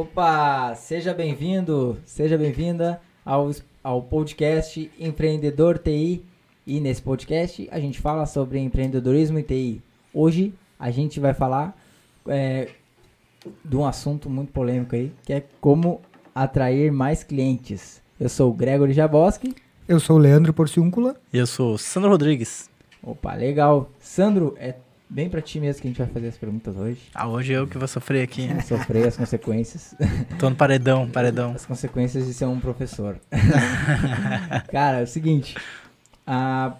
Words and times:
Opa, 0.00 0.74
seja 0.76 1.12
bem-vindo, 1.12 1.98
seja 2.06 2.38
bem-vinda 2.38 3.02
ao, 3.22 3.50
ao 3.84 4.00
podcast 4.00 4.90
Empreendedor 4.98 5.76
TI. 5.76 6.24
E 6.66 6.80
nesse 6.80 7.02
podcast 7.02 7.68
a 7.70 7.78
gente 7.78 8.00
fala 8.00 8.24
sobre 8.24 8.58
empreendedorismo 8.60 9.38
e 9.38 9.42
TI. 9.42 9.82
Hoje 10.14 10.54
a 10.78 10.90
gente 10.90 11.20
vai 11.20 11.34
falar 11.34 11.78
é, 12.26 12.68
de 13.62 13.76
um 13.76 13.84
assunto 13.84 14.30
muito 14.30 14.50
polêmico 14.52 14.96
aí, 14.96 15.12
que 15.22 15.34
é 15.34 15.44
como 15.60 16.00
atrair 16.34 16.90
mais 16.90 17.22
clientes. 17.22 18.00
Eu 18.18 18.30
sou 18.30 18.50
o 18.50 18.54
Gregory 18.54 18.94
Jaboski. 18.94 19.54
Eu 19.86 20.00
sou 20.00 20.16
o 20.16 20.18
Leandro 20.18 20.54
Porciúncula. 20.54 21.14
E 21.30 21.36
eu 21.36 21.46
sou 21.46 21.74
o 21.74 21.78
Sandro 21.78 22.08
Rodrigues. 22.08 22.70
Opa, 23.02 23.34
legal. 23.34 23.90
Sandro, 23.98 24.56
é 24.58 24.76
bem 25.10 25.28
pra 25.28 25.42
ti 25.42 25.58
mesmo 25.58 25.82
que 25.82 25.88
a 25.88 25.90
gente 25.90 25.98
vai 25.98 26.06
fazer 26.06 26.28
as 26.28 26.38
perguntas 26.38 26.76
hoje. 26.76 27.00
Ah, 27.12 27.28
hoje 27.28 27.52
eu 27.52 27.66
que 27.66 27.76
vou 27.76 27.88
sofrer 27.88 28.22
aqui. 28.22 28.46
Né? 28.46 28.60
Sofrer 28.62 29.08
as 29.08 29.16
consequências. 29.16 29.94
Tô 30.38 30.48
no 30.48 30.56
paredão, 30.56 31.10
paredão. 31.10 31.50
As 31.52 31.66
consequências 31.66 32.26
de 32.26 32.32
ser 32.32 32.46
um 32.46 32.60
professor. 32.60 33.18
Cara, 34.70 35.00
é 35.00 35.02
o 35.02 35.06
seguinte. 35.06 35.56
A, 36.24 36.76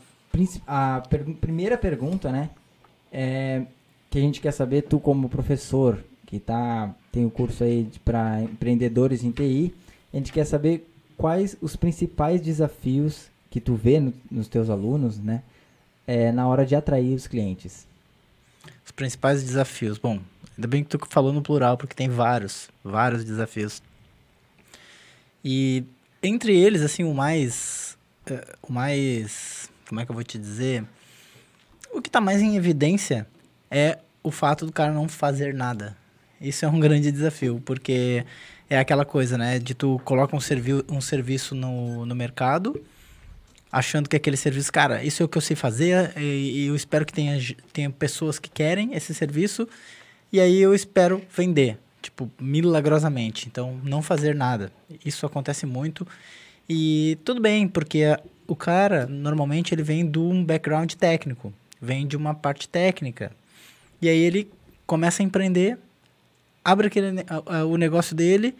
a 0.66 1.02
per 1.10 1.24
primeira 1.40 1.76
pergunta, 1.76 2.30
né? 2.30 2.50
É, 3.12 3.62
que 4.08 4.18
a 4.18 4.22
gente 4.22 4.40
quer 4.40 4.52
saber, 4.52 4.82
tu 4.82 5.00
como 5.00 5.28
professor, 5.28 5.98
que 6.24 6.38
tá, 6.38 6.94
tem 7.10 7.26
o 7.26 7.30
curso 7.30 7.64
aí 7.64 7.90
para 8.04 8.40
empreendedores 8.42 9.24
em 9.24 9.32
TI, 9.32 9.74
a 10.12 10.16
gente 10.16 10.32
quer 10.32 10.44
saber 10.44 10.88
quais 11.16 11.56
os 11.60 11.74
principais 11.74 12.40
desafios 12.40 13.28
que 13.50 13.60
tu 13.60 13.74
vê 13.74 13.98
no, 13.98 14.14
nos 14.30 14.46
teus 14.46 14.70
alunos, 14.70 15.18
né? 15.18 15.42
É, 16.06 16.30
na 16.30 16.46
hora 16.46 16.64
de 16.64 16.74
atrair 16.76 17.14
os 17.14 17.26
clientes. 17.26 17.89
Principais 19.00 19.42
desafios. 19.42 19.96
Bom, 19.96 20.20
ainda 20.54 20.68
bem 20.68 20.84
que 20.84 20.90
tu 20.90 21.00
falou 21.08 21.32
no 21.32 21.40
plural, 21.40 21.78
porque 21.78 21.94
tem 21.94 22.10
vários, 22.10 22.68
vários 22.84 23.24
desafios. 23.24 23.82
E 25.42 25.84
entre 26.22 26.54
eles, 26.54 26.82
assim, 26.82 27.02
o 27.02 27.14
mais. 27.14 27.96
Uh, 28.30 28.58
o 28.68 28.70
mais. 28.70 29.70
Como 29.88 30.02
é 30.02 30.04
que 30.04 30.10
eu 30.10 30.14
vou 30.14 30.22
te 30.22 30.36
dizer? 30.36 30.84
O 31.90 32.02
que 32.02 32.10
está 32.10 32.20
mais 32.20 32.42
em 32.42 32.56
evidência 32.56 33.26
é 33.70 33.98
o 34.22 34.30
fato 34.30 34.66
do 34.66 34.72
cara 34.72 34.92
não 34.92 35.08
fazer 35.08 35.54
nada. 35.54 35.96
Isso 36.38 36.66
é 36.66 36.68
um 36.68 36.78
grande 36.78 37.10
desafio, 37.10 37.62
porque 37.64 38.26
é 38.68 38.78
aquela 38.78 39.06
coisa, 39.06 39.38
né? 39.38 39.58
De 39.58 39.72
tu 39.72 39.98
coloca 40.04 40.36
um, 40.36 40.40
servi 40.40 40.84
um 40.90 41.00
serviço 41.00 41.54
no, 41.54 42.04
no 42.04 42.14
mercado, 42.14 42.78
achando 43.70 44.08
que 44.08 44.16
aquele 44.16 44.36
serviço, 44.36 44.72
cara, 44.72 45.04
isso 45.04 45.22
é 45.22 45.26
o 45.26 45.28
que 45.28 45.38
eu 45.38 45.42
sei 45.42 45.56
fazer, 45.56 46.12
e, 46.16 46.64
e 46.64 46.66
eu 46.66 46.76
espero 46.76 47.04
que 47.04 47.12
tenha, 47.12 47.38
tenha 47.72 47.90
pessoas 47.90 48.38
que 48.38 48.50
querem 48.50 48.94
esse 48.94 49.14
serviço, 49.14 49.68
e 50.32 50.40
aí 50.40 50.60
eu 50.60 50.74
espero 50.74 51.22
vender, 51.34 51.78
tipo, 52.00 52.30
milagrosamente. 52.40 53.48
Então, 53.48 53.80
não 53.84 54.02
fazer 54.02 54.34
nada. 54.34 54.72
Isso 55.04 55.26
acontece 55.26 55.66
muito. 55.66 56.06
E 56.68 57.18
tudo 57.24 57.40
bem, 57.40 57.66
porque 57.66 58.16
o 58.46 58.54
cara, 58.54 59.06
normalmente, 59.06 59.74
ele 59.74 59.82
vem 59.82 60.08
de 60.08 60.18
um 60.18 60.44
background 60.44 60.92
técnico, 60.94 61.52
vem 61.80 62.06
de 62.06 62.16
uma 62.16 62.34
parte 62.34 62.68
técnica. 62.68 63.32
E 64.00 64.08
aí 64.08 64.18
ele 64.18 64.50
começa 64.86 65.22
a 65.22 65.24
empreender 65.24 65.78
abre 66.64 66.86
aquele, 66.86 67.08
o 67.68 67.76
negócio 67.76 68.14
dele 68.14 68.54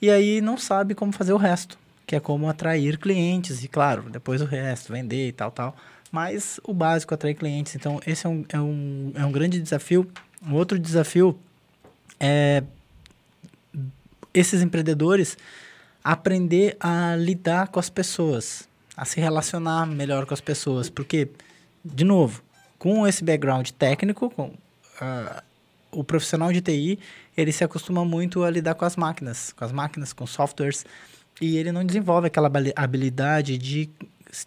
e 0.00 0.10
aí 0.10 0.40
não 0.40 0.58
sabe 0.58 0.94
como 0.94 1.12
fazer 1.12 1.32
o 1.32 1.38
resto, 1.38 1.78
que 2.06 2.14
é 2.14 2.20
como 2.20 2.48
atrair 2.48 2.98
clientes 2.98 3.64
e, 3.64 3.68
claro, 3.68 4.08
depois 4.08 4.40
o 4.40 4.44
resto, 4.44 4.92
vender 4.92 5.28
e 5.28 5.32
tal, 5.32 5.50
tal. 5.50 5.76
Mas 6.12 6.60
o 6.62 6.72
básico, 6.72 7.12
atrair 7.12 7.34
clientes. 7.34 7.74
Então, 7.74 8.00
esse 8.06 8.26
é 8.26 8.28
um, 8.28 8.44
é 8.48 8.60
um, 8.60 9.12
é 9.16 9.24
um 9.24 9.32
grande 9.32 9.60
desafio. 9.60 10.08
Um 10.46 10.54
outro 10.54 10.78
desafio 10.78 11.38
é 12.20 12.62
esses 14.32 14.62
empreendedores 14.62 15.36
aprender 16.04 16.76
a 16.78 17.16
lidar 17.16 17.68
com 17.68 17.80
as 17.80 17.90
pessoas, 17.90 18.68
a 18.96 19.04
se 19.04 19.18
relacionar 19.20 19.86
melhor 19.86 20.26
com 20.26 20.34
as 20.34 20.40
pessoas. 20.40 20.88
Porque, 20.88 21.28
de 21.84 22.04
novo, 22.04 22.42
com 22.78 23.06
esse 23.06 23.24
background 23.24 23.70
técnico, 23.70 24.30
com, 24.30 24.46
uh, 24.46 25.42
o 25.90 26.04
profissional 26.04 26.52
de 26.52 26.60
TI, 26.60 26.98
ele 27.36 27.50
se 27.50 27.64
acostuma 27.64 28.04
muito 28.04 28.44
a 28.44 28.50
lidar 28.50 28.74
com 28.74 28.84
as 28.84 28.96
máquinas, 28.96 29.52
com 29.52 29.64
as 29.64 29.72
máquinas, 29.72 30.12
com 30.12 30.26
softwares, 30.26 30.84
e 31.40 31.56
ele 31.56 31.72
não 31.72 31.84
desenvolve 31.84 32.26
aquela 32.26 32.50
habilidade 32.74 33.58
de, 33.58 33.90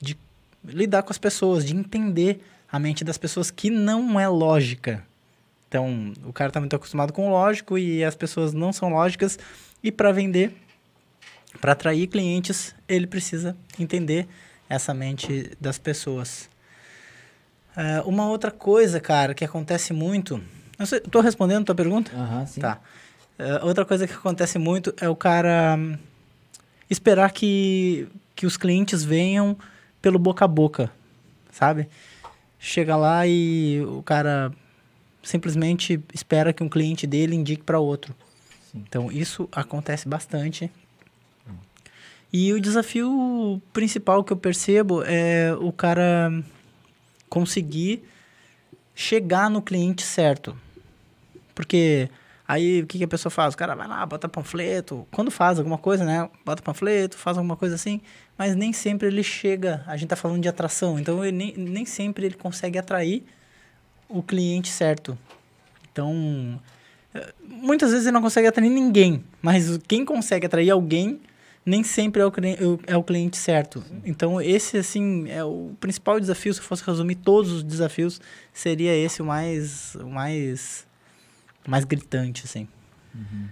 de 0.02 0.18
lidar 0.64 1.04
com 1.04 1.12
as 1.12 1.18
pessoas, 1.18 1.66
de 1.66 1.76
entender 1.76 2.42
a 2.72 2.80
mente 2.80 3.04
das 3.04 3.18
pessoas, 3.18 3.52
que 3.52 3.70
não 3.70 4.20
é 4.20 4.28
lógica. 4.28 5.04
Então, 5.68 6.14
o 6.26 6.34
cara 6.34 6.50
está 6.50 6.60
muito 6.60 6.76
acostumado 6.76 7.14
com 7.14 7.28
o 7.28 7.32
lógico 7.32 7.78
e 7.78 8.04
as 8.04 8.16
pessoas 8.16 8.54
não 8.54 8.74
são 8.74 8.90
lógicas, 8.90 9.38
e 9.84 9.92
para 9.92 10.12
vender, 10.12 10.56
para 11.62 11.74
atrair 11.74 12.08
clientes, 12.08 12.76
ele 12.88 13.08
precisa 13.08 13.56
entender 13.80 14.28
essa 14.68 14.94
mente 14.94 15.52
das 15.60 15.78
pessoas. 15.78 16.50
Uh, 17.78 18.08
uma 18.08 18.28
outra 18.28 18.52
coisa, 18.52 19.00
cara, 19.00 19.34
que 19.34 19.46
acontece 19.46 19.94
muito 19.94 20.42
Estou 20.80 21.22
respondendo 21.22 21.64
a 21.64 21.66
tua 21.66 21.76
pergunta? 21.76 22.12
Aham, 22.16 22.46
sim. 22.46 22.62
Tá. 22.62 22.80
Uh, 23.38 23.66
outra 23.66 23.84
coisa 23.84 24.08
que 24.08 24.14
acontece 24.14 24.58
muito 24.58 24.94
é 25.00 25.10
o 25.10 25.16
cara 25.16 25.76
um, 25.78 25.98
esperar 26.90 27.32
que, 27.32 28.08
que 28.36 28.46
os 28.46 28.58
clientes 28.58 29.04
venham 29.04 29.58
pelo 30.02 30.18
boca 30.18 30.46
a 30.46 30.48
boca, 30.48 30.92
sabe? 31.52 31.88
Chega 32.60 32.96
lá 32.96 33.28
e 33.28 33.82
o 33.82 34.02
cara 34.04 34.52
simplesmente 35.22 36.02
espera 36.14 36.52
que 36.52 36.64
um 36.64 36.70
cliente 36.70 37.06
dele 37.06 37.36
indique 37.36 37.64
para 37.64 37.80
outro. 37.80 38.16
Sim. 38.72 38.84
Então, 38.88 39.12
isso 39.12 39.48
acontece 39.52 40.08
bastante. 40.08 40.72
E 42.32 42.54
o 42.54 42.62
desafio 42.62 43.60
principal 43.74 44.24
que 44.24 44.32
eu 44.32 44.38
percebo 44.38 45.04
é 45.04 45.54
o 45.60 45.72
cara 45.72 46.32
conseguir 47.28 48.04
chegar 48.94 49.50
no 49.50 49.62
cliente 49.62 50.04
certo. 50.04 50.56
Porque 51.56 52.10
aí 52.50 52.82
o 52.82 52.88
que, 52.88 52.98
que 52.98 53.04
a 53.04 53.08
pessoa 53.08 53.30
faz? 53.30 53.54
O 53.54 53.58
cara 53.58 53.76
vai 53.76 53.88
lá, 53.88 54.04
bota 54.08 54.28
panfleto. 54.28 55.08
Quando 55.12 55.30
faz 55.30 55.60
alguma 55.60 55.78
coisa, 55.78 56.04
né? 56.04 56.28
Bota 56.44 56.64
panfleto, 56.64 57.16
faz 57.16 57.38
alguma 57.38 57.56
coisa 57.56 57.76
assim. 57.76 58.02
Mas 58.36 58.56
nem 58.56 58.74
sempre 58.74 59.08
ele 59.08 59.22
chega. 59.22 59.84
A 59.86 59.96
gente 59.96 60.10
tá 60.10 60.16
falando 60.16 60.42
de 60.42 60.50
atração. 60.50 60.98
Então 60.98 61.24
ele, 61.24 61.38
nem, 61.38 61.54
nem 61.56 61.86
sempre 61.86 62.26
ele 62.26 62.34
consegue 62.34 62.80
atrair 62.80 63.24
o 64.10 64.24
cliente 64.24 64.70
certo. 64.70 65.16
Então. 65.92 66.60
Eh, 67.14 67.34
muitas 67.46 67.92
vezes 67.92 68.08
ele 68.08 68.16
não 68.16 68.22
consegue 68.22 68.48
atrair 68.48 68.70
ninguém. 68.70 69.24
Mas 69.44 69.78
quem 69.88 70.04
consegue 70.04 70.48
atrair 70.48 70.72
alguém 70.72 71.22
nem 71.64 71.84
sempre 71.84 72.20
é 72.20 72.26
o, 72.26 72.32
é 72.88 72.98
o 72.98 73.04
cliente 73.04 73.38
certo. 73.38 73.84
Então, 74.04 74.42
esse, 74.42 74.78
assim, 74.78 75.30
é 75.30 75.44
o 75.44 75.72
principal 75.80 76.20
desafio. 76.20 76.52
Se 76.52 76.62
eu 76.62 76.64
fosse 76.64 76.84
resumir 76.84 77.14
todos 77.14 77.52
os 77.52 77.64
desafios, 77.64 78.20
seria 78.52 78.96
esse 78.96 79.22
o 79.22 79.26
mais, 79.26 79.94
o 79.96 80.10
mais 80.10 80.89
mais 81.70 81.86
gritante, 81.86 82.44
assim. 82.46 82.68
Uhum. 83.14 83.48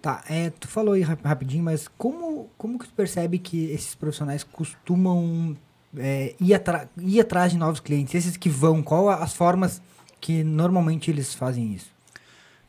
Tá, 0.00 0.24
é, 0.28 0.50
tu 0.50 0.66
falou 0.66 0.94
aí 0.94 1.02
rapidinho, 1.02 1.62
mas 1.62 1.86
como, 1.96 2.50
como 2.58 2.78
que 2.78 2.88
tu 2.88 2.94
percebe 2.94 3.38
que 3.38 3.66
esses 3.70 3.94
profissionais 3.94 4.42
costumam 4.42 5.56
é, 5.96 6.34
ir, 6.40 6.60
ir 6.98 7.20
atrás 7.20 7.52
de 7.52 7.58
novos 7.58 7.78
clientes? 7.78 8.14
Esses 8.14 8.36
que 8.36 8.48
vão, 8.48 8.82
qual 8.82 9.08
as 9.08 9.32
formas 9.32 9.80
que 10.20 10.42
normalmente 10.42 11.10
eles 11.10 11.32
fazem 11.32 11.72
isso? 11.72 11.90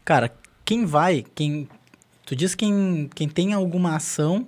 Cara, 0.06 0.32
quem 0.64 0.86
vai, 0.86 1.26
quem. 1.34 1.68
Tu 2.26 2.36
diz 2.36 2.56
quem, 2.56 3.10
quem 3.16 3.28
tem 3.28 3.54
alguma 3.54 3.96
ação 3.96 4.48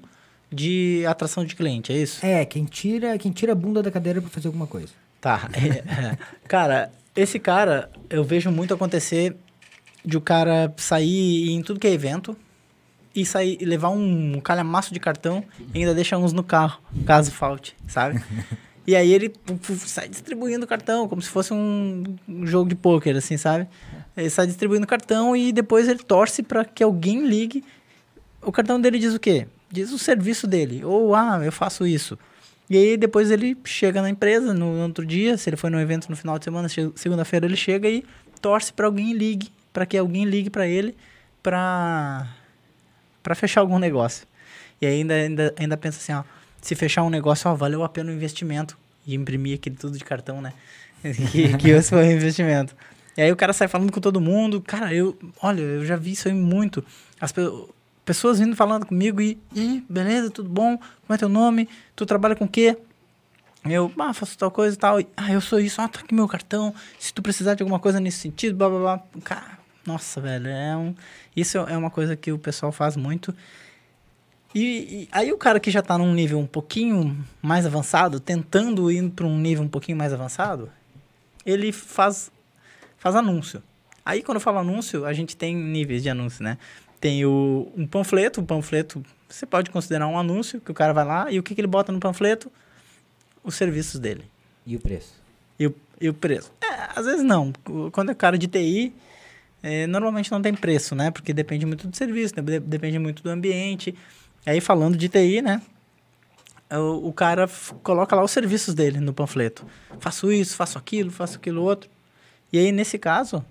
de 0.52 1.04
atração 1.08 1.44
de 1.44 1.56
cliente, 1.56 1.92
é 1.92 1.98
isso? 1.98 2.26
É, 2.26 2.46
quem 2.46 2.66
tira, 2.66 3.18
quem 3.18 3.32
tira 3.32 3.52
a 3.52 3.56
bunda 3.56 3.82
da 3.82 3.92
cadeira 3.92 4.22
para 4.22 4.30
fazer 4.30 4.48
alguma 4.48 4.68
coisa. 4.68 4.94
Tá. 5.20 5.50
É, 5.54 5.68
é. 6.14 6.18
cara, 6.48 6.92
esse 7.16 7.40
cara 7.40 7.90
eu 8.10 8.24
vejo 8.24 8.52
muito 8.52 8.74
acontecer 8.74 9.36
de 10.06 10.18
o 10.18 10.22
cara 10.22 10.74
sair 10.78 11.50
em 11.50 11.62
tudo 11.62 11.80
que 11.80 11.88
é 11.88 11.92
evento 11.92 12.38
e 13.16 13.26
sair 13.26 13.58
levar 13.62 13.90
um 13.90 14.40
calhamaço 14.42 14.94
de 14.94 15.00
cartão 15.00 15.44
e 15.74 15.80
ainda 15.80 15.96
deixar 15.96 16.18
uns 16.18 16.34
no 16.34 16.44
carro, 16.44 16.82
caso 17.06 17.32
falte, 17.32 17.76
sabe? 17.88 18.22
e 18.86 18.96
aí 18.96 19.14
ele 19.14 19.34
sai 19.78 20.10
distribuindo 20.10 20.68
cartão, 20.68 21.08
como 21.08 21.22
se 21.22 21.30
fosse 21.30 21.54
um, 21.54 22.04
jogo 22.44 22.68
de 22.68 22.76
pôquer, 22.76 23.16
assim, 23.16 23.38
sabe? 23.38 23.68
Ele 24.18 24.30
sai 24.30 24.46
distribuindo 24.46 24.86
cartão 24.86 25.36
e 25.36 25.54
depois 25.54 25.88
ele 25.88 26.00
torce 26.00 26.44
para 26.44 26.66
que 26.66 26.84
alguém 26.84 27.26
ligue. 27.26 27.64
O 28.42 28.52
cartão 28.52 28.80
dele 28.80 29.00
diz 29.00 29.14
o 29.14 29.20
quê? 29.20 29.48
Diz 29.72 29.92
o 29.92 29.98
serviço 29.98 30.46
dele. 30.46 30.84
Ou, 30.84 31.16
ah, 31.16 31.40
eu 31.44 31.52
faço 31.52 31.88
isso. 31.88 32.18
E 32.70 32.78
aí 32.78 32.98
depois 32.98 33.32
ele 33.32 33.58
chega 33.64 34.02
na 34.02 34.10
empresa 34.10 34.54
no 34.54 34.84
outro 34.84 35.06
dia, 35.06 35.38
se 35.38 35.50
ele 35.50 35.58
foi 35.58 35.70
no 35.70 35.80
evento 35.80 36.10
no 36.10 36.16
final 36.16 36.38
de 36.38 36.46
semana, 36.46 36.68
segunda-feira 36.96 37.46
ele 37.46 37.56
chega 37.56 37.88
e 37.88 38.04
torce 38.42 38.74
para 38.74 38.88
alguém 38.88 39.14
ligue 39.14 39.52
para 39.76 39.86
que 39.86 39.98
alguém 39.98 40.24
ligue 40.24 40.50
para 40.50 40.66
ele 40.66 40.96
para 41.44 42.26
para 43.22 43.36
fechar 43.36 43.60
algum 43.60 43.78
negócio. 43.78 44.26
E 44.82 44.86
ainda, 44.86 45.14
ainda, 45.14 45.54
ainda 45.58 45.76
pensa 45.76 45.98
assim, 45.98 46.14
ó, 46.14 46.24
se 46.62 46.76
fechar 46.76 47.04
um 47.04 47.10
negócio, 47.10 47.50
ó, 47.50 47.56
valeu 47.56 47.84
a 47.84 47.90
pena 47.90 48.10
o 48.10 48.14
investimento. 48.14 48.78
E 49.06 49.16
imprimir 49.16 49.56
aquele 49.56 49.76
tudo 49.76 49.98
de 49.98 50.04
cartão, 50.04 50.42
né? 50.42 50.54
que, 51.32 51.58
que 51.58 51.70
esse 51.72 51.90
foi 51.90 52.08
o 52.08 52.12
investimento. 52.12 52.74
E 53.18 53.22
aí 53.22 53.32
o 53.32 53.36
cara 53.36 53.52
sai 53.52 53.68
falando 53.68 53.92
com 53.92 54.00
todo 54.00 54.22
mundo. 54.22 54.62
Cara, 54.62 54.94
eu, 54.94 55.18
olha, 55.42 55.60
eu 55.60 55.86
já 55.86 55.98
vi 55.98 56.12
isso 56.12 56.28
aí 56.28 56.34
muito. 56.34 56.86
As, 57.20 57.34
pessoas 58.06 58.40
vindo 58.40 58.56
falando 58.56 58.86
comigo 58.86 59.20
e, 59.20 59.38
e 59.54 59.84
beleza, 59.90 60.30
tudo 60.30 60.50
bom? 60.50 60.78
Como 60.78 61.14
é 61.14 61.18
teu 61.18 61.30
nome? 61.30 61.68
Tu 61.96 62.06
trabalha 62.06 62.36
com 62.36 62.46
o 62.46 62.50
quê? 62.50 62.78
Eu, 63.66 63.92
ah, 64.00 64.14
faço 64.14 64.38
tal 64.38 64.52
coisa 64.52 64.76
e 64.76 64.80
tal. 64.80 65.00
Ah, 65.18 65.34
eu 65.34 65.42
sou 65.42 65.60
isso. 65.60 65.82
Ah, 65.82 65.88
tá 65.88 66.00
aqui 66.00 66.14
meu 66.14 66.28
cartão. 66.28 66.74
Se 67.00 67.12
tu 67.14 67.22
precisar 67.22 67.56
de 67.56 67.64
alguma 67.64 67.80
coisa 67.80 68.00
nesse 68.00 68.20
sentido, 68.20 68.56
blá, 68.56 68.70
blá, 68.70 68.80
blá. 68.80 69.04
Cara, 69.24 69.55
nossa, 69.86 70.20
velho, 70.20 70.48
é 70.48 70.76
um... 70.76 70.96
Isso 71.36 71.58
é 71.58 71.78
uma 71.78 71.90
coisa 71.90 72.16
que 72.16 72.32
o 72.32 72.40
pessoal 72.40 72.72
faz 72.72 72.96
muito. 72.96 73.36
E, 74.54 74.62
e, 74.62 75.10
aí 75.12 75.34
o 75.34 75.38
cara 75.38 75.60
que 75.60 75.70
já 75.70 75.82
tá 75.82 75.98
num 75.98 76.14
nível 76.14 76.40
um 76.40 76.48
pouquinho 76.48 77.26
mais 77.42 77.66
avançado, 77.66 78.20
tentando 78.20 78.90
ir 78.90 79.10
para 79.10 79.26
um 79.26 79.38
nível 79.38 79.64
um 79.64 79.68
pouquinho 79.68 79.98
mais 79.98 80.14
avançado, 80.14 80.72
ele 81.46 81.74
faz, 81.74 82.32
faz 82.98 83.16
anúncio. 83.16 83.62
Aí 84.06 84.24
quando 84.24 84.38
eu 84.38 84.42
falo 84.42 84.60
anúncio, 84.60 85.06
a 85.06 85.12
gente 85.12 85.36
tem 85.36 85.56
níveis 85.56 86.02
de 86.02 86.10
anúncio, 86.10 86.44
né? 86.44 86.58
Tem 87.02 87.26
o, 87.26 87.72
um 87.76 87.86
panfleto, 87.86 88.40
o 88.40 88.46
panfleto 88.46 89.04
você 89.28 89.46
pode 89.46 89.70
considerar 89.70 90.08
um 90.08 90.18
anúncio, 90.18 90.62
que 90.62 90.72
o 90.72 90.74
cara 90.74 90.94
vai 90.94 91.04
lá 91.04 91.32
e 91.32 91.38
o 91.38 91.44
que, 91.44 91.54
que 91.54 91.60
ele 91.60 91.68
bota 91.68 91.92
no 91.92 92.00
panfleto? 92.00 92.50
Os 93.44 93.56
serviços 93.56 94.00
dele. 94.00 94.24
E 94.66 94.76
o 94.76 94.80
preço? 94.80 95.14
E 95.60 95.68
o, 95.68 95.76
e 96.00 96.08
o 96.08 96.14
preço? 96.14 96.52
É, 96.64 96.90
às 96.96 97.06
vezes 97.06 97.24
não. 97.24 97.52
Quando 97.92 98.12
é 98.12 98.16
cara 98.16 98.38
de 98.38 98.48
TI, 98.48 98.94
é, 99.68 99.88
normalmente 99.88 100.32
não 100.32 100.40
tem 100.44 100.54
preço, 100.54 100.94
né? 100.94 101.10
Porque 101.10 101.34
depende 101.34 101.66
muito 101.66 101.88
do 101.88 101.98
serviço, 101.98 102.36
depende 102.62 103.00
muito 103.00 103.24
do 103.24 103.32
ambiente. 103.32 103.96
Aí 104.46 104.62
falando 104.62 104.96
de 104.96 105.10
TI, 105.10 105.42
né? 105.42 105.60
O, 106.72 107.08
o 107.08 107.12
cara 107.14 107.50
coloca 107.82 108.16
lá 108.16 108.24
os 108.24 108.30
serviços 108.30 108.76
dele 108.76 109.00
no 109.00 109.12
panfleto. 109.12 109.66
Faço 110.00 110.32
isso, 110.32 110.56
faço 110.56 110.78
aquilo, 110.78 111.10
faço 111.10 111.38
aquilo 111.38 111.64
outro. 111.64 111.90
E 112.54 112.60
aí, 112.60 112.72
nesse 112.72 113.00
caso, 113.00 113.44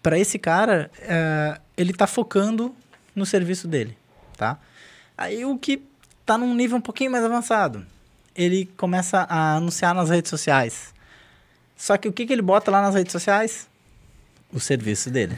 para 0.00 0.16
esse 0.16 0.38
cara, 0.38 0.88
é, 1.00 1.58
ele 1.76 1.90
está 1.90 2.06
focando 2.06 2.72
no 3.16 3.26
serviço 3.26 3.66
dele, 3.66 3.98
tá? 4.36 4.60
Aí 5.16 5.44
o 5.44 5.58
que 5.58 5.82
está 6.20 6.38
num 6.38 6.54
nível 6.54 6.78
um 6.78 6.80
pouquinho 6.80 7.10
mais 7.10 7.24
avançado, 7.24 7.84
ele 8.32 8.66
começa 8.76 9.26
a 9.28 9.56
anunciar 9.56 9.92
nas 9.92 10.08
redes 10.08 10.30
sociais. 10.30 10.94
Só 11.76 11.96
que 11.96 12.06
o 12.06 12.12
que, 12.12 12.26
que 12.26 12.32
ele 12.32 12.42
bota 12.42 12.70
lá 12.70 12.80
nas 12.80 12.94
redes 12.94 13.10
sociais? 13.10 13.68
O 14.52 14.60
serviço 14.60 15.10
dele. 15.10 15.36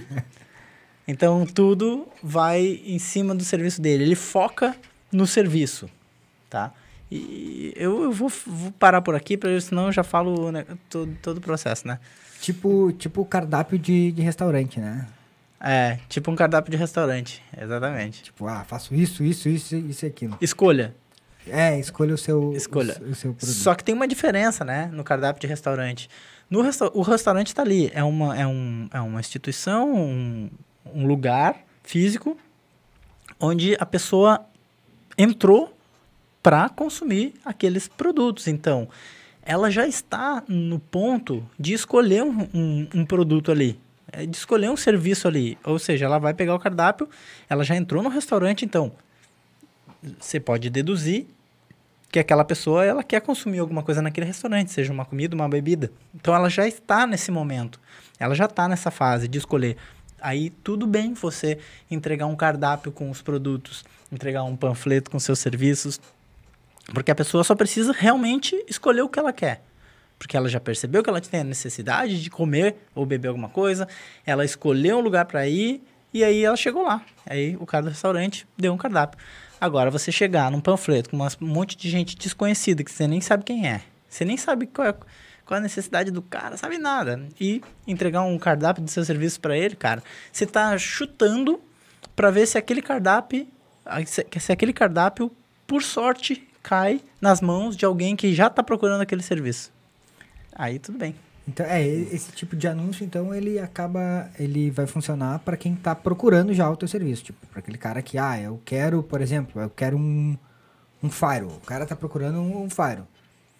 Então 1.09 1.45
tudo 1.45 2.07
vai 2.23 2.81
em 2.85 2.99
cima 3.01 3.35
do 3.35 3.43
serviço 3.43 3.83
dele. 3.83 4.05
Ele 4.05 4.15
foca 4.15 4.77
no 5.11 5.27
serviço, 5.27 5.91
tá? 6.49 6.73
E 7.11 7.73
eu, 7.75 8.05
eu 8.05 8.13
vou, 8.13 8.29
vou, 8.47 8.71
parar 8.73 9.03
por 9.03 9.17
aqui, 9.17 9.37
porque 9.37 9.61
senão 9.61 9.87
eu 9.87 9.93
já 9.93 10.05
falo 10.05 10.53
né, 10.53 10.65
todo, 10.89 11.13
todo 11.21 11.39
o 11.39 11.41
processo, 11.41 11.87
né? 11.89 11.99
Tipo, 12.41 12.93
tipo 12.93 13.25
cardápio 13.25 13.77
de, 13.77 14.13
de 14.13 14.23
restaurante, 14.23 14.79
né? 14.79 15.09
É, 15.61 15.99
tipo 16.09 16.31
um 16.31 16.37
cardápio 16.37 16.71
de 16.71 16.77
restaurante, 16.77 17.43
exatamente. 17.61 18.23
Tipo, 18.23 18.47
ah, 18.47 18.65
faço 18.65 18.95
isso, 18.95 19.25
isso, 19.25 19.49
isso, 19.49 19.77
isso 19.77 20.07
e 20.07 20.09
aquilo. 20.09 20.39
Escolha. 20.41 20.95
É, 21.49 21.79
escolha 21.81 22.15
o 22.15 22.19
seu, 22.19 22.53
escolha. 22.55 22.97
O, 23.01 23.11
o 23.11 23.15
seu 23.15 23.35
produto. 23.35 23.57
Só 23.57 23.75
que 23.75 23.83
tem 23.83 23.95
uma 23.95 24.07
diferença, 24.07 24.65
né, 24.65 24.89
no 24.93 25.03
cardápio 25.03 25.41
de 25.41 25.49
restaurante. 25.49 26.09
No 26.51 26.63
resta 26.63 26.91
o 26.93 27.03
restaurante 27.03 27.47
está 27.47 27.63
ali, 27.63 27.91
é 27.95 28.03
uma, 28.03 28.37
é, 28.37 28.45
um, 28.45 28.89
é 28.93 29.01
uma 29.01 29.21
instituição, 29.21 29.95
um, 29.95 30.51
um 30.93 31.07
lugar 31.07 31.65
físico 31.85 32.37
onde 33.39 33.77
a 33.79 33.87
pessoa 33.87 34.45
entrou 35.17 35.73
para 36.43 36.69
consumir 36.69 37.35
aqueles 37.45 37.87
produtos. 37.87 38.49
Então, 38.49 38.89
ela 39.43 39.71
já 39.71 39.87
está 39.87 40.43
no 40.49 40.79
ponto 40.79 41.47
de 41.59 41.73
escolher 41.73 42.23
um, 42.23 42.49
um, 42.53 42.89
um, 42.95 43.07
produto 43.07 43.51
ali, 43.51 43.79
é, 44.13 44.27
de 44.27 44.37
escolher 44.37 44.71
um 44.71 44.77
serviço 44.77 45.29
ali. 45.29 45.57
Ou 45.65 45.79
seja, 45.79 46.05
ela 46.05 46.19
vai 46.19 46.35
pegar 46.35 46.55
o 46.55 46.59
cardápio, 46.59 47.09
ela 47.49 47.65
já 47.65 47.77
entrou 47.77 48.03
no 48.03 48.09
restaurante, 48.09 48.65
então 48.65 48.93
você 50.19 50.41
pode 50.41 50.69
deduzir 50.71 51.27
que 52.11 52.19
aquela 52.19 52.45
pessoa 52.45 52.85
ela 52.85 53.05
quer 53.05 53.21
consumir 53.21 53.61
alguma 53.61 53.83
coisa 53.83 54.03
naquele 54.03 54.27
restaurante, 54.27 54.73
seja 54.73 54.93
uma 54.93 55.05
comida, 55.05 55.35
uma 55.35 55.49
bebida. 55.49 55.93
Então 56.15 56.35
ela 56.35 56.49
já 56.51 56.67
está 56.67 57.07
nesse 57.07 57.31
momento, 57.31 57.81
ela 58.19 58.35
já 58.35 58.47
está 58.47 58.67
nessa 58.69 58.91
fase 58.91 59.29
de 59.29 59.39
escolher 59.39 59.77
Aí 60.21 60.51
tudo 60.51 60.87
bem 60.87 61.15
você 61.15 61.59
entregar 61.91 62.27
um 62.27 62.37
cardápio 62.37 62.93
com 62.93 63.11
os 63.11 63.23
produtos, 63.23 63.85
entregar 64.13 64.43
um 64.45 64.55
panfleto 64.55 65.11
com 65.11 65.19
seus 65.19 65.39
serviços, 65.39 66.01
porque 66.93 67.11
a 67.11 67.15
pessoa 67.15 67.43
só 67.43 67.55
precisa 67.55 67.93
realmente 67.93 68.55
escolher 68.69 69.03
o 69.03 69.09
que 69.09 69.19
ela 69.19 69.33
quer. 69.33 69.63
Porque 70.19 70.37
ela 70.37 70.49
já 70.49 70.61
percebeu 70.61 71.03
que 71.03 71.09
ela 71.09 71.21
tem 71.21 71.41
a 71.41 71.45
necessidade 71.45 72.23
de 72.23 72.29
comer 72.29 72.77
ou 72.95 73.07
beber 73.07 73.29
alguma 73.29 73.49
coisa, 73.49 73.89
ela 74.27 74.45
escolheu 74.45 74.99
um 74.99 75.01
lugar 75.01 75.25
para 75.25 75.49
ir 75.49 75.83
e 76.13 76.23
aí 76.23 76.45
ela 76.45 76.57
chegou 76.57 76.83
lá. 76.83 77.03
Aí 77.25 77.57
o 77.59 77.65
cara 77.65 77.85
do 77.85 77.89
restaurante 77.89 78.47
deu 78.59 78.75
um 78.75 78.77
cardápio. 78.77 79.19
Agora, 79.61 79.91
você 79.91 80.11
chegar 80.11 80.51
num 80.51 80.61
panfleto 80.61 81.11
com 81.11 81.17
um 81.19 81.47
monte 81.47 81.77
de 81.77 81.91
gente 81.91 82.17
desconhecida 82.17 82.83
que 82.83 82.91
você 82.91 83.07
nem 83.07 83.21
sabe 83.21 83.45
quem 83.45 83.69
é, 83.69 83.83
você 84.09 84.25
nem 84.25 84.37
sabe 84.37 84.67
qual 84.67 84.89
é 84.89 84.95
qual 85.45 85.59
a 85.59 85.61
necessidade 85.61 86.13
do 86.13 86.23
cara, 86.23 86.57
sabe 86.57 86.79
nada. 86.79 87.27
E 87.41 87.61
entregar 87.85 88.23
um 88.23 88.39
cardápio 88.39 88.85
do 88.85 88.89
seu 88.89 89.05
serviço 89.05 89.41
para 89.41 89.59
ele, 89.59 89.75
cara, 89.75 90.01
você 90.33 90.47
tá 90.47 90.79
chutando 90.79 91.61
para 92.15 92.31
ver 92.31 92.47
se 92.47 92.57
aquele 92.57 92.81
cardápio, 92.81 93.49
se 94.07 94.53
aquele 94.53 94.73
cardápio, 94.73 95.29
por 95.67 95.83
sorte, 95.83 96.49
cai 96.63 97.01
nas 97.21 97.41
mãos 97.41 97.77
de 97.77 97.85
alguém 97.85 98.15
que 98.15 98.33
já 98.33 98.49
tá 98.49 98.63
procurando 98.63 99.01
aquele 99.01 99.25
serviço. 99.25 99.73
Aí 100.55 100.79
tudo 100.79 100.99
bem. 100.99 101.17
Então, 101.51 101.67
é, 101.67 101.85
esse 101.85 102.31
tipo 102.31 102.55
de 102.55 102.69
anúncio, 102.69 103.05
então, 103.05 103.35
ele 103.35 103.59
acaba, 103.59 104.31
ele 104.39 104.71
vai 104.71 104.87
funcionar 104.87 105.41
para 105.41 105.57
quem 105.57 105.75
está 105.75 105.97
procurando 105.97 106.55
já 106.55 106.71
o 106.71 106.77
teu 106.77 106.87
serviço. 106.87 107.25
Tipo, 107.25 107.45
para 107.49 107.59
aquele 107.59 107.77
cara 107.77 108.01
que, 108.01 108.17
ah, 108.17 108.41
eu 108.41 108.61
quero, 108.65 109.03
por 109.03 109.21
exemplo, 109.21 109.61
eu 109.61 109.69
quero 109.69 109.97
um, 109.97 110.39
um 111.03 111.11
Firewall. 111.11 111.57
O 111.57 111.67
cara 111.67 111.83
está 111.83 111.97
procurando 111.97 112.39
um, 112.39 112.63
um 112.63 112.71
Firewall. 112.71 113.09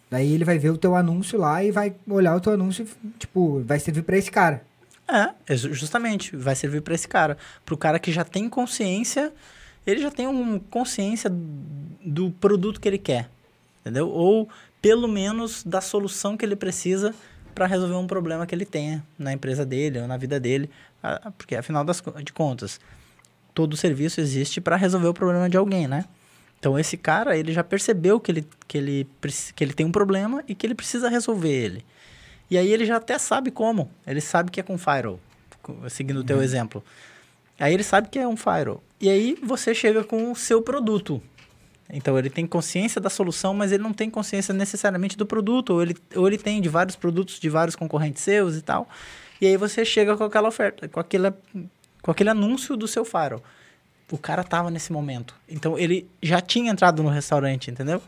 Daí 0.09 0.33
ele 0.33 0.45
vai 0.45 0.57
ver 0.57 0.71
o 0.71 0.79
teu 0.79 0.95
anúncio 0.95 1.37
lá 1.37 1.65
e 1.65 1.73
vai 1.73 1.93
olhar 2.09 2.37
o 2.37 2.41
teu 2.41 2.53
anúncio, 2.53 2.87
tipo, 3.19 3.61
vai 3.65 3.81
servir 3.81 4.03
para 4.03 4.17
esse 4.17 4.31
cara. 4.31 4.63
É, 5.09 5.57
justamente, 5.57 6.37
vai 6.37 6.55
servir 6.55 6.83
para 6.83 6.95
esse 6.95 7.09
cara. 7.09 7.37
Pro 7.67 7.77
cara 7.77 7.99
que 7.99 8.13
já 8.13 8.25
tem 8.25 8.49
consciência, 8.49 9.33
ele 9.85 10.01
já 10.01 10.13
tem 10.13 10.29
uma 10.29 10.61
consciência 10.71 11.29
do 12.05 12.31
produto 12.41 12.81
que 12.81 12.89
ele 12.89 12.99
quer, 12.99 13.29
entendeu? 13.81 14.09
Ou 14.09 14.49
pelo 14.81 15.09
menos 15.09 15.65
da 15.65 15.81
solução 15.81 16.37
que 16.37 16.45
ele 16.45 16.55
precisa 16.55 17.13
para 17.55 17.67
resolver 17.67 17.95
um 17.95 18.07
problema 18.07 18.47
que 18.47 18.55
ele 18.55 18.65
tenha 18.65 19.05
na 19.19 19.33
empresa 19.33 19.65
dele 19.65 20.01
ou 20.01 20.07
na 20.07 20.17
vida 20.17 20.39
dele, 20.41 20.71
porque 21.37 21.57
afinal 21.57 21.85
das, 21.85 22.03
de 22.23 22.33
contas, 22.33 22.81
todo 23.55 23.77
serviço 23.77 24.21
existe 24.21 24.61
para 24.61 24.77
resolver 24.77 25.09
o 25.09 25.15
problema 25.15 25.49
de 25.49 25.57
alguém, 25.57 25.87
né? 25.87 26.05
Então 26.59 26.79
esse 26.79 26.97
cara, 26.97 27.37
ele 27.37 27.53
já 27.53 27.65
percebeu 27.65 28.21
que 28.21 28.31
ele, 28.31 28.47
que 28.69 28.79
ele, 28.79 29.09
que 29.55 29.65
ele 29.65 29.73
tem 29.73 29.87
um 29.87 29.93
problema 29.93 30.45
e 30.47 30.55
que 30.55 30.67
ele 30.67 30.75
precisa 30.75 31.09
resolver 31.09 31.51
ele. 31.51 31.85
E 32.51 32.59
aí 32.59 32.71
ele 32.71 32.85
já 32.85 32.97
até 32.97 33.17
sabe 33.19 33.51
como. 33.51 33.91
Ele 34.07 34.21
sabe 34.21 34.51
que 34.51 34.61
é 34.61 34.63
com 34.63 34.77
Firewall, 34.77 35.21
seguindo 35.89 36.21
o 36.21 36.25
teu 36.25 36.37
uhum. 36.37 36.43
exemplo. 36.43 36.85
Aí 37.59 37.73
ele 37.73 37.83
sabe 37.83 38.09
que 38.09 38.19
é 38.19 38.27
um 38.27 38.37
Firewall. 38.37 38.83
E 39.01 39.09
aí 39.09 39.39
você 39.43 39.75
chega 39.75 40.05
com 40.05 40.33
o 40.33 40.37
seu 40.37 40.61
produto. 40.61 41.23
Então 41.93 42.19
ele 42.19 42.31
tem 42.31 42.47
consciência 42.47 43.01
da 43.01 43.11
solução, 43.11 43.53
mas 43.55 43.73
ele 43.73 43.83
não 43.83 43.93
tem 43.93 44.09
consciência 44.11 44.55
necessariamente 44.55 45.17
do 45.17 45.27
produto. 45.27 45.71
Ou 45.75 45.83
ele, 45.83 45.97
ou 46.15 46.27
ele 46.27 46.39
tem 46.39 46.61
de 46.61 46.69
vários 46.69 46.97
produtos 46.97 47.39
de 47.39 47.49
vários 47.49 47.77
concorrentes 47.77 48.23
seus 48.23 48.57
e 48.57 48.63
tal. 48.63 48.89
E 49.41 49.47
aí 49.47 49.57
você 49.57 49.85
chega 49.85 50.17
com 50.17 50.25
aquela 50.25 50.49
oferta, 50.49 50.89
com 50.89 51.01
aquele, 51.01 51.33
com 52.03 52.11
aquele 52.11 52.31
anúncio 52.31 52.77
do 52.77 52.87
seu 52.87 53.05
Firewall 53.05 53.43
o 54.11 54.19
cara 54.19 54.43
tava 54.43 54.71
nesse 54.71 54.93
momento. 54.93 55.35
Então 55.49 55.79
ele 55.79 56.09
já 56.23 56.41
tinha 56.41 56.71
entrado 56.71 57.03
no 57.03 57.09
restaurante, 57.09 57.71
entendeu? 57.71 58.03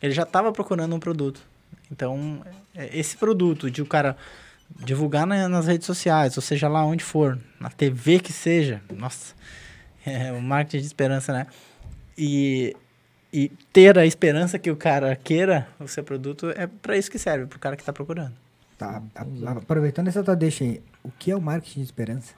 Ele 0.00 0.12
já 0.12 0.24
tava 0.24 0.52
procurando 0.52 0.94
um 0.94 1.00
produto. 1.00 1.40
Então, 1.90 2.42
é, 2.74 2.96
esse 2.96 3.16
produto 3.16 3.70
de 3.70 3.80
o 3.80 3.86
cara 3.86 4.16
divulgar 4.84 5.26
na, 5.26 5.48
nas 5.48 5.66
redes 5.66 5.86
sociais, 5.86 6.36
ou 6.36 6.42
seja 6.42 6.68
lá 6.68 6.84
onde 6.84 7.02
for, 7.02 7.38
na 7.58 7.70
TV 7.70 8.20
que 8.20 8.32
seja, 8.32 8.82
nossa, 8.94 9.34
é 10.04 10.32
o 10.32 10.40
marketing 10.40 10.82
de 10.82 10.86
esperança, 10.86 11.32
né? 11.32 11.46
E, 12.16 12.76
e 13.32 13.50
ter 13.72 13.98
a 13.98 14.06
esperança 14.06 14.58
que 14.58 14.70
o 14.70 14.76
cara 14.76 15.14
queira 15.16 15.68
o 15.78 15.86
seu 15.86 16.02
produto 16.02 16.50
é 16.50 16.66
para 16.66 16.96
isso 16.96 17.10
que 17.10 17.18
serve, 17.18 17.46
para 17.46 17.56
o 17.56 17.60
cara 17.60 17.76
que 17.76 17.82
está 17.82 17.92
procurando. 17.92 18.32
Tá, 18.78 19.02
aproveitando 19.56 20.08
essa 20.08 20.22
tua 20.22 20.36
deixa 20.36 20.64
aí, 20.64 20.80
o 21.02 21.10
que 21.10 21.30
é 21.30 21.36
o 21.36 21.40
marketing 21.40 21.80
de 21.80 21.86
esperança? 21.86 22.34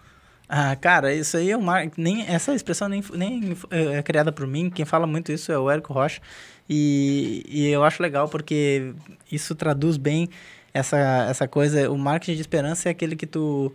Ah, 0.48 0.74
cara, 0.74 1.14
isso 1.14 1.36
aí 1.36 1.50
é 1.50 1.56
uma. 1.56 1.88
Nem, 1.96 2.26
essa 2.26 2.52
expressão 2.52 2.88
nem, 2.88 3.04
nem 3.14 3.56
é, 3.70 3.98
é 3.98 4.02
criada 4.02 4.32
por 4.32 4.48
mim. 4.48 4.68
Quem 4.68 4.84
fala 4.84 5.06
muito 5.06 5.30
isso 5.30 5.52
é 5.52 5.58
o 5.58 5.70
Érico 5.70 5.92
Rocha. 5.92 6.20
E, 6.68 7.44
e 7.48 7.68
eu 7.68 7.84
acho 7.84 8.02
legal 8.02 8.28
porque 8.28 8.92
isso 9.30 9.54
traduz 9.54 9.96
bem 9.96 10.28
essa, 10.74 11.26
essa 11.30 11.46
coisa. 11.46 11.88
O 11.88 11.96
marketing 11.96 12.34
de 12.34 12.40
esperança 12.40 12.88
é 12.88 12.90
aquele 12.90 13.14
que 13.14 13.26
tu 13.26 13.72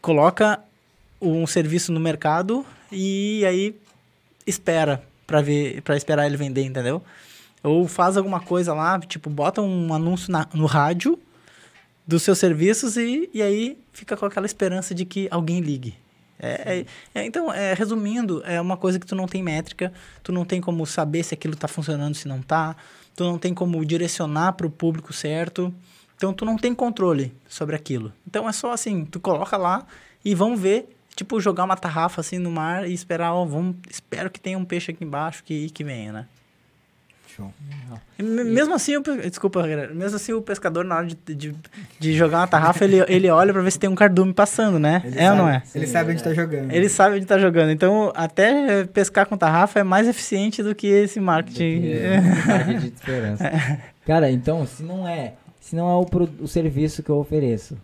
coloca 0.00 0.60
um 1.20 1.46
serviço 1.46 1.92
no 1.92 2.00
mercado 2.00 2.64
e 2.90 3.44
aí 3.44 3.76
espera 4.46 5.02
para 5.28 5.42
ver 5.42 5.82
para 5.82 5.96
esperar 5.96 6.26
ele 6.26 6.38
vender, 6.38 6.64
entendeu? 6.64 7.02
Ou 7.62 7.86
faz 7.86 8.16
alguma 8.16 8.40
coisa 8.40 8.72
lá, 8.72 8.98
tipo, 8.98 9.28
bota 9.28 9.60
um 9.60 9.92
anúncio 9.92 10.32
na, 10.32 10.48
no 10.54 10.64
rádio 10.64 11.18
dos 12.06 12.22
seus 12.22 12.38
serviços 12.38 12.96
e, 12.96 13.28
e 13.34 13.42
aí 13.42 13.78
fica 13.92 14.16
com 14.16 14.24
aquela 14.24 14.46
esperança 14.46 14.94
de 14.94 15.04
que 15.04 15.28
alguém 15.30 15.60
ligue. 15.60 15.94
É, 16.40 16.78
é, 17.14 17.20
é, 17.20 17.26
então, 17.26 17.52
é, 17.52 17.74
resumindo, 17.74 18.42
é 18.46 18.60
uma 18.60 18.76
coisa 18.76 18.98
que 18.98 19.06
tu 19.06 19.14
não 19.14 19.26
tem 19.26 19.42
métrica, 19.42 19.92
tu 20.22 20.32
não 20.32 20.44
tem 20.44 20.60
como 20.60 20.86
saber 20.86 21.22
se 21.24 21.34
aquilo 21.34 21.54
está 21.54 21.68
funcionando, 21.68 22.14
se 22.14 22.26
não 22.26 22.38
está, 22.38 22.74
tu 23.14 23.24
não 23.24 23.38
tem 23.38 23.52
como 23.52 23.84
direcionar 23.84 24.52
para 24.52 24.66
o 24.66 24.70
público 24.70 25.12
certo, 25.12 25.74
então 26.16 26.32
tu 26.32 26.44
não 26.44 26.56
tem 26.56 26.74
controle 26.74 27.34
sobre 27.48 27.76
aquilo. 27.76 28.12
Então 28.26 28.48
é 28.48 28.52
só 28.52 28.72
assim, 28.72 29.04
tu 29.04 29.20
coloca 29.20 29.56
lá 29.56 29.84
e 30.24 30.34
vamos 30.34 30.58
ver, 30.60 30.88
tipo 31.18 31.40
jogar 31.40 31.64
uma 31.64 31.76
tarrafa 31.76 32.20
assim 32.20 32.38
no 32.38 32.48
mar 32.50 32.88
e 32.88 32.94
esperar, 32.94 33.32
ó, 33.34 33.44
vamos, 33.44 33.74
espero 33.90 34.30
que 34.30 34.38
tenha 34.40 34.56
um 34.56 34.64
peixe 34.64 34.92
aqui 34.92 35.02
embaixo 35.04 35.42
que, 35.42 35.68
que 35.70 35.82
venha, 35.82 36.12
né? 36.12 36.26
Show. 37.36 37.52
E 38.18 38.22
me- 38.22 38.44
Mesmo 38.44 38.72
assim, 38.74 38.96
o, 38.96 39.02
desculpa, 39.02 39.60
galera, 39.62 39.92
mesmo 39.92 40.14
assim 40.16 40.32
o 40.32 40.40
pescador 40.40 40.84
na 40.84 40.96
hora 40.96 41.06
de, 41.06 41.16
de, 41.34 41.54
de 41.98 42.12
jogar 42.16 42.38
uma 42.38 42.46
tarrafa, 42.46 42.84
ele, 42.84 43.04
ele 43.08 43.28
olha 43.30 43.52
para 43.52 43.62
ver 43.62 43.70
se 43.72 43.78
tem 43.78 43.90
um 43.90 43.94
cardume 43.96 44.32
passando, 44.32 44.78
né? 44.78 45.02
Ele 45.04 45.18
é 45.18 45.30
ou 45.32 45.36
não 45.36 45.44
sabe- 45.46 45.56
é? 45.56 45.62
Ele 45.78 45.86
Sim, 45.86 45.92
sabe 45.92 46.12
onde 46.12 46.20
é. 46.20 46.24
tá 46.24 46.34
jogando. 46.34 46.72
Ele 46.72 46.88
sabe 46.88 47.16
onde 47.16 47.26
tá 47.26 47.38
jogando. 47.38 47.70
Então, 47.70 48.12
até 48.14 48.84
pescar 48.84 49.26
com 49.26 49.36
tarrafa 49.36 49.80
é 49.80 49.82
mais 49.82 50.06
eficiente 50.08 50.62
do 50.62 50.74
que 50.74 50.86
esse 50.86 51.18
marketing. 51.20 51.82
Marketing 52.46 52.78
de 52.78 52.86
esperança. 52.94 53.52
Cara, 54.06 54.30
então, 54.30 54.66
se 54.66 54.82
não 54.82 55.06
é, 55.06 55.34
se 55.60 55.76
não 55.76 55.88
é 55.90 55.94
o, 55.96 56.06
pro- 56.06 56.30
o 56.40 56.48
serviço 56.48 57.02
que 57.02 57.10
eu 57.10 57.18
ofereço, 57.18 57.76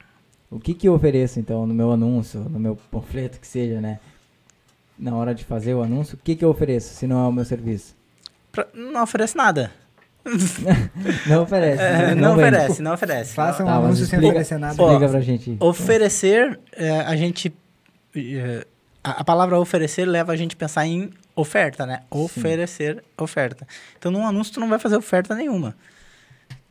o 0.55 0.61
que 0.61 0.73
que 0.75 0.89
eu 0.89 0.95
ofereço, 0.95 1.41
então, 1.41 1.67
no 1.67 1.75
meu 1.75 1.91
anúncio, 1.93 2.41
no 2.41 2.59
meu 2.61 2.77
panfleto, 2.91 3.41
que 3.41 3.47
seja, 3.47 3.81
né? 3.81 3.99
Na 4.99 5.15
hora 5.17 5.35
de 5.35 5.45
fazer 5.45 5.75
o 5.75 5.83
anúncio, 5.83 6.15
o 6.17 6.19
que 6.23 6.37
que 6.37 6.45
eu 6.45 6.51
ofereço, 6.51 6.95
se 6.95 7.07
não 7.07 7.25
é 7.25 7.29
o 7.29 7.33
meu 7.33 7.45
serviço? 7.45 7.97
Pra- 8.53 8.67
não 8.75 9.03
oferece 9.03 9.37
nada. 9.37 9.71
Não 11.27 11.43
oferece. 11.43 11.83
É, 11.83 12.15
não, 12.15 12.35
vende. 12.35 12.49
oferece, 12.57 12.81
não 12.83 12.95
oferece. 12.95 13.35
Faça 13.35 13.63
um 13.63 13.67
Tá, 13.67 13.75
anúncio 13.77 14.07
sem 14.07 14.19
oferecer 14.19 14.59
nada. 14.59 14.75
Ó, 14.83 14.87
Explica 14.93 15.11
pra 15.11 15.21
gente. 15.21 15.57
Oferecer, 15.61 16.59
é, 16.73 17.01
a 17.01 17.15
gente. 17.15 17.55
é, 18.17 18.67
a, 19.03 19.21
a 19.21 19.25
palavra 19.25 19.59
oferecer 19.61 20.07
leva 20.07 20.33
a 20.33 20.37
gente 20.37 20.55
a 20.55 20.59
pensar 20.59 20.87
em 20.87 21.11
oferta, 21.37 21.85
né? 21.85 22.01
Oferecer 22.11 23.05
oferta. 23.19 23.67
Então, 23.99 24.11
num 24.11 24.27
anúncio, 24.27 24.55
tu 24.55 24.61
não 24.61 24.69
vai 24.71 24.79
fazer 24.79 24.97
oferta 24.97 25.35
nenhuma. 25.35 25.77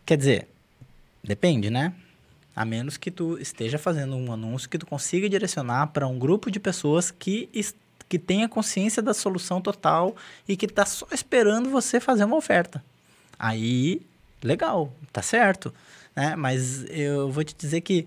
Quer 0.04 0.18
dizer, 0.18 0.48
depende, 1.24 1.70
né? 1.70 1.94
A 2.56 2.64
menos 2.64 2.98
que 2.98 3.10
tu 3.10 3.38
esteja 3.40 3.78
fazendo 3.78 4.16
um 4.16 4.32
anúncio 4.32 4.70
que 4.70 4.78
tu 4.78 4.86
consiga 4.86 5.28
direcionar 5.28 5.88
para 5.88 6.08
um 6.08 6.20
grupo 6.20 6.52
de 6.52 6.60
pessoas 6.60 7.10
que, 7.10 7.50
que 8.08 8.20
tenha 8.20 8.48
consciência 8.48 9.02
da 9.02 9.14
solução 9.14 9.60
total 9.60 10.16
e 10.48 10.56
que 10.56 10.66
está 10.66 10.86
só 10.86 11.08
esperando 11.12 11.70
você 11.70 12.00
fazer 12.00 12.26
uma 12.26 12.36
oferta. 12.36 12.84
Aí, 13.40 14.02
legal, 14.44 14.94
tá 15.12 15.22
certo. 15.22 15.74
Né? 16.16 16.36
Mas 16.36 16.86
eu 16.90 17.32
vou 17.32 17.44
te 17.44 17.56
dizer 17.56 17.82
que 17.82 18.06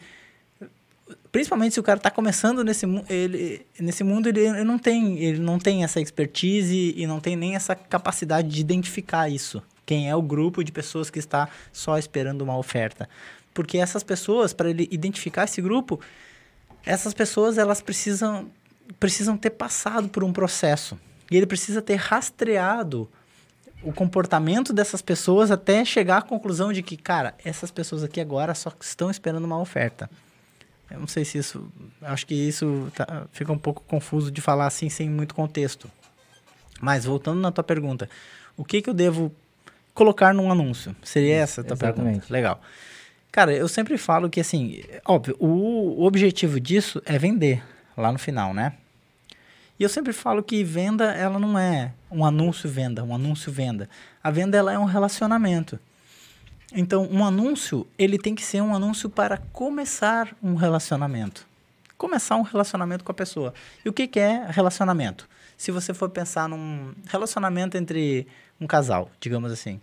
principalmente 1.31 1.75
se 1.75 1.81
o 1.81 1.83
cara 1.83 1.99
está 1.99 2.11
começando 2.11 2.65
nesse, 2.65 2.87
ele, 3.09 3.67
nesse 3.79 4.03
mundo, 4.03 4.29
ele, 4.29 4.41
ele 4.41 4.65
não 4.65 4.79
tem, 4.79 5.19
ele 5.19 5.38
não 5.38 5.59
tem 5.59 5.85
essa 5.85 6.00
expertise 6.00 6.95
e 6.97 7.07
não 7.07 7.21
tem 7.21 7.37
nem 7.37 7.55
essa 7.55 7.75
capacidade 7.75 8.49
de 8.49 8.61
identificar 8.61 9.29
isso. 9.29 9.62
Quem 9.85 10.09
é 10.09 10.17
o 10.17 10.23
grupo 10.23 10.65
de 10.65 10.73
pessoas 10.73 11.11
que 11.11 11.19
está 11.19 11.49
só 11.73 11.97
esperando 11.97 12.43
uma 12.43 12.57
oferta. 12.57 13.09
Porque 13.56 13.78
essas 13.78 14.02
pessoas, 14.02 14.52
para 14.52 14.68
ele 14.68 14.86
identificar 14.90 15.44
esse 15.44 15.62
grupo, 15.62 15.98
essas 16.84 17.14
pessoas 17.14 17.56
elas 17.56 17.80
precisam, 17.80 18.50
precisam 19.00 19.34
ter 19.34 19.48
passado 19.48 20.10
por 20.10 20.22
um 20.22 20.30
processo. 20.30 20.98
E 21.30 21.36
ele 21.38 21.46
precisa 21.46 21.80
ter 21.80 21.94
rastreado 21.94 23.08
o 23.82 23.94
comportamento 23.94 24.75
dessas 24.75 25.00
pessoas 25.00 25.50
até 25.50 25.86
chegar 25.86 26.18
à 26.18 26.22
conclusão 26.22 26.70
de 26.70 26.82
que, 26.82 26.98
cara, 26.98 27.34
essas 27.42 27.70
pessoas 27.70 28.04
aqui 28.04 28.20
agora 28.20 28.54
só 28.54 28.70
estão 28.78 29.10
esperando 29.10 29.44
uma 29.46 29.58
oferta. 29.58 30.10
Eu 30.90 31.00
não 31.00 31.06
sei 31.06 31.25
se 31.25 31.38
isso. 31.38 31.66
Acho 32.02 32.26
que 32.26 32.34
isso 32.34 32.92
tá- 32.94 33.26
fica 33.32 33.50
um 33.50 33.58
pouco 33.58 33.82
confuso 33.86 34.30
de 34.30 34.42
falar 34.42 34.66
assim 34.66 34.90
sem 34.90 35.08
muito 35.08 35.34
contexto. 35.34 35.90
Mas 36.78 37.06
voltando 37.06 37.40
na 37.40 37.50
tua 37.50 37.64
pergunta, 37.64 38.08
o 38.54 38.64
que, 38.64 38.82
que 38.82 38.90
eu 38.90 38.94
devo 38.94 39.32
colocar 39.94 40.34
num 40.34 40.52
anúncio? 40.52 40.94
Seria 41.02 41.36
essa 41.36 41.62
a 41.62 41.64
tua 41.64 41.76
pergunta? 41.76 42.02
exatamente. 42.02 42.30
Legal. 42.32 42.60
Cara, 43.37 43.52
eu 43.52 43.69
sempre 43.69 43.99
falo 43.99 44.31
que 44.31 44.40
assim, 44.40 44.83
óbvio, 45.05 45.37
o, 45.38 46.00
o 46.00 46.07
objetivo 46.07 46.59
disso 46.59 47.02
é 47.05 47.19
vender 47.19 47.62
lá 47.95 48.11
no 48.11 48.19
final, 48.19 48.55
né? 48.55 48.73
E 49.78 49.83
eu 49.83 49.90
sempre 49.90 50.14
falo 50.14 50.43
que 50.43 50.64
venda, 50.64 51.12
ela 51.12 51.38
não 51.38 51.59
é 51.59 51.93
um 52.11 52.25
anúncio 52.25 52.66
venda, 52.66 53.05
um 53.05 53.14
anúncio 53.14 53.52
venda. 53.52 53.90
A 54.25 54.31
venda, 54.31 54.57
ela 54.57 54.73
é 54.73 54.78
um 54.78 54.87
relacionamento. 54.87 55.78
Então, 56.73 57.07
um 57.12 57.23
anúncio, 57.23 57.87
ele 57.99 58.16
tem 58.19 58.35
que 58.35 58.43
ser 58.43 58.62
um 58.62 58.75
anúncio 58.75 59.11
para 59.11 59.37
começar 59.52 60.35
um 60.43 60.55
relacionamento. 60.55 61.47
Começar 61.99 62.37
um 62.37 62.43
relacionamento 62.43 63.05
com 63.05 63.12
a 63.12 63.14
pessoa. 63.14 63.52
E 63.85 63.88
o 63.90 63.93
que, 63.93 64.07
que 64.07 64.19
é 64.19 64.47
relacionamento? 64.49 65.28
Se 65.59 65.71
você 65.71 65.93
for 65.93 66.09
pensar 66.09 66.49
num 66.49 66.95
relacionamento 67.07 67.76
entre 67.76 68.26
um 68.59 68.66
casal, 68.66 69.11
digamos 69.21 69.52
assim. 69.52 69.78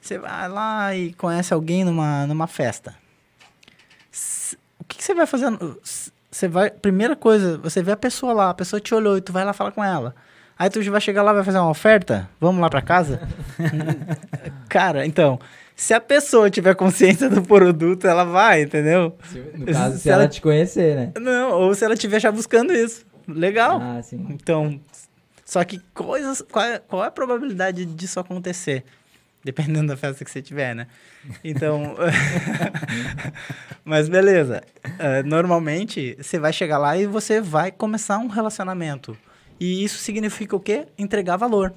Você 0.00 0.18
vai 0.18 0.48
lá 0.48 0.94
e 0.94 1.12
conhece 1.14 1.52
alguém 1.54 1.84
numa, 1.84 2.26
numa 2.26 2.46
festa. 2.46 2.94
S- 4.12 4.56
O 4.78 4.84
que, 4.84 4.98
que 4.98 5.04
você 5.04 5.14
vai 5.14 5.26
fazer? 5.26 5.46
Você 6.30 6.48
vai. 6.48 6.70
Primeira 6.70 7.14
coisa, 7.16 7.58
você 7.58 7.82
vê 7.82 7.92
a 7.92 7.96
pessoa 7.96 8.32
lá, 8.32 8.50
a 8.50 8.54
pessoa 8.54 8.80
te 8.80 8.94
olhou 8.94 9.16
e 9.16 9.20
tu 9.20 9.32
vai 9.32 9.44
lá 9.44 9.52
falar 9.52 9.72
com 9.72 9.82
ela. 9.84 10.14
Aí 10.58 10.68
tu 10.70 10.82
vai 10.90 11.00
chegar 11.00 11.22
lá, 11.22 11.32
vai 11.32 11.42
fazer 11.44 11.58
uma 11.58 11.70
oferta? 11.70 12.28
Vamos 12.40 12.60
lá 12.60 12.68
pra 12.70 12.82
casa? 12.82 13.20
Cara, 14.68 15.06
então, 15.06 15.38
se 15.74 15.92
a 15.94 16.00
pessoa 16.00 16.50
tiver 16.50 16.74
consciência 16.74 17.28
do 17.28 17.42
produto, 17.42 18.06
ela 18.06 18.24
vai, 18.24 18.62
entendeu? 18.62 19.16
Se- 19.30 19.38
No 19.56 19.66
caso, 19.66 19.96
se, 19.96 20.02
se 20.02 20.10
ela 20.10 20.22
ela- 20.22 20.28
te 20.30 20.40
conhecer, 20.40 20.96
né? 20.96 21.12
Não, 21.20 21.52
ou 21.52 21.74
se 21.74 21.84
ela 21.84 21.94
estiver 21.94 22.20
já 22.20 22.30
buscando 22.30 22.72
isso. 22.72 23.04
Legal. 23.26 23.80
Ah, 23.82 24.02
sim. 24.02 24.26
Então, 24.30 24.80
só 25.44 25.62
que 25.64 25.80
coisas. 25.94 26.42
Qual 26.50 26.64
é, 26.64 26.78
qual 26.78 27.04
é 27.04 27.08
a 27.08 27.10
probabilidade 27.10 27.84
disso 27.86 28.18
acontecer? 28.20 28.84
Dependendo 29.44 29.88
da 29.88 29.96
festa 29.96 30.24
que 30.24 30.30
você 30.30 30.40
tiver, 30.40 30.74
né? 30.74 30.86
Então. 31.42 31.96
mas 33.84 34.08
beleza. 34.08 34.62
Eh, 34.98 35.22
normalmente, 35.24 36.16
você 36.20 36.38
vai 36.38 36.52
chegar 36.52 36.78
lá 36.78 36.96
e 36.96 37.06
você 37.06 37.40
vai 37.40 37.72
começar 37.72 38.18
um 38.18 38.28
relacionamento. 38.28 39.16
E 39.58 39.82
isso 39.82 39.98
significa 39.98 40.54
o 40.54 40.60
quê? 40.60 40.86
Entregar 40.96 41.36
valor. 41.36 41.74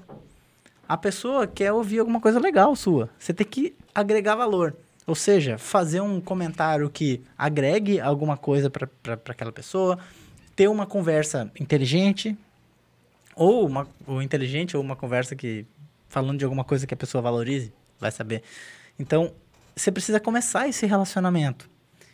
A 0.87 0.95
pessoa 0.95 1.47
quer 1.47 1.71
ouvir 1.71 1.99
alguma 1.99 2.21
coisa 2.21 2.39
legal 2.39 2.75
sua. 2.75 3.09
Você 3.17 3.33
tem 3.33 3.47
que 3.47 3.75
agregar 3.93 4.35
valor. 4.35 4.75
Ou 5.07 5.15
seja, 5.15 5.57
fazer 5.57 6.01
um 6.01 6.19
comentário 6.19 6.89
que 6.89 7.21
agregue 7.37 7.99
alguma 7.99 8.37
coisa 8.37 8.69
para 8.69 8.89
aquela 9.27 9.51
pessoa, 9.51 9.99
ter 10.55 10.67
uma 10.67 10.85
conversa 10.85 11.51
inteligente, 11.59 12.35
ou 13.35 13.67
uma 13.67 13.87
ou 14.07 14.21
inteligente, 14.21 14.75
ou 14.75 14.81
uma 14.81 14.95
conversa 14.95 15.35
que 15.35 15.65
falando 16.15 16.39
de 16.39 16.45
alguma 16.45 16.63
coisa 16.63 16.87
que 16.87 16.93
a 16.93 16.97
pessoa 16.97 17.21
valorize, 17.21 17.73
vai 17.99 18.09
saber. 18.09 18.41
Então, 18.97 19.33
você 19.75 19.91
precisa 19.91 20.17
começar 20.17 20.65
esse 20.65 20.85
relacionamento. 20.85 21.69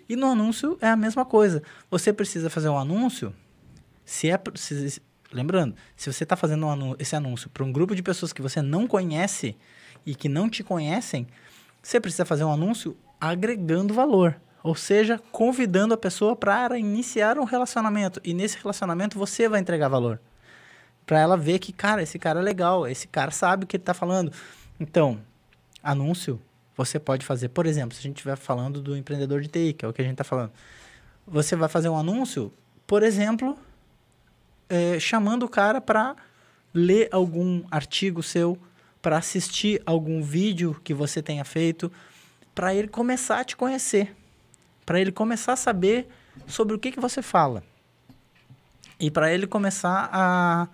E 0.09 0.15
no 0.15 0.25
anúncio 0.25 0.75
é 0.81 0.87
a 0.87 0.95
mesma 0.95 1.23
coisa. 1.23 1.61
Você 1.87 2.11
precisa 2.11 2.49
fazer 2.49 2.67
um 2.67 2.79
anúncio, 2.79 3.31
se 4.03 4.27
é 4.27 4.39
se- 4.55 4.99
lembrando, 5.31 5.75
se 5.95 6.11
você 6.11 6.23
está 6.23 6.35
fazendo 6.35 6.65
um 6.65 6.71
anu- 6.71 6.95
esse 6.97 7.15
anúncio 7.15 7.47
para 7.51 7.63
um 7.63 7.71
grupo 7.71 7.93
de 7.93 8.01
pessoas 8.01 8.33
que 8.33 8.41
você 8.41 8.59
não 8.59 8.87
conhece 8.87 9.55
e 10.03 10.15
que 10.15 10.27
não 10.27 10.49
te 10.49 10.63
conhecem, 10.63 11.27
você 11.79 11.99
precisa 11.99 12.25
fazer 12.25 12.43
um 12.43 12.51
anúncio 12.51 12.97
agregando 13.19 13.93
valor. 13.93 14.35
Ou 14.63 14.73
seja, 14.73 15.21
convidando 15.31 15.93
a 15.93 15.97
pessoa 15.97 16.35
para 16.35 16.75
iniciar 16.79 17.37
um 17.37 17.43
relacionamento. 17.43 18.19
E 18.23 18.33
nesse 18.33 18.57
relacionamento 18.57 19.19
você 19.19 19.47
vai 19.47 19.59
entregar 19.59 19.89
valor. 19.89 20.19
Para 21.05 21.19
ela 21.19 21.37
ver 21.37 21.59
que, 21.59 21.73
cara, 21.73 22.01
esse 22.01 22.17
cara 22.17 22.39
é 22.39 22.43
legal, 22.43 22.87
esse 22.87 23.07
cara 23.07 23.31
sabe 23.31 23.63
o 23.63 23.67
que 23.67 23.75
ele 23.75 23.81
está 23.81 23.93
falando. 23.93 24.31
Então, 24.79 25.19
anúncio 25.83 26.41
você 26.75 26.99
pode 26.99 27.25
fazer. 27.25 27.49
Por 27.49 27.65
exemplo, 27.65 27.95
se 27.95 27.99
a 27.99 28.03
gente 28.03 28.17
estiver 28.17 28.35
falando 28.35 28.81
do 28.81 28.95
empreendedor 28.95 29.41
de 29.41 29.47
TI, 29.47 29.73
que 29.73 29.85
é 29.85 29.87
o 29.87 29.93
que 29.93 30.01
a 30.01 30.05
gente 30.05 30.13
está 30.13 30.23
falando. 30.23 30.51
Você 31.27 31.55
vai 31.55 31.69
fazer 31.69 31.89
um 31.89 31.97
anúncio, 31.97 32.51
por 32.87 33.03
exemplo, 33.03 33.57
eh, 34.69 34.99
chamando 34.99 35.43
o 35.43 35.49
cara 35.49 35.79
para 35.79 36.15
ler 36.73 37.09
algum 37.11 37.63
artigo 37.69 38.23
seu, 38.23 38.57
para 39.01 39.17
assistir 39.17 39.81
algum 39.85 40.21
vídeo 40.21 40.79
que 40.83 40.93
você 40.93 41.21
tenha 41.21 41.43
feito, 41.43 41.91
para 42.55 42.73
ele 42.73 42.87
começar 42.87 43.39
a 43.39 43.43
te 43.43 43.55
conhecer, 43.55 44.15
para 44.85 44.99
ele 44.99 45.11
começar 45.11 45.53
a 45.53 45.57
saber 45.57 46.07
sobre 46.47 46.75
o 46.75 46.79
que, 46.79 46.91
que 46.91 46.99
você 46.99 47.21
fala 47.21 47.63
e 48.99 49.09
para 49.09 49.33
ele 49.33 49.47
começar 49.47 50.09
a, 50.13 50.67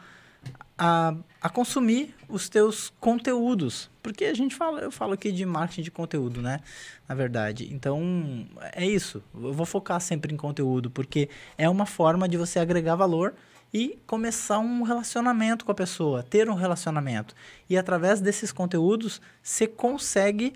a, 0.77 1.15
a 1.41 1.49
consumir 1.49 2.13
os 2.29 2.49
teus 2.49 2.93
conteúdos, 2.99 3.89
porque 4.03 4.25
a 4.25 4.33
gente 4.33 4.55
fala, 4.55 4.81
eu 4.81 4.91
falo 4.91 5.13
aqui 5.13 5.31
de 5.31 5.45
marketing 5.45 5.81
de 5.81 5.91
conteúdo, 5.91 6.41
né? 6.41 6.59
Na 7.07 7.15
verdade, 7.15 7.69
então 7.73 8.47
é 8.73 8.85
isso. 8.85 9.23
Eu 9.33 9.53
vou 9.53 9.65
focar 9.65 9.99
sempre 9.99 10.33
em 10.33 10.37
conteúdo, 10.37 10.91
porque 10.91 11.29
é 11.57 11.69
uma 11.69 11.85
forma 11.85 12.27
de 12.27 12.37
você 12.37 12.59
agregar 12.59 12.95
valor 12.95 13.33
e 13.73 13.99
começar 14.05 14.59
um 14.59 14.83
relacionamento 14.83 15.65
com 15.65 15.71
a 15.71 15.75
pessoa, 15.75 16.23
ter 16.23 16.49
um 16.49 16.53
relacionamento. 16.53 17.35
E 17.69 17.77
através 17.77 18.21
desses 18.21 18.51
conteúdos, 18.51 19.21
você 19.41 19.67
consegue 19.67 20.53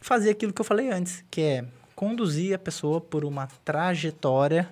fazer 0.00 0.30
aquilo 0.30 0.52
que 0.52 0.60
eu 0.60 0.64
falei 0.64 0.90
antes, 0.90 1.24
que 1.30 1.40
é 1.40 1.64
conduzir 1.94 2.54
a 2.54 2.58
pessoa 2.58 3.00
por 3.00 3.24
uma 3.24 3.48
trajetória 3.64 4.68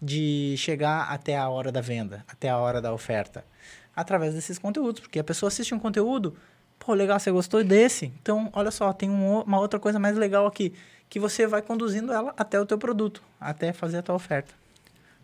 de 0.00 0.56
chegar 0.58 1.04
até 1.12 1.36
a 1.36 1.48
hora 1.48 1.70
da 1.70 1.80
venda, 1.80 2.24
até 2.28 2.48
a 2.48 2.58
hora 2.58 2.80
da 2.80 2.92
oferta? 2.92 3.44
Através 3.94 4.34
desses 4.34 4.58
conteúdos, 4.58 5.00
porque 5.00 5.18
a 5.18 5.24
pessoa 5.24 5.48
assiste 5.48 5.74
um 5.74 5.78
conteúdo, 5.78 6.34
pô, 6.78 6.94
legal, 6.94 7.20
você 7.20 7.30
gostou 7.30 7.62
desse? 7.62 8.06
Então, 8.22 8.50
olha 8.52 8.70
só, 8.70 8.92
tem 8.92 9.10
um, 9.10 9.40
uma 9.40 9.60
outra 9.60 9.78
coisa 9.78 9.98
mais 9.98 10.16
legal 10.16 10.46
aqui, 10.46 10.72
que 11.08 11.20
você 11.20 11.46
vai 11.46 11.60
conduzindo 11.60 12.12
ela 12.12 12.32
até 12.36 12.58
o 12.58 12.64
teu 12.64 12.78
produto, 12.78 13.22
até 13.38 13.72
fazer 13.72 13.98
a 13.98 14.02
tua 14.02 14.14
oferta. 14.14 14.54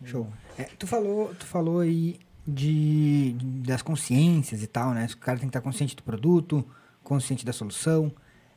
Show. 0.05 0.27
É, 0.57 0.63
tu 0.77 0.87
falou, 0.87 1.33
tu 1.35 1.45
falou 1.45 1.79
aí 1.79 2.19
de, 2.47 3.35
das 3.65 3.81
consciências 3.81 4.63
e 4.63 4.67
tal, 4.67 4.93
né? 4.93 5.07
O 5.11 5.17
cara 5.17 5.37
tem 5.37 5.47
que 5.47 5.49
estar 5.49 5.61
consciente 5.61 5.95
do 5.95 6.03
produto, 6.03 6.65
consciente 7.03 7.45
da 7.45 7.51
solução. 7.51 8.11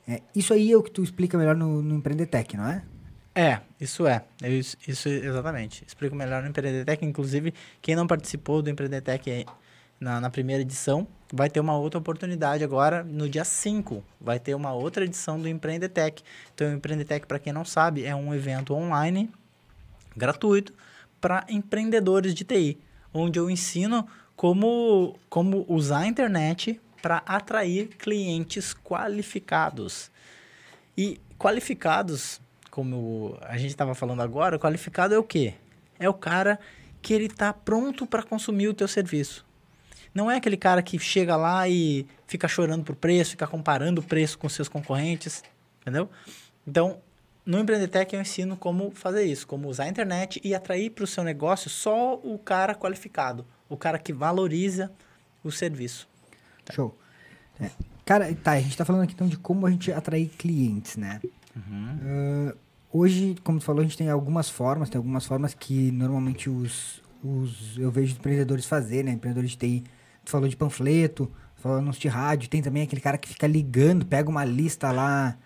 É, 0.06 0.20
isso 0.34 0.52
aí 0.52 0.72
é 0.72 0.76
o 0.76 0.82
que 0.82 0.90
tu 0.90 1.02
explica 1.02 1.36
melhor 1.38 1.56
no, 1.56 1.82
no 1.82 1.96
Empreendetec, 1.96 2.56
não 2.56 2.66
é? 2.66 2.82
É, 3.34 3.60
isso 3.80 4.06
é. 4.06 4.24
Eu, 4.42 4.52
isso, 4.52 5.08
exatamente. 5.08 5.84
Explico 5.86 6.14
melhor 6.14 6.42
no 6.42 6.48
Empreendetec. 6.48 7.04
Inclusive, 7.04 7.54
quem 7.80 7.96
não 7.96 8.06
participou 8.06 8.60
do 8.62 8.68
Empreendetec 8.68 9.46
na, 10.02 10.20
na 10.20 10.28
primeira 10.28 10.62
edição, 10.62 11.06
vai 11.32 11.48
ter 11.48 11.60
uma 11.60 11.76
outra 11.76 11.98
oportunidade 11.98 12.64
agora 12.64 13.04
no 13.04 13.28
dia 13.28 13.44
5. 13.44 14.02
Vai 14.20 14.38
ter 14.38 14.54
uma 14.54 14.72
outra 14.72 15.04
edição 15.04 15.40
do 15.40 15.48
Empreendetec. 15.48 16.22
Então, 16.54 16.68
o 16.68 16.74
Empreendetec, 16.74 17.26
para 17.26 17.38
quem 17.38 17.52
não 17.52 17.64
sabe, 17.64 18.04
é 18.04 18.14
um 18.14 18.34
evento 18.34 18.74
online 18.74 19.30
gratuito 20.16 20.74
para 21.20 21.46
empreendedores 21.48 22.34
de 22.34 22.44
TI, 22.44 22.78
onde 23.14 23.38
eu 23.38 23.48
ensino 23.48 24.06
como, 24.34 25.16
como 25.30 25.64
usar 25.68 26.00
a 26.00 26.06
internet 26.06 26.80
para 27.00 27.22
atrair 27.24 27.88
clientes 27.96 28.74
qualificados. 28.74 30.10
E 30.98 31.20
qualificados, 31.38 32.40
como 32.70 33.38
a 33.42 33.56
gente 33.56 33.70
estava 33.70 33.94
falando 33.94 34.20
agora, 34.20 34.58
qualificado 34.58 35.14
é 35.14 35.18
o 35.18 35.22
quê? 35.22 35.54
É 35.98 36.08
o 36.08 36.14
cara 36.14 36.58
que 37.00 37.14
ele 37.14 37.26
está 37.26 37.52
pronto 37.52 38.04
para 38.04 38.22
consumir 38.22 38.68
o 38.68 38.74
teu 38.74 38.88
serviço. 38.88 39.44
Não 40.14 40.30
é 40.30 40.36
aquele 40.36 40.56
cara 40.56 40.82
que 40.82 40.98
chega 40.98 41.36
lá 41.36 41.68
e 41.68 42.06
fica 42.26 42.46
chorando 42.46 42.84
por 42.84 42.94
preço, 42.94 43.32
fica 43.32 43.46
comparando 43.46 44.00
o 44.00 44.04
preço 44.04 44.38
com 44.38 44.48
seus 44.48 44.68
concorrentes, 44.68 45.42
entendeu? 45.80 46.08
Então, 46.66 46.98
no 47.44 47.58
Empreendetec 47.58 48.14
eu 48.14 48.20
ensino 48.20 48.56
como 48.56 48.90
fazer 48.90 49.24
isso, 49.24 49.46
como 49.46 49.68
usar 49.68 49.84
a 49.84 49.88
internet 49.88 50.40
e 50.44 50.54
atrair 50.54 50.90
para 50.90 51.04
o 51.04 51.06
seu 51.06 51.24
negócio 51.24 51.70
só 51.70 52.14
o 52.22 52.38
cara 52.38 52.74
qualificado, 52.74 53.46
o 53.68 53.76
cara 53.76 53.98
que 53.98 54.12
valoriza 54.12 54.92
o 55.42 55.50
serviço. 55.50 56.08
Show. 56.70 56.96
É. 57.60 57.70
Cara, 58.04 58.34
tá, 58.34 58.52
a 58.52 58.60
gente 58.60 58.70
está 58.70 58.84
falando 58.84 59.02
aqui 59.02 59.14
então 59.14 59.28
de 59.28 59.36
como 59.36 59.66
a 59.66 59.70
gente 59.70 59.92
atrair 59.92 60.28
clientes, 60.28 60.96
né? 60.96 61.20
Uhum. 61.56 62.50
Uh, 62.52 62.56
hoje, 62.92 63.36
como 63.42 63.58
tu 63.58 63.64
falou, 63.64 63.80
a 63.80 63.84
gente 63.84 63.96
tem 63.96 64.08
algumas 64.08 64.48
formas, 64.48 64.90
tem 64.90 64.98
algumas 64.98 65.24
formas 65.24 65.54
que 65.54 65.90
normalmente 65.92 66.50
os, 66.50 67.02
os 67.22 67.78
eu 67.78 67.90
vejo 67.90 68.14
empreendedores 68.14 68.66
fazer, 68.66 69.04
né? 69.04 69.12
Empreendedores 69.12 69.52
de 69.52 69.56
TI 69.56 69.84
Tu 70.24 70.30
falou 70.30 70.48
de 70.48 70.56
panfleto, 70.56 71.30
falou 71.56 71.78
anúncio 71.78 72.00
de 72.00 72.08
rádio. 72.08 72.48
Tem 72.48 72.62
também 72.62 72.82
aquele 72.82 73.00
cara 73.00 73.18
que 73.18 73.28
fica 73.28 73.46
ligando, 73.46 74.04
pega 74.06 74.28
uma 74.28 74.44
lista 74.44 74.90
lá 74.90 75.36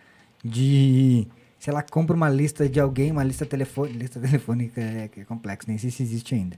de. 0.45 1.27
Sei 1.59 1.73
lá, 1.73 1.83
compra 1.83 2.15
uma 2.15 2.29
lista 2.29 2.69
de 2.69 2.79
alguém, 2.79 3.11
uma 3.11 3.25
lista 3.25 3.47
telefônica. 3.47 3.99
Lista 3.99 4.21
telefônica 4.21 4.81
é, 4.81 5.11
é 5.17 5.25
complexo, 5.25 5.69
nem 5.69 5.79
sei 5.79 5.91
se 5.91 6.03
existe 6.03 6.35
ainda. 6.35 6.57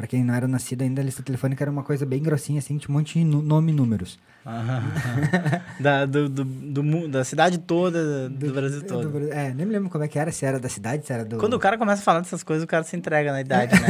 Pra 0.00 0.06
quem 0.06 0.24
não 0.24 0.32
era 0.32 0.48
nascido 0.48 0.80
ainda, 0.80 1.02
a 1.02 1.04
lista 1.04 1.22
telefônica 1.22 1.62
era 1.62 1.70
uma 1.70 1.82
coisa 1.82 2.06
bem 2.06 2.22
grossinha, 2.22 2.58
assim, 2.58 2.78
tinha 2.78 2.90
um 2.90 2.98
monte 2.98 3.18
de 3.18 3.24
nome 3.24 3.70
e 3.70 3.74
números. 3.74 4.18
da, 5.78 6.06
do, 6.06 6.26
do, 6.26 6.42
do, 6.42 7.08
da 7.08 7.22
cidade 7.22 7.58
toda, 7.58 8.30
do, 8.30 8.46
do 8.46 8.54
Brasil 8.54 8.82
todo. 8.82 9.10
Do, 9.10 9.30
é, 9.30 9.52
nem 9.52 9.66
me 9.66 9.72
lembro 9.72 9.90
como 9.90 10.02
é 10.02 10.08
que 10.08 10.18
era, 10.18 10.32
se 10.32 10.46
era 10.46 10.58
da 10.58 10.70
cidade, 10.70 11.06
se 11.06 11.12
era 11.12 11.22
do... 11.22 11.36
Quando 11.36 11.52
o 11.52 11.58
cara 11.58 11.76
começa 11.76 12.00
a 12.00 12.04
falar 12.04 12.20
dessas 12.20 12.42
coisas, 12.42 12.64
o 12.64 12.66
cara 12.66 12.82
se 12.82 12.96
entrega 12.96 13.30
na 13.30 13.42
idade, 13.42 13.74
né? 13.78 13.88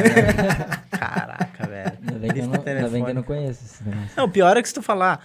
Caraca, 0.90 1.68
velho. 1.68 1.92
Ainda 2.02 2.18
bem, 2.18 2.32
que 2.32 2.40
eu 2.40 2.48
não, 2.48 2.99
eu 3.10 3.14
não 3.14 3.22
conheço 3.22 3.64
esse 3.64 3.82
Não, 4.16 4.24
o 4.24 4.30
pior 4.30 4.56
é 4.56 4.62
que 4.62 4.68
se 4.68 4.74
tu 4.74 4.82
falar 4.82 5.20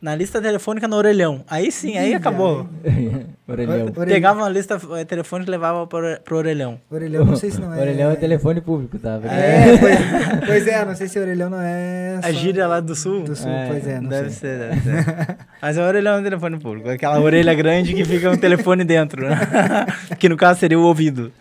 na 0.00 0.14
lista 0.14 0.40
telefônica 0.40 0.88
no 0.88 0.96
orelhão, 0.96 1.44
aí 1.48 1.70
sim, 1.70 1.98
aí 1.98 2.14
acabou. 2.14 2.68
orelhão. 3.46 3.92
Pegava 3.92 4.40
uma 4.40 4.48
lista 4.48 4.80
eh, 4.96 5.04
telefônica 5.04 5.50
e 5.50 5.52
levava 5.52 5.86
pro, 5.86 6.36
orelhão. 6.36 6.80
Orelhão, 6.90 7.24
não 7.24 7.36
sei 7.36 7.50
se 7.50 7.60
não 7.60 7.72
é... 7.74 7.80
Orelhão 7.80 8.10
é 8.10 8.16
telefone 8.16 8.60
público, 8.60 8.98
tá? 8.98 9.20
É, 9.24 9.76
pois, 9.76 9.98
pois 10.46 10.66
é, 10.66 10.84
não 10.84 10.94
sei 10.94 11.08
se 11.08 11.18
orelhão 11.18 11.50
não 11.50 11.60
é... 11.60 12.20
A 12.22 12.32
gíria 12.32 12.66
lá 12.66 12.80
do 12.80 12.94
sul? 12.94 13.24
Do 13.24 13.36
sul, 13.36 13.50
é, 13.50 13.66
pois 13.68 13.86
é, 13.86 14.00
não 14.00 14.08
deve 14.08 14.30
sei. 14.30 14.50
ser, 14.50 14.58
deve 14.58 14.80
ser. 14.80 15.36
Mas 15.60 15.76
a 15.76 15.86
orelhão 15.86 16.16
é 16.16 16.20
um 16.20 16.24
telefone 16.24 16.58
público, 16.58 16.88
aquela 16.88 17.20
orelha 17.20 17.54
grande 17.54 17.92
que 17.92 18.04
fica 18.04 18.30
um 18.30 18.38
telefone 18.38 18.84
dentro, 18.84 19.28
né? 19.28 19.36
que 20.18 20.28
no 20.28 20.36
caso 20.36 20.60
seria 20.60 20.78
o 20.78 20.82
ouvido. 20.82 21.32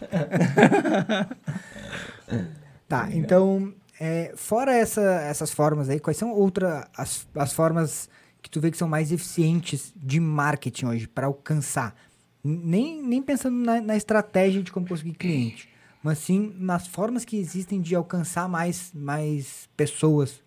Tá, 2.88 3.08
então 3.13 3.72
é, 4.00 4.32
fora 4.36 4.74
essa, 4.74 5.02
essas 5.02 5.52
formas 5.52 5.90
aí, 5.90 6.00
quais 6.00 6.16
são 6.16 6.32
outras 6.32 6.86
as, 6.96 7.28
as 7.36 7.52
formas 7.52 8.10
que 8.42 8.50
tu 8.50 8.62
vê 8.62 8.72
que 8.72 8.78
são 8.78 8.88
mais 8.88 9.12
eficientes 9.12 9.94
de 9.96 10.20
marketing 10.22 10.86
hoje 10.86 11.08
para 11.08 11.28
alcançar? 11.28 11.94
Nem, 12.42 13.04
nem 13.04 13.22
pensando 13.22 13.58
na, 13.58 13.82
na, 13.82 13.98
estratégia 13.98 14.64
de 14.64 14.72
como 14.72 14.88
conseguir 14.88 15.14
cliente, 15.16 15.68
mas 16.02 16.20
sim 16.20 16.56
nas 16.58 16.88
formas 16.88 17.26
que 17.26 17.36
existem 17.36 17.82
de 17.82 17.94
alcançar 17.94 18.48
mais, 18.48 18.92
mais 18.94 19.68
pessoas 19.76 20.42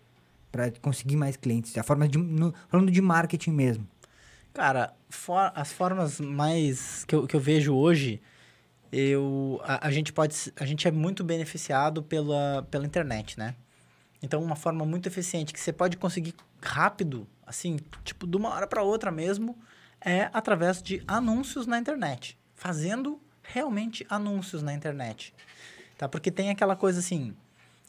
para 0.51 0.71
conseguir 0.81 1.15
mais 1.15 1.37
clientes. 1.37 1.77
A 1.77 1.83
forma 1.83 2.07
de, 2.07 2.17
no, 2.17 2.51
falando 2.69 2.91
de 2.91 3.01
marketing 3.01 3.51
mesmo. 3.51 3.87
Cara, 4.51 4.95
for, 5.09 5.51
as 5.53 5.71
formas 5.71 6.19
mais 6.19 7.05
que 7.05 7.13
eu, 7.13 7.27
que 7.27 7.35
eu 7.35 7.39
vejo 7.39 7.75
hoje 7.75 8.19
eu 8.93 9.59
a, 9.63 9.87
a, 9.87 9.91
gente 9.91 10.13
pode 10.13 10.53
a 10.55 10.65
gente 10.65 10.87
é 10.87 10.91
muito 10.91 11.23
beneficiado 11.23 12.03
pela, 12.03 12.65
pela 12.69 12.85
internet, 12.85 13.39
né? 13.39 13.55
Então 14.21 14.41
uma 14.41 14.55
forma 14.55 14.85
muito 14.85 15.07
eficiente 15.07 15.51
que 15.51 15.59
você 15.59 15.73
pode 15.73 15.97
conseguir 15.97 16.35
rápido, 16.61 17.27
assim, 17.45 17.79
tipo 18.03 18.27
de 18.27 18.37
uma 18.37 18.49
hora 18.49 18.67
para 18.67 18.83
outra 18.83 19.11
mesmo, 19.11 19.57
é 19.99 20.29
através 20.31 20.81
de 20.81 21.03
anúncios 21.07 21.65
na 21.65 21.79
internet, 21.79 22.37
fazendo 22.55 23.19
realmente 23.41 24.05
anúncios 24.09 24.61
na 24.61 24.73
internet. 24.73 25.33
Tá? 25.97 26.07
Porque 26.07 26.29
tem 26.31 26.51
aquela 26.51 26.75
coisa 26.75 26.99
assim, 26.99 27.35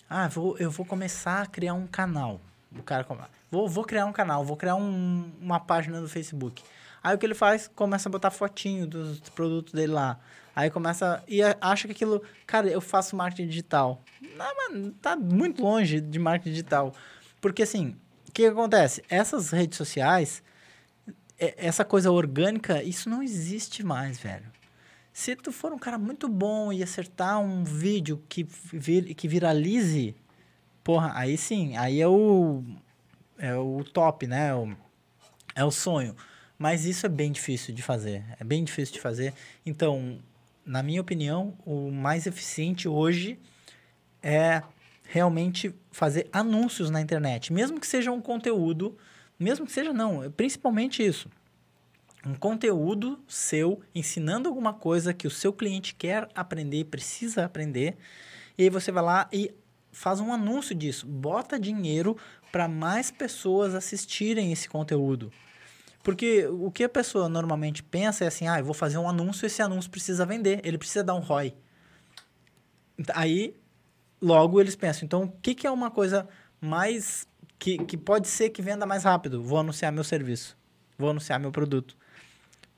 ah, 0.08 0.28
vou, 0.28 0.56
eu 0.58 0.70
vou 0.70 0.86
começar 0.86 1.42
a 1.42 1.46
criar 1.46 1.74
um 1.74 1.86
canal. 1.86 2.40
O 2.76 2.82
cara 2.82 3.06
vou, 3.50 3.68
vou 3.68 3.84
criar 3.84 4.06
um 4.06 4.12
canal, 4.12 4.44
vou 4.44 4.56
criar 4.56 4.74
um, 4.74 5.30
uma 5.40 5.60
página 5.60 6.00
no 6.00 6.08
Facebook. 6.08 6.62
Aí 7.04 7.14
o 7.14 7.18
que 7.18 7.26
ele 7.26 7.34
faz? 7.34 7.68
Começa 7.68 8.08
a 8.08 8.12
botar 8.12 8.30
fotinho 8.30 8.86
dos 8.86 9.20
produtos 9.20 9.74
dele 9.74 9.92
lá. 9.92 10.18
Aí 10.56 10.70
começa 10.70 11.22
e 11.28 11.40
acha 11.60 11.86
que 11.86 11.92
aquilo, 11.92 12.22
cara, 12.46 12.66
eu 12.66 12.80
faço 12.80 13.14
marketing 13.14 13.46
digital. 13.46 14.02
Não, 14.34 14.46
mas 14.56 14.92
tá 15.02 15.14
muito 15.14 15.62
longe 15.62 16.00
de 16.00 16.18
marketing 16.18 16.50
digital. 16.50 16.94
Porque 17.42 17.64
assim, 17.64 17.94
o 18.26 18.32
que 18.32 18.46
acontece? 18.46 19.04
Essas 19.10 19.50
redes 19.50 19.76
sociais, 19.76 20.42
essa 21.38 21.84
coisa 21.84 22.10
orgânica, 22.10 22.82
isso 22.82 23.10
não 23.10 23.22
existe 23.22 23.84
mais, 23.84 24.18
velho. 24.18 24.50
Se 25.12 25.36
tu 25.36 25.52
for 25.52 25.74
um 25.74 25.78
cara 25.78 25.98
muito 25.98 26.26
bom 26.26 26.72
e 26.72 26.82
acertar 26.82 27.38
um 27.38 27.64
vídeo 27.64 28.24
que, 28.30 28.44
vir, 28.44 29.14
que 29.14 29.28
viralize, 29.28 30.16
porra, 30.82 31.12
aí 31.14 31.36
sim, 31.36 31.76
aí 31.76 32.00
é 32.00 32.08
o, 32.08 32.64
é 33.36 33.54
o 33.54 33.84
top, 33.84 34.26
né? 34.26 34.48
É 34.48 34.54
o, 34.54 34.76
é 35.54 35.64
o 35.64 35.70
sonho. 35.70 36.16
Mas 36.58 36.84
isso 36.84 37.04
é 37.06 37.08
bem 37.08 37.32
difícil 37.32 37.74
de 37.74 37.82
fazer. 37.82 38.24
É 38.38 38.44
bem 38.44 38.62
difícil 38.64 38.94
de 38.94 39.00
fazer. 39.00 39.34
Então, 39.66 40.18
na 40.64 40.82
minha 40.82 41.00
opinião, 41.00 41.56
o 41.64 41.90
mais 41.90 42.26
eficiente 42.26 42.88
hoje 42.88 43.38
é 44.22 44.62
realmente 45.04 45.74
fazer 45.92 46.28
anúncios 46.32 46.90
na 46.90 47.00
internet, 47.00 47.52
mesmo 47.52 47.78
que 47.78 47.86
seja 47.86 48.10
um 48.10 48.20
conteúdo, 48.20 48.96
mesmo 49.38 49.66
que 49.66 49.72
seja 49.72 49.92
não, 49.92 50.30
principalmente 50.30 51.04
isso. 51.04 51.28
Um 52.26 52.34
conteúdo 52.34 53.22
seu 53.28 53.82
ensinando 53.94 54.48
alguma 54.48 54.72
coisa 54.72 55.12
que 55.12 55.26
o 55.26 55.30
seu 55.30 55.52
cliente 55.52 55.94
quer 55.94 56.26
aprender, 56.34 56.86
precisa 56.86 57.44
aprender, 57.44 57.96
e 58.56 58.62
aí 58.62 58.70
você 58.70 58.90
vai 58.90 59.02
lá 59.02 59.28
e 59.30 59.54
faz 59.92 60.20
um 60.20 60.32
anúncio 60.32 60.74
disso, 60.74 61.06
bota 61.06 61.60
dinheiro 61.60 62.16
para 62.50 62.66
mais 62.66 63.10
pessoas 63.10 63.74
assistirem 63.74 64.52
esse 64.52 64.68
conteúdo. 64.68 65.30
Porque 66.04 66.46
o 66.46 66.70
que 66.70 66.84
a 66.84 66.88
pessoa 66.88 67.30
normalmente 67.30 67.82
pensa 67.82 68.24
é 68.24 68.28
assim, 68.28 68.46
ah, 68.46 68.58
eu 68.58 68.64
vou 68.64 68.74
fazer 68.74 68.98
um 68.98 69.08
anúncio, 69.08 69.46
esse 69.46 69.62
anúncio 69.62 69.90
precisa 69.90 70.26
vender, 70.26 70.60
ele 70.62 70.76
precisa 70.76 71.02
dar 71.02 71.14
um 71.14 71.20
ROI. 71.20 71.54
Aí, 73.14 73.56
logo 74.20 74.60
eles 74.60 74.76
pensam, 74.76 75.06
então, 75.06 75.22
o 75.22 75.32
que, 75.40 75.54
que 75.54 75.66
é 75.66 75.70
uma 75.70 75.90
coisa 75.90 76.28
mais... 76.60 77.26
Que, 77.58 77.78
que 77.78 77.96
pode 77.96 78.28
ser 78.28 78.50
que 78.50 78.60
venda 78.60 78.84
mais 78.84 79.04
rápido? 79.04 79.42
Vou 79.42 79.58
anunciar 79.58 79.90
meu 79.90 80.04
serviço, 80.04 80.54
vou 80.98 81.08
anunciar 81.08 81.40
meu 81.40 81.50
produto. 81.50 81.96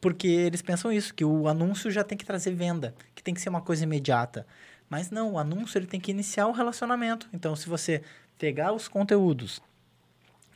Porque 0.01 0.29
eles 0.29 0.63
pensam 0.63 0.93
isso, 0.93 1.13
que 1.13 1.25
o 1.25 1.49
anúncio 1.49 1.91
já 1.91 2.05
tem 2.05 2.17
que 2.17 2.25
trazer 2.25 2.53
venda, 2.53 2.95
que 3.13 3.25
tem 3.25 3.35
que 3.35 3.41
ser 3.41 3.49
uma 3.49 3.61
coisa 3.61 3.83
imediata. 3.83 4.47
Mas 4.89 5.11
não, 5.11 5.33
o 5.33 5.39
anúncio 5.39 5.79
ele 5.79 5.87
tem 5.87 5.99
que 5.99 6.13
iniciar 6.13 6.47
o 6.47 6.53
relacionamento. 6.53 7.29
Então, 7.33 7.57
se 7.57 7.69
você 7.69 8.03
pegar 8.39 8.73
os 8.73 8.87
conteúdos 8.87 9.61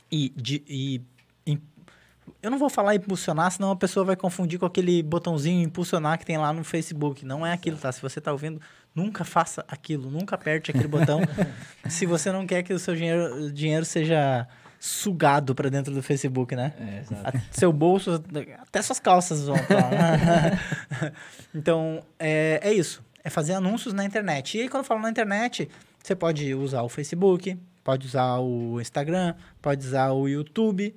e, 0.09 0.29
de, 0.29 0.63
e 0.65 1.01
eu 2.41 2.51
não 2.51 2.57
vou 2.57 2.69
falar 2.69 2.95
impulsionar, 2.95 3.51
senão 3.51 3.71
a 3.71 3.75
pessoa 3.75 4.05
vai 4.05 4.15
confundir 4.15 4.59
com 4.59 4.65
aquele 4.65 5.01
botãozinho 5.03 5.63
impulsionar 5.63 6.17
que 6.17 6.25
tem 6.25 6.37
lá 6.37 6.51
no 6.53 6.63
Facebook. 6.63 7.25
Não 7.25 7.45
é 7.45 7.53
aquilo, 7.53 7.77
tá? 7.77 7.91
Se 7.91 8.01
você 8.01 8.19
está 8.19 8.31
ouvindo 8.31 8.61
Nunca 8.93 9.23
faça 9.23 9.63
aquilo, 9.69 10.11
nunca 10.11 10.35
aperte 10.35 10.69
aquele 10.69 10.87
botão 10.87 11.21
se 11.89 12.05
você 12.05 12.29
não 12.29 12.45
quer 12.45 12.61
que 12.61 12.73
o 12.73 12.79
seu 12.79 12.93
dinheiro, 12.93 13.49
dinheiro 13.49 13.85
seja 13.85 14.45
sugado 14.77 15.55
para 15.55 15.69
dentro 15.69 15.93
do 15.93 16.03
Facebook, 16.03 16.55
né? 16.55 16.73
É, 16.77 16.99
exato. 16.99 17.41
Seu 17.51 17.71
bolso, 17.71 18.21
até 18.61 18.81
suas 18.81 18.99
calças 18.99 19.45
vão 19.45 19.57
pra 19.65 19.77
lá. 19.77 21.11
então, 21.55 22.03
é, 22.19 22.59
é 22.61 22.73
isso. 22.73 23.01
É 23.23 23.29
fazer 23.29 23.53
anúncios 23.53 23.93
na 23.93 24.03
internet. 24.03 24.57
E 24.57 24.61
aí, 24.61 24.69
quando 24.69 24.83
eu 24.83 24.87
falo 24.87 25.01
na 25.01 25.09
internet, 25.09 25.69
você 26.03 26.15
pode 26.15 26.53
usar 26.53 26.81
o 26.81 26.89
Facebook, 26.89 27.57
pode 27.83 28.07
usar 28.07 28.39
o 28.39 28.81
Instagram, 28.81 29.35
pode 29.61 29.85
usar 29.85 30.11
o 30.11 30.27
YouTube. 30.27 30.93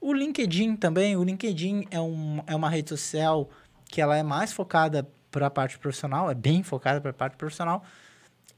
O 0.00 0.12
LinkedIn 0.12 0.76
também. 0.76 1.16
O 1.16 1.22
LinkedIn 1.22 1.86
é, 1.90 2.00
um, 2.00 2.42
é 2.46 2.56
uma 2.56 2.70
rede 2.70 2.88
social 2.88 3.50
que 3.84 4.00
ela 4.00 4.16
é 4.16 4.22
mais 4.22 4.52
focada 4.52 5.06
para 5.30 5.46
a 5.46 5.50
parte 5.50 5.78
profissional, 5.78 6.30
é 6.30 6.34
bem 6.34 6.62
focada 6.62 7.00
para 7.00 7.10
a 7.10 7.14
parte 7.14 7.36
profissional. 7.36 7.84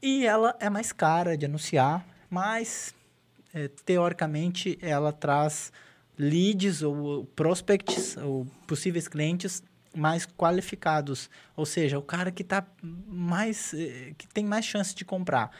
E 0.01 0.25
ela 0.25 0.55
é 0.59 0.69
mais 0.69 0.91
cara 0.91 1.37
de 1.37 1.45
anunciar, 1.45 2.05
mas 2.29 2.93
é, 3.53 3.67
teoricamente 3.85 4.77
ela 4.81 5.11
traz 5.11 5.71
leads 6.17 6.81
ou 6.81 7.25
prospects 7.35 8.17
ou 8.17 8.45
possíveis 8.67 9.07
clientes 9.07 9.63
mais 9.95 10.25
qualificados, 10.25 11.29
ou 11.55 11.65
seja, 11.65 11.99
o 11.99 12.01
cara 12.01 12.31
que 12.31 12.43
tá 12.43 12.65
mais 12.81 13.73
eh, 13.75 14.13
que 14.17 14.27
tem 14.27 14.43
mais 14.43 14.65
chance 14.65 14.95
de 14.95 15.05
comprar. 15.05 15.51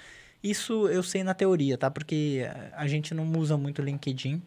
Isso 0.43 0.87
eu 0.89 1.03
sei 1.03 1.23
na 1.23 1.33
teoria, 1.33 1.77
tá? 1.77 1.89
Porque 1.91 2.41
a 2.73 2.87
gente 2.87 3.13
não 3.13 3.31
usa 3.33 3.55
muito 3.57 3.81
LinkedIn. 3.81 4.41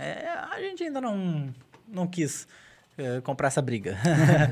É, 0.00 0.28
a 0.52 0.60
gente 0.60 0.82
ainda 0.84 1.00
não 1.00 1.54
não 1.88 2.06
quis 2.06 2.46
eh, 2.98 3.20
comprar 3.22 3.48
essa 3.48 3.62
briga. 3.62 3.96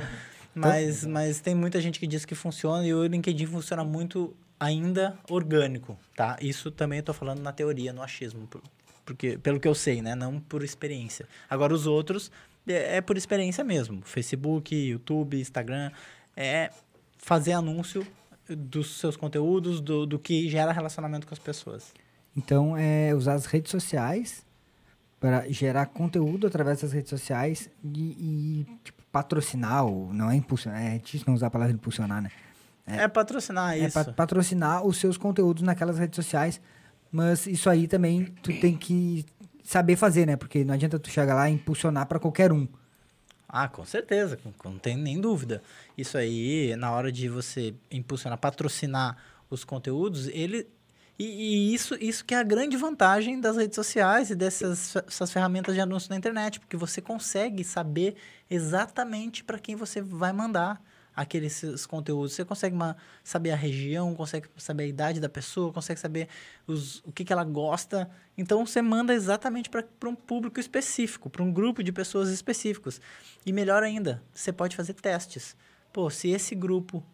mas, 0.54 1.04
mas 1.04 1.40
tem 1.40 1.54
muita 1.54 1.80
gente 1.80 1.98
que 1.98 2.06
diz 2.06 2.24
que 2.24 2.34
funciona 2.34 2.86
e 2.86 2.94
o 2.94 3.04
LinkedIn 3.06 3.46
funciona 3.46 3.82
muito 3.84 4.36
ainda 4.58 5.18
orgânico, 5.28 5.98
tá? 6.16 6.36
Isso 6.40 6.70
também 6.70 6.98
eu 6.98 7.02
tô 7.04 7.12
falando 7.12 7.40
na 7.40 7.52
teoria, 7.52 7.92
no 7.92 8.02
achismo, 8.02 8.46
por- 8.46 8.62
porque 9.04 9.36
pelo 9.36 9.58
que 9.60 9.66
eu 9.68 9.74
sei, 9.74 10.00
né, 10.00 10.14
não 10.14 10.38
por 10.40 10.62
experiência. 10.62 11.26
Agora 11.50 11.74
os 11.74 11.86
outros 11.86 12.30
é, 12.66 12.96
é 12.96 13.00
por 13.00 13.16
experiência 13.16 13.64
mesmo. 13.64 14.00
Facebook, 14.04 14.74
YouTube, 14.74 15.40
Instagram, 15.40 15.90
é 16.36 16.70
fazer 17.18 17.52
anúncio 17.52 18.06
dos 18.48 18.98
seus 18.98 19.16
conteúdos, 19.16 19.80
do, 19.80 20.06
do 20.06 20.18
que 20.18 20.48
gera 20.48 20.70
relacionamento 20.72 21.26
com 21.26 21.34
as 21.34 21.38
pessoas. 21.38 21.92
Então, 22.36 22.76
é 22.76 23.14
usar 23.14 23.34
as 23.34 23.46
redes 23.46 23.70
sociais 23.70 24.43
para 25.24 25.50
gerar 25.50 25.86
conteúdo 25.86 26.46
através 26.46 26.82
das 26.82 26.92
redes 26.92 27.08
sociais 27.08 27.70
e, 27.82 28.66
e, 28.66 28.66
tipo, 28.84 29.02
patrocinar, 29.10 29.86
ou 29.86 30.12
não 30.12 30.30
é 30.30 30.36
impulsionar, 30.36 30.82
é 30.82 30.98
difícil 30.98 31.24
não 31.26 31.32
usar 31.34 31.46
a 31.46 31.50
palavra 31.50 31.72
impulsionar, 31.72 32.20
né? 32.20 32.30
É, 32.86 33.08
patrocinar 33.08 33.72
É 33.72 33.86
isso. 33.86 33.94
pa- 34.04 34.12
patrocinar 34.12 34.84
os 34.84 34.98
seus 34.98 35.16
conteúdos 35.16 35.62
naquelas 35.62 35.96
redes 35.98 36.16
sociais, 36.16 36.60
mas 37.10 37.46
isso 37.46 37.70
aí 37.70 37.88
também 37.88 38.26
tu 38.42 38.52
tem 38.60 38.76
que 38.76 39.24
saber 39.62 39.96
fazer, 39.96 40.26
né? 40.26 40.36
Porque 40.36 40.62
não 40.62 40.74
adianta 40.74 40.98
tu 40.98 41.08
chegar 41.08 41.34
lá 41.34 41.48
e 41.48 41.54
impulsionar 41.54 42.04
para 42.04 42.18
qualquer 42.18 42.52
um. 42.52 42.68
Ah, 43.48 43.66
com 43.66 43.82
certeza, 43.86 44.38
não 44.62 44.76
tem 44.76 44.94
nem 44.94 45.18
dúvida. 45.18 45.62
Isso 45.96 46.18
aí, 46.18 46.76
na 46.76 46.90
hora 46.92 47.10
de 47.10 47.30
você 47.30 47.72
impulsionar, 47.90 48.36
patrocinar 48.38 49.16
os 49.48 49.64
conteúdos, 49.64 50.28
ele. 50.28 50.66
E, 51.18 51.24
e 51.24 51.74
isso, 51.74 51.94
isso 52.00 52.24
que 52.24 52.34
é 52.34 52.38
a 52.38 52.42
grande 52.42 52.76
vantagem 52.76 53.40
das 53.40 53.56
redes 53.56 53.76
sociais 53.76 54.30
e 54.30 54.34
dessas 54.34 54.96
essas 54.96 55.30
ferramentas 55.30 55.74
de 55.74 55.80
anúncio 55.80 56.10
na 56.10 56.16
internet, 56.16 56.58
porque 56.58 56.76
você 56.76 57.00
consegue 57.00 57.62
saber 57.62 58.16
exatamente 58.50 59.44
para 59.44 59.58
quem 59.58 59.76
você 59.76 60.00
vai 60.00 60.32
mandar 60.32 60.82
aqueles 61.14 61.86
conteúdos. 61.86 62.32
Você 62.32 62.44
consegue 62.44 62.74
ma- 62.74 62.96
saber 63.22 63.52
a 63.52 63.56
região, 63.56 64.14
consegue 64.14 64.48
saber 64.56 64.84
a 64.84 64.86
idade 64.86 65.20
da 65.20 65.28
pessoa, 65.28 65.72
consegue 65.72 66.00
saber 66.00 66.28
os, 66.66 66.98
o 67.04 67.12
que, 67.12 67.24
que 67.24 67.32
ela 67.32 67.44
gosta. 67.44 68.10
Então 68.36 68.66
você 68.66 68.82
manda 68.82 69.14
exatamente 69.14 69.70
para 69.70 70.08
um 70.08 70.14
público 70.14 70.58
específico, 70.58 71.30
para 71.30 71.42
um 71.42 71.52
grupo 71.52 71.82
de 71.82 71.92
pessoas 71.92 72.30
específicos. 72.30 73.00
E 73.46 73.52
melhor 73.52 73.82
ainda, 73.82 74.22
você 74.32 74.52
pode 74.52 74.74
fazer 74.74 74.94
testes. 74.94 75.56
Pô, 75.92 76.10
se 76.10 76.30
esse 76.30 76.54
grupo 76.56 77.04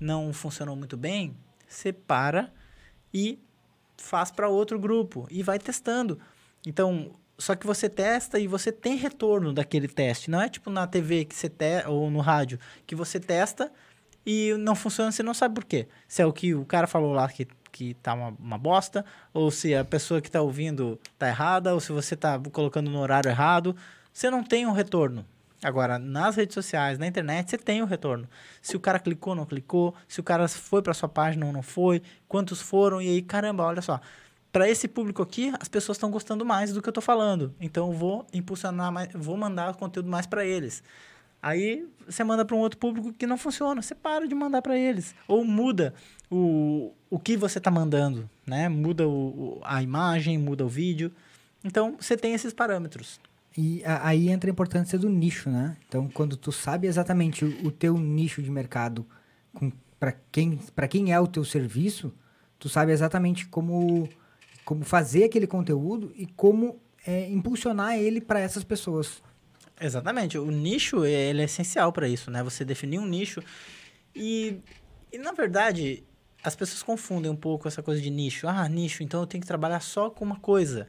não 0.00 0.32
funcionou 0.32 0.74
muito 0.74 0.96
bem, 0.96 1.36
você 1.68 1.92
para 1.92 2.52
e 3.14 3.38
faz 3.96 4.32
para 4.32 4.48
outro 4.48 4.78
grupo 4.78 5.26
e 5.30 5.42
vai 5.42 5.58
testando. 5.58 6.18
Então, 6.66 7.12
só 7.38 7.54
que 7.54 7.66
você 7.66 7.88
testa 7.88 8.38
e 8.38 8.48
você 8.48 8.72
tem 8.72 8.96
retorno 8.96 9.52
daquele 9.52 9.86
teste. 9.88 10.30
Não 10.30 10.40
é 10.40 10.48
tipo 10.48 10.68
na 10.68 10.86
TV 10.86 11.24
que 11.24 11.34
você 11.34 11.48
te, 11.48 11.86
ou 11.86 12.10
no 12.10 12.20
rádio 12.20 12.58
que 12.86 12.94
você 12.94 13.20
testa 13.20 13.72
e 14.26 14.54
não 14.58 14.74
funciona, 14.74 15.12
você 15.12 15.22
não 15.22 15.34
sabe 15.34 15.54
por 15.54 15.64
quê. 15.64 15.86
Se 16.08 16.22
é 16.22 16.26
o 16.26 16.32
que 16.32 16.54
o 16.54 16.64
cara 16.64 16.86
falou 16.86 17.12
lá 17.12 17.28
que, 17.28 17.46
que 17.70 17.94
tá 17.94 18.14
uma, 18.14 18.34
uma 18.38 18.58
bosta, 18.58 19.04
ou 19.32 19.50
se 19.50 19.74
a 19.74 19.84
pessoa 19.84 20.20
que 20.20 20.30
tá 20.30 20.40
ouvindo 20.40 20.98
tá 21.18 21.28
errada, 21.28 21.74
ou 21.74 21.80
se 21.80 21.92
você 21.92 22.16
tá 22.16 22.40
colocando 22.52 22.90
no 22.90 22.98
horário 22.98 23.28
errado, 23.28 23.76
você 24.12 24.30
não 24.30 24.42
tem 24.42 24.66
um 24.66 24.72
retorno. 24.72 25.26
Agora, 25.64 25.98
nas 25.98 26.36
redes 26.36 26.52
sociais, 26.52 26.98
na 26.98 27.06
internet, 27.06 27.48
você 27.50 27.56
tem 27.56 27.80
o 27.80 27.86
retorno. 27.86 28.28
Se 28.60 28.76
o 28.76 28.80
cara 28.80 28.98
clicou 28.98 29.30
ou 29.30 29.36
não 29.36 29.46
clicou, 29.46 29.94
se 30.06 30.20
o 30.20 30.22
cara 30.22 30.46
foi 30.46 30.82
para 30.82 30.92
sua 30.92 31.08
página 31.08 31.46
ou 31.46 31.52
não 31.54 31.62
foi, 31.62 32.02
quantos 32.28 32.60
foram, 32.60 33.00
e 33.00 33.08
aí, 33.08 33.22
caramba, 33.22 33.64
olha 33.64 33.80
só. 33.80 33.98
Para 34.52 34.68
esse 34.68 34.86
público 34.86 35.22
aqui, 35.22 35.50
as 35.58 35.66
pessoas 35.66 35.96
estão 35.96 36.10
gostando 36.10 36.44
mais 36.44 36.72
do 36.72 36.82
que 36.82 36.88
eu 36.88 36.92
tô 36.92 37.00
falando. 37.00 37.54
Então, 37.58 37.88
eu 37.90 37.92
vou 37.96 38.26
impulsionar 38.32 38.92
mais, 38.92 39.08
vou 39.14 39.38
mandar 39.38 39.74
conteúdo 39.76 40.08
mais 40.08 40.26
para 40.26 40.44
eles. 40.44 40.82
Aí, 41.42 41.88
você 42.06 42.22
manda 42.22 42.44
para 42.44 42.54
um 42.56 42.60
outro 42.60 42.78
público 42.78 43.10
que 43.12 43.26
não 43.26 43.38
funciona, 43.38 43.80
você 43.80 43.94
para 43.94 44.28
de 44.28 44.34
mandar 44.34 44.60
para 44.60 44.78
eles. 44.78 45.14
Ou 45.26 45.46
muda 45.46 45.94
o, 46.30 46.92
o 47.08 47.18
que 47.18 47.38
você 47.38 47.58
tá 47.58 47.70
mandando, 47.70 48.28
né? 48.46 48.68
Muda 48.68 49.08
o- 49.08 49.60
a 49.64 49.82
imagem, 49.82 50.36
muda 50.38 50.64
o 50.64 50.68
vídeo. 50.68 51.10
Então, 51.64 51.96
você 51.98 52.16
tem 52.18 52.34
esses 52.34 52.52
parâmetros. 52.52 53.18
E 53.56 53.82
aí 53.84 54.28
entra 54.30 54.50
a 54.50 54.52
importância 54.52 54.98
do 54.98 55.08
nicho, 55.08 55.48
né? 55.48 55.76
Então, 55.86 56.08
quando 56.08 56.36
tu 56.36 56.50
sabe 56.50 56.88
exatamente 56.88 57.44
o, 57.44 57.70
teu 57.70 57.96
nicho 57.96 58.42
de 58.42 58.50
mercado, 58.50 59.06
para 59.98 60.12
quem, 60.32 60.58
quem 60.90 61.12
é 61.12 61.20
o 61.20 61.26
teu 61.26 61.44
serviço, 61.44 62.12
tu 62.58 62.68
sabe 62.68 62.90
exatamente 62.90 63.46
como, 63.46 64.08
como 64.64 64.84
fazer 64.84 65.24
aquele 65.24 65.46
conteúdo 65.46 66.12
e 66.16 66.26
como 66.26 66.80
é, 67.06 67.30
impulsionar 67.30 67.96
ele 67.96 68.20
para 68.20 68.40
essas 68.40 68.64
pessoas. 68.64 69.22
Exatamente. 69.80 70.36
O 70.36 70.50
nicho 70.50 71.04
ele 71.04 71.42
é 71.42 71.44
essencial 71.44 71.92
para 71.92 72.08
isso, 72.08 72.30
né? 72.30 72.42
Você 72.42 72.64
definir 72.64 72.98
um 72.98 73.06
nicho. 73.06 73.40
E, 74.14 74.58
e, 75.12 75.18
na 75.18 75.32
verdade, 75.32 76.02
as 76.42 76.56
pessoas 76.56 76.82
confundem 76.82 77.30
um 77.30 77.36
pouco 77.36 77.68
essa 77.68 77.82
coisa 77.82 78.00
de 78.00 78.10
nicho. 78.10 78.48
Ah, 78.48 78.68
nicho, 78.68 79.02
então 79.02 79.20
eu 79.20 79.26
tenho 79.26 79.40
que 79.40 79.46
trabalhar 79.46 79.80
só 79.80 80.10
com 80.10 80.24
uma 80.24 80.40
coisa. 80.40 80.88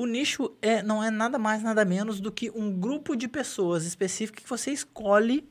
O 0.00 0.06
nicho 0.06 0.56
é, 0.62 0.82
não 0.82 1.04
é 1.04 1.10
nada 1.10 1.38
mais, 1.38 1.62
nada 1.62 1.84
menos 1.84 2.20
do 2.20 2.32
que 2.32 2.50
um 2.52 2.72
grupo 2.72 3.14
de 3.14 3.28
pessoas 3.28 3.84
específico 3.84 4.40
que 4.40 4.48
você 4.48 4.70
escolhe 4.70 5.46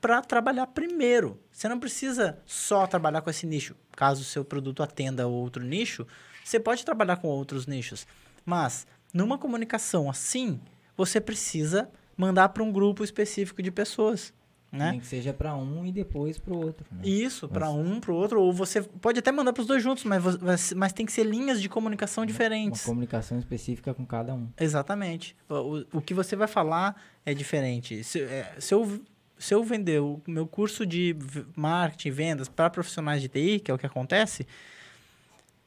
para 0.00 0.22
trabalhar 0.22 0.68
primeiro. 0.68 1.40
Você 1.50 1.68
não 1.68 1.80
precisa 1.80 2.38
só 2.46 2.86
trabalhar 2.86 3.22
com 3.22 3.30
esse 3.30 3.44
nicho. 3.44 3.74
Caso 3.96 4.22
o 4.22 4.24
seu 4.24 4.44
produto 4.44 4.84
atenda 4.84 5.26
outro 5.26 5.64
nicho, 5.64 6.06
você 6.44 6.60
pode 6.60 6.84
trabalhar 6.84 7.16
com 7.16 7.26
outros 7.26 7.66
nichos. 7.66 8.06
Mas, 8.44 8.86
numa 9.12 9.36
comunicação 9.36 10.08
assim, 10.08 10.60
você 10.96 11.20
precisa 11.20 11.90
mandar 12.16 12.50
para 12.50 12.62
um 12.62 12.70
grupo 12.70 13.02
específico 13.02 13.60
de 13.64 13.72
pessoas. 13.72 14.32
Né? 14.72 14.92
Nem 14.92 15.00
que 15.00 15.06
seja 15.06 15.34
pra 15.34 15.54
um 15.54 15.84
e 15.84 15.92
depois 15.92 16.38
pro 16.38 16.56
outro. 16.56 16.86
né? 16.90 17.02
Isso, 17.04 17.46
para 17.46 17.68
um, 17.70 18.00
para 18.00 18.10
o 18.10 18.14
outro, 18.14 18.40
ou 18.40 18.50
você 18.54 18.80
pode 18.80 19.18
até 19.18 19.30
mandar 19.30 19.52
para 19.52 19.60
os 19.60 19.66
dois 19.66 19.82
juntos, 19.82 20.02
mas, 20.04 20.72
mas, 20.72 20.92
tem 20.94 21.04
que 21.04 21.12
ser 21.12 21.24
linhas 21.26 21.60
de 21.60 21.68
comunicação 21.68 22.22
Uma 22.22 22.26
diferentes. 22.26 22.82
comunicação 22.82 23.38
específica 23.38 23.92
com 23.92 24.06
cada 24.06 24.32
um. 24.32 24.48
Exatamente. 24.58 25.36
O, 25.46 25.54
o- 25.80 25.86
o 25.98 26.00
que 26.00 26.14
você 26.14 26.34
vai 26.34 26.48
falar 26.48 26.96
é 27.26 27.34
diferente. 27.34 28.02
Se, 28.02 28.22
é, 28.22 28.54
se 28.58 28.72
eu, 28.72 28.98
se 29.38 29.52
eu 29.52 29.62
vender 29.62 30.00
o 30.00 30.22
meu 30.26 30.46
curso 30.46 30.86
de 30.86 31.14
marketing 31.54 32.08
e 32.08 32.10
vendas 32.10 32.48
para 32.48 32.70
profissionais 32.70 33.20
de 33.20 33.28
TI, 33.28 33.60
que 33.60 33.70
é 33.70 33.74
o 33.74 33.78
que 33.78 33.84
acontece, 33.84 34.46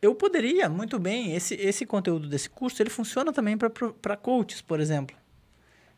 eu 0.01 0.15
poderia 0.15 0.67
muito 0.67 0.97
bem, 0.99 1.35
esse, 1.35 1.53
esse 1.55 1.85
conteúdo 1.85 2.27
desse 2.27 2.49
curso, 2.49 2.81
ele 2.81 2.89
funciona 2.89 3.31
também 3.31 3.55
para 3.55 4.17
coaches, 4.17 4.61
por 4.63 4.79
exemplo. 4.79 5.15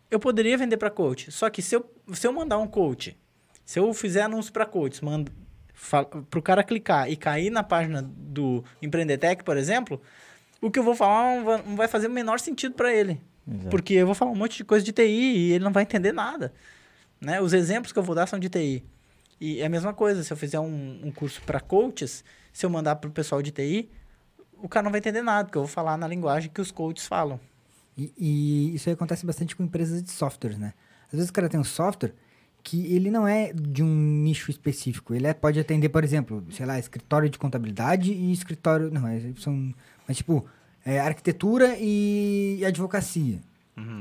Eu 0.10 0.20
poderia 0.20 0.58
vender 0.58 0.78
para 0.78 0.89
coach, 0.89 1.32
só 1.32 1.50
que 1.50 1.62
se 1.62 1.76
eu, 1.76 1.89
se 2.13 2.26
eu 2.26 2.32
mandar 2.32 2.58
um 2.58 2.67
coach, 2.67 3.17
se 3.65 3.80
eu 3.80 3.93
fizer 3.93 4.22
anúncio 4.22 4.54
para 4.54 4.65
coaches, 4.65 5.02
mando 5.02 5.32
para 6.30 6.39
o 6.39 6.41
cara 6.41 6.63
clicar 6.63 7.10
e 7.10 7.15
cair 7.15 7.50
na 7.50 7.63
página 7.63 8.02
do 8.02 8.63
Empreendetec, 8.82 9.43
por 9.43 9.58
exemplo, 9.58 10.02
o 10.62 10.72
que 10.72 10.80
eu 10.80 10.84
vou 10.84 10.96
falar 10.96 11.36
não 11.65 11.76
vai, 11.76 11.88
fazer 11.88 12.08
o 12.08 12.12
menor 12.12 12.39
sentido 12.39 12.74
para 12.74 12.91
ele. 12.93 13.22
Exato. 13.48 13.70
Porque 13.70 13.93
eu 13.93 14.06
vou 14.06 14.15
falar 14.15 14.32
um 14.32 14.36
monte 14.36 14.58
de 14.58 14.65
coisa 14.65 14.84
de 14.84 14.91
TI 14.91 15.04
e 15.04 15.52
ele 15.54 15.63
não 15.63 15.72
vai 15.72 15.84
entender 15.84 16.12
nada. 16.12 16.54
Né? 17.22 17.39
Os 17.39 17.54
exemplos 17.54 17.91
que 17.93 18.00
eu 18.00 18.04
vou 18.04 18.15
dar 18.15 18.28
são 18.28 18.39
de 18.39 18.50
TI. 18.50 18.84
E 19.39 19.62
é 19.62 19.65
a 19.65 19.70
mesma 19.70 19.93
coisa, 19.93 20.24
se 20.24 20.34
eu 20.34 20.38
fizer 20.38 20.60
um, 20.60 21.02
um 21.04 21.12
curso 21.12 21.41
para 21.43 21.60
coaches, 21.60 22.24
se 22.52 22.65
eu 22.65 22.70
mandar 22.70 22.96
para 22.96 23.10
o 23.10 23.13
pessoal 23.13 23.41
de 23.41 23.52
TI, 23.52 23.89
o 24.54 24.67
cara 24.67 24.84
não 24.84 24.91
vai 24.91 25.00
entender 25.00 25.22
nada, 25.22 25.46
porque 25.46 25.58
eu 25.58 25.63
vou 25.63 25.72
falar 25.72 25.96
na 25.96 26.08
linguagem 26.08 26.50
que 26.50 26.60
os 26.60 26.72
coaches 26.72 27.06
falam. 27.06 27.39
E, 27.98 28.14
e 28.18 28.76
isso 28.76 28.88
aí 28.90 28.94
acontece 28.94 29.26
bastante 29.26 29.56
com 29.56 29.64
empresas 29.64 30.04
de 30.04 30.12
softwares, 30.12 30.58
né? 30.58 30.74
Às 31.08 31.14
vezes 31.14 31.30
o 31.30 31.34
cara 31.34 31.50
tem 31.50 31.60
um 31.60 31.64
software 31.64 32.14
que 32.64 32.86
ele 32.94 33.10
não 33.10 33.28
é 33.28 33.54
de 33.54 33.82
um 33.82 33.88
nicho 34.22 34.52
específico. 34.52 35.14
Ele 35.14 35.26
é- 35.26 35.34
pode 35.34 35.60
atender, 35.60 35.90
por 35.90 36.04
exemplo, 36.04 36.46
sei 36.52 36.66
lá, 36.66 36.78
escritório 36.78 37.30
de 37.30 37.38
contabilidade 37.40 38.12
e 38.12 38.32
escritório. 38.32 38.92
Não, 38.92 39.08
é- 39.08 39.22
são. 39.38 39.74
Mas, 40.08 40.18
tipo, 40.18 40.46
é, 40.86 41.00
arquitetura 41.00 41.76
e 41.80 42.62
advocacia. 42.66 43.40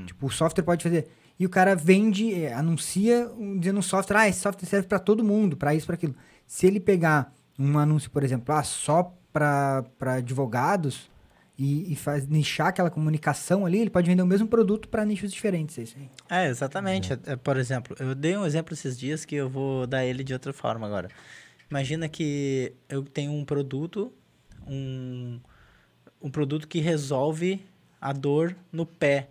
Tipo, 0.07 0.27
o 0.27 0.31
software 0.31 0.65
pode 0.65 0.83
fazer. 0.83 1.07
E 1.39 1.45
o 1.45 1.51
cara 1.51 1.75
vende, 1.77 2.33
é, 2.35 2.53
anuncia, 2.55 3.31
um, 3.39 3.59
dizendo 3.59 3.79
um 3.79 3.83
software, 3.83 4.17
ah, 4.17 4.29
esse 4.29 4.41
software 4.41 4.67
serve 4.69 4.89
para 4.89 4.99
todo 4.99 5.23
mundo, 5.23 5.57
para 5.57 5.75
isso, 5.75 5.87
para 5.87 5.95
aquilo. 5.95 6.15
Se 6.47 6.67
ele 6.67 6.81
pegar 6.81 7.33
um 7.59 7.79
anúncio, 7.79 8.11
por 8.11 8.25
exemplo, 8.25 8.55
ah, 8.55 8.63
só 8.63 9.15
para 9.33 9.85
advogados 10.17 11.11
e, 11.59 11.93
e 11.93 11.97
faz 11.97 12.27
nichar 12.27 12.69
aquela 12.69 12.91
comunicação 12.91 13.65
ali, 13.65 13.79
ele 13.79 13.91
pode 13.91 14.09
vender 14.09 14.23
o 14.23 14.27
mesmo 14.27 14.47
produto 14.47 14.89
para 14.89 15.05
nichos 15.05 15.33
diferentes. 15.33 15.79
É 15.79 15.99
aí. 15.99 16.45
É, 16.47 16.49
exatamente. 16.49 17.13
É, 17.13 17.19
é, 17.27 17.37
por 17.37 17.57
exemplo, 17.57 17.97
eu 17.99 18.15
dei 18.15 18.37
um 18.37 18.45
exemplo 18.45 18.75
esses 18.75 18.99
dias 18.99 19.25
que 19.25 19.35
eu 19.35 19.49
vou 19.49 19.87
dar 19.87 20.05
ele 20.05 20.23
de 20.23 20.33
outra 20.33 20.53
forma 20.53 20.87
agora. 20.87 21.09
Imagina 21.71 22.09
que 22.09 22.73
eu 22.89 23.03
tenho 23.03 23.33
um 23.33 23.45
produto, 23.45 24.13
um, 24.67 25.41
um 26.23 26.31
produto 26.31 26.69
que 26.69 26.79
resolve 26.79 27.65
a 28.01 28.13
dor 28.13 28.55
no 28.71 28.85
pé 28.85 29.29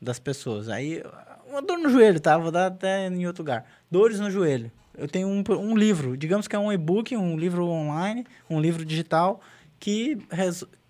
das 0.00 0.18
pessoas. 0.18 0.68
Aí, 0.68 1.02
uma 1.48 1.60
dor 1.60 1.78
no 1.78 1.90
joelho, 1.90 2.20
tá? 2.20 2.38
Vou 2.38 2.52
dar 2.52 2.66
até 2.66 3.08
em 3.08 3.26
outro 3.26 3.42
lugar. 3.42 3.66
Dores 3.90 4.20
no 4.20 4.30
joelho. 4.30 4.70
Eu 4.96 5.08
tenho 5.08 5.28
um, 5.28 5.42
um 5.50 5.76
livro, 5.76 6.16
digamos 6.16 6.48
que 6.48 6.56
é 6.56 6.58
um 6.58 6.72
e-book, 6.72 7.14
um 7.16 7.36
livro 7.36 7.66
online, 7.66 8.24
um 8.48 8.58
livro 8.58 8.84
digital, 8.84 9.42
que, 9.78 10.16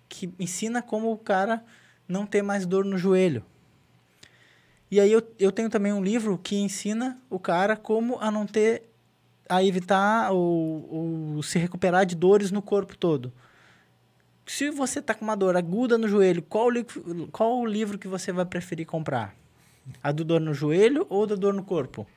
que 0.07 0.33
ensina 0.39 0.81
como 0.81 1.11
o 1.11 1.17
cara 1.17 1.63
não 2.07 2.25
ter 2.25 2.41
mais 2.41 2.65
dor 2.65 2.85
no 2.85 2.97
joelho. 2.97 3.43
E 4.89 4.99
aí 4.99 5.11
eu, 5.11 5.21
eu 5.37 5.51
tenho 5.51 5.69
também 5.69 5.91
um 5.91 6.03
livro 6.03 6.37
que 6.37 6.55
ensina 6.55 7.19
o 7.29 7.37
cara 7.37 7.75
como 7.75 8.17
a 8.19 8.31
não 8.31 8.45
ter, 8.45 8.83
a 9.49 9.61
evitar 9.61 10.31
ou, 10.31 11.35
ou 11.35 11.43
se 11.43 11.59
recuperar 11.59 12.05
de 12.05 12.15
dores 12.15 12.51
no 12.51 12.61
corpo 12.61 12.95
todo. 12.95 13.33
Se 14.45 14.69
você 14.69 15.01
tá 15.01 15.13
com 15.13 15.25
uma 15.25 15.35
dor 15.35 15.57
aguda 15.57 15.97
no 15.97 16.07
joelho, 16.07 16.41
qual, 16.41 16.69
li 16.69 16.85
qual 17.33 17.59
o 17.59 17.65
livro 17.65 17.97
que 17.97 18.07
você 18.07 18.31
vai 18.31 18.45
preferir 18.45 18.85
comprar? 18.85 19.35
A 20.01 20.11
do 20.11 20.23
dor 20.23 20.39
no 20.39 20.53
joelho 20.53 21.05
ou 21.09 21.27
da 21.27 21.35
dor 21.35 21.53
no 21.53 21.63
corpo? 21.63 22.07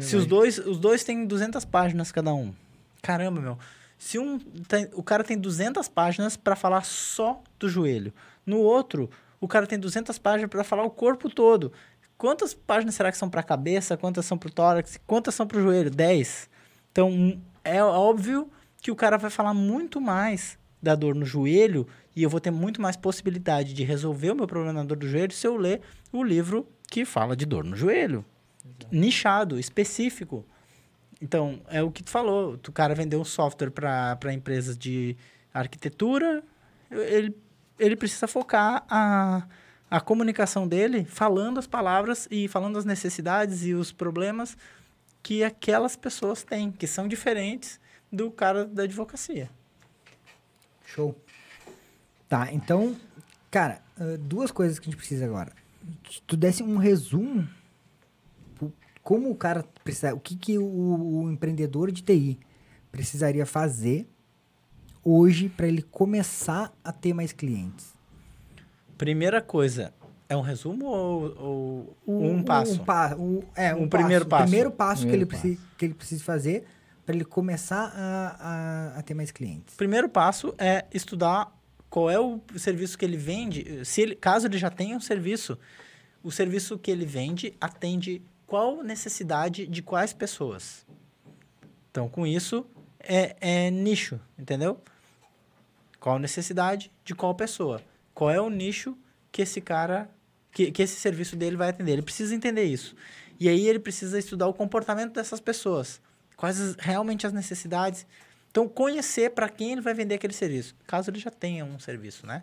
Se 0.00 0.16
os 0.16 0.26
dois, 0.26 0.58
os 0.58 0.78
dois 0.78 1.04
têm 1.04 1.26
200 1.26 1.64
páginas 1.64 2.10
cada 2.10 2.34
um. 2.34 2.52
Caramba, 3.00 3.40
meu. 3.40 3.58
Se 4.04 4.18
um 4.18 4.36
tem- 4.66 4.88
o 4.94 5.02
cara 5.02 5.22
tem 5.22 5.38
200 5.38 5.86
páginas 5.88 6.36
para 6.36 6.56
falar 6.56 6.82
só 6.84 7.40
do 7.56 7.68
joelho, 7.68 8.12
no 8.44 8.58
outro, 8.58 9.08
o 9.40 9.46
cara 9.46 9.64
tem 9.64 9.78
200 9.78 10.18
páginas 10.18 10.50
para 10.50 10.64
falar 10.64 10.82
o 10.82 10.90
corpo 10.90 11.30
todo. 11.30 11.72
Quantas 12.18 12.52
páginas 12.52 12.96
será 12.96 13.12
que 13.12 13.16
são 13.16 13.30
para 13.30 13.42
a 13.42 13.44
cabeça? 13.44 13.96
Quantas 13.96 14.26
são 14.26 14.36
para 14.36 14.48
o 14.48 14.52
tórax? 14.52 14.98
Quantas 15.06 15.36
são 15.36 15.46
para 15.46 15.56
o 15.56 15.62
joelho? 15.62 15.88
10. 15.88 16.50
Então, 16.90 17.40
é 17.62 17.80
óbvio 17.80 18.50
que 18.80 18.90
o 18.90 18.96
cara 18.96 19.16
vai 19.16 19.30
falar 19.30 19.54
muito 19.54 20.00
mais 20.00 20.58
da 20.82 20.96
dor 20.96 21.14
no 21.14 21.24
joelho 21.24 21.86
e 22.16 22.24
eu 22.24 22.28
vou 22.28 22.40
ter 22.40 22.50
muito 22.50 22.82
mais 22.82 22.96
possibilidade 22.96 23.72
de 23.72 23.84
resolver 23.84 24.32
o 24.32 24.34
meu 24.34 24.48
problema 24.48 24.72
na 24.72 24.82
dor 24.84 24.96
do 24.96 25.08
joelho 25.08 25.32
se 25.32 25.46
eu 25.46 25.56
ler 25.56 25.80
o 26.12 26.24
livro 26.24 26.66
que 26.90 27.04
fala 27.04 27.36
de 27.36 27.46
dor 27.46 27.62
no 27.62 27.76
joelho. 27.76 28.24
Nichado, 28.90 29.60
específico. 29.60 30.44
Então, 31.22 31.62
é 31.68 31.80
o 31.80 31.90
que 31.90 32.02
tu 32.02 32.10
falou. 32.10 32.54
O 32.54 32.72
cara 32.72 32.96
vendeu 32.96 33.20
um 33.20 33.24
software 33.24 33.70
para 33.70 34.34
empresas 34.34 34.76
de 34.76 35.16
arquitetura, 35.54 36.42
ele, 36.90 37.36
ele 37.78 37.94
precisa 37.94 38.26
focar 38.26 38.84
a, 38.90 39.46
a 39.88 40.00
comunicação 40.00 40.66
dele 40.66 41.04
falando 41.04 41.58
as 41.58 41.66
palavras 41.66 42.26
e 42.30 42.48
falando 42.48 42.76
as 42.76 42.84
necessidades 42.84 43.64
e 43.64 43.72
os 43.72 43.92
problemas 43.92 44.56
que 45.22 45.44
aquelas 45.44 45.94
pessoas 45.94 46.42
têm, 46.42 46.72
que 46.72 46.88
são 46.88 47.06
diferentes 47.06 47.78
do 48.10 48.30
cara 48.30 48.64
da 48.64 48.82
advocacia. 48.82 49.48
Show. 50.84 51.14
Tá, 52.28 52.52
então, 52.52 52.96
cara, 53.50 53.80
ah, 53.96 54.18
duas 54.18 54.50
coisas 54.50 54.78
que 54.78 54.88
a 54.88 54.90
gente 54.90 54.98
precisa 54.98 55.24
agora. 55.24 55.52
Se 56.10 56.20
tu 56.22 56.36
desse 56.36 56.62
um 56.62 56.76
resumo, 56.78 57.48
como 59.02 59.30
o 59.30 59.34
cara 59.34 59.64
precisa, 59.84 60.14
o 60.14 60.20
que, 60.20 60.36
que 60.36 60.58
o, 60.58 60.64
o 61.24 61.30
empreendedor 61.30 61.90
de 61.90 62.02
TI 62.02 62.38
precisaria 62.90 63.44
fazer 63.46 64.06
hoje 65.04 65.48
para 65.48 65.66
ele 65.66 65.82
começar 65.82 66.72
a 66.84 66.92
ter 66.92 67.12
mais 67.12 67.32
clientes? 67.32 67.92
Primeira 68.96 69.40
coisa, 69.40 69.92
é 70.28 70.36
um 70.36 70.40
resumo 70.40 70.86
ou, 70.86 71.36
ou 71.38 71.96
O- 72.06 72.22
um 72.26 72.40
o- 72.40 72.44
passo? 72.44 72.80
Um, 72.80 72.84
pa- 72.84 73.16
o- 73.18 73.44
é, 73.56 73.74
um, 73.74 73.82
Um 73.82 73.88
primeiro 73.88 74.24
O 74.24 74.28
passo. 74.28 74.44
primeiro 74.44 74.70
passo 74.70 75.02
que, 75.06 75.12
ele 75.12 75.26
Primeiro 75.26 75.56
precisa, 75.56 75.68
que 75.78 75.84
ele 75.86 75.94
precisa 75.94 76.22
fazer 76.24 76.64
para 77.04 77.14
ele 77.16 77.24
começar 77.24 77.92
a, 77.96 78.36
a, 78.94 78.98
a 78.98 79.02
ter 79.02 79.14
mais 79.14 79.32
clientes. 79.32 79.74
Primeiro 79.74 80.08
passo 80.08 80.54
é 80.56 80.84
estudar 80.94 81.52
qual 81.90 82.08
é 82.08 82.18
o 82.20 82.40
serviço 82.56 82.96
que 82.96 83.04
ele 83.04 83.16
vende. 83.16 83.84
Se 83.84 84.00
ele, 84.02 84.14
caso 84.14 84.46
ele 84.46 84.56
já 84.56 84.70
tenha 84.70 84.96
um 84.96 85.00
serviço, 85.00 85.58
o 86.22 86.30
serviço 86.30 86.78
que 86.78 86.90
ele 86.90 87.04
vende 87.04 87.54
atende 87.60 88.22
qual 88.52 88.82
necessidade 88.82 89.66
de 89.66 89.80
quais 89.80 90.12
pessoas. 90.12 90.84
Então, 91.90 92.06
com 92.06 92.26
isso, 92.26 92.66
é, 93.00 93.34
é 93.40 93.70
nicho, 93.70 94.20
entendeu? 94.38 94.78
Qual 95.98 96.18
necessidade 96.18 96.92
de 97.02 97.14
qual 97.14 97.34
pessoa. 97.34 97.80
Qual 98.12 98.30
é 98.30 98.38
o 98.38 98.50
nicho 98.50 98.94
que 99.32 99.40
esse 99.40 99.58
cara, 99.58 100.06
que, 100.50 100.70
que 100.70 100.82
esse 100.82 100.96
serviço 101.00 101.34
dele 101.34 101.56
vai 101.56 101.70
atender. 101.70 101.92
Ele 101.92 102.02
precisa 102.02 102.34
entender 102.34 102.64
isso. 102.64 102.94
E 103.40 103.48
aí 103.48 103.66
ele 103.66 103.78
precisa 103.78 104.18
estudar 104.18 104.46
o 104.48 104.52
comportamento 104.52 105.14
dessas 105.14 105.40
pessoas. 105.40 105.98
Quais 106.36 106.60
as- 106.60 106.76
realmente 106.78 107.26
as 107.26 107.32
necessidades. 107.32 108.06
Então, 108.50 108.68
conhecer 108.68 109.30
para 109.30 109.48
quem 109.48 109.72
ele 109.72 109.80
vai 109.80 109.94
vender 109.94 110.16
aquele 110.16 110.34
serviço. 110.34 110.76
Caso 110.86 111.10
ele 111.10 111.18
já 111.18 111.30
tenha 111.30 111.64
um 111.64 111.78
serviço, 111.78 112.26
né? 112.26 112.42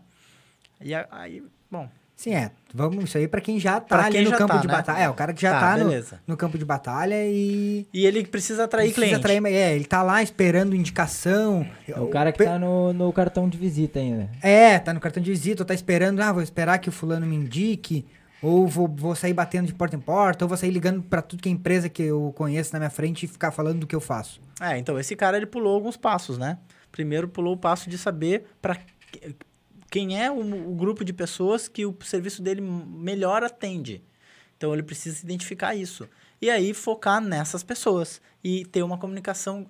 E 0.82 0.92
aí, 0.96 1.44
bom, 1.70 1.88
Sim, 2.20 2.36
é. 2.36 2.52
Vamos, 2.74 3.06
isso 3.06 3.18
aí 3.18 3.30
para 3.30 3.40
quem 3.40 3.58
já 3.58 3.80
tá 3.80 3.96
Pra 3.96 4.06
ali 4.08 4.22
no 4.26 4.32
campo 4.32 4.54
tá, 4.54 4.60
de 4.60 4.68
né? 4.68 4.74
batalha. 4.74 5.04
É, 5.04 5.10
o 5.10 5.14
cara 5.14 5.34
que 5.34 5.42
já 5.42 5.52
Tá, 5.54 5.60
tá, 5.60 5.78
no, 5.78 5.90
no 6.28 6.36
campo 6.36 6.58
de 6.58 6.66
batalha 6.66 7.16
e. 7.26 7.88
E 7.94 8.06
ele 8.06 8.26
precisa 8.28 8.66
atrair 8.66 8.94
precisa 8.94 9.18
cliente. 9.22 9.38
atrair- 9.40 9.56
é, 9.56 9.74
ele 9.74 9.86
tá 9.86 10.04
lá 10.04 10.22
esperando 10.22 10.76
indicação. 10.76 11.66
É 11.88 11.98
o 11.98 12.08
cara 12.08 12.34
que 12.34 12.40
Pe- 12.40 12.44
tá 12.44 12.60
no, 12.60 12.92
no 12.92 13.14
cartão 13.14 13.48
de 13.48 13.58
visita 13.58 14.00
ainda. 14.00 14.30
É, 14.42 14.78
tá 14.80 14.94
no 14.94 15.00
cartão 15.00 15.24
de 15.24 15.32
visita, 15.32 15.62
ou 15.64 15.66
tá 15.66 15.74
esperando, 15.74 16.20
ah, 16.20 16.34
vou 16.34 16.44
esperar 16.44 16.78
que 16.80 16.90
o 16.90 16.92
fulano 16.92 17.26
me 17.26 17.38
indique, 17.38 18.06
ou 18.42 18.68
vou, 18.68 18.90
vou 18.90 19.16
sair 19.16 19.32
batendo 19.34 19.68
de 19.68 19.74
porta 19.74 19.96
em 19.96 20.00
porta, 20.02 20.44
ou 20.44 20.50
vou 20.50 20.58
sair 20.58 20.72
ligando 20.72 21.02
pra 21.02 21.22
tudo 21.22 21.42
que 21.42 21.48
é 21.48 21.52
empresa 21.54 21.88
que 21.88 22.04
eu 22.04 22.34
conheço 22.36 22.74
na 22.74 22.80
minha 22.80 22.90
frente 22.90 23.24
e 23.24 23.28
ficar 23.30 23.52
falando 23.52 23.80
do 23.80 23.88
que 23.88 23.96
eu 23.96 24.02
faço. 24.02 24.42
É, 24.60 24.78
então 24.78 25.00
esse 25.00 25.16
cara 25.16 25.38
ele 25.38 25.46
pulou 25.46 25.74
alguns 25.74 25.96
passos, 25.96 26.38
né? 26.38 26.58
Primeiro 26.92 27.30
pulou 27.30 27.54
o 27.54 27.58
passo 27.58 27.90
de 27.90 27.98
saber 27.98 28.44
para 28.62 28.76
quem 29.90 30.22
é 30.22 30.30
o, 30.32 30.40
o 30.72 30.76
grupo 30.76 31.04
de 31.04 31.12
pessoas 31.14 31.68
que 31.68 31.86
o 31.86 31.96
serviço 32.04 32.42
dele 32.42 32.62
melhor 32.62 33.44
atende. 33.44 34.04
Então 34.58 34.74
ele 34.74 34.84
precisa 34.84 35.24
identificar 35.24 35.74
isso. 35.76 36.08
E 36.42 36.50
aí 36.50 36.74
focar 36.74 37.20
nessas 37.22 37.64
pessoas 37.64 38.22
e 38.44 38.66
ter 38.66 38.84
uma 38.84 38.98
comunicação 38.98 39.68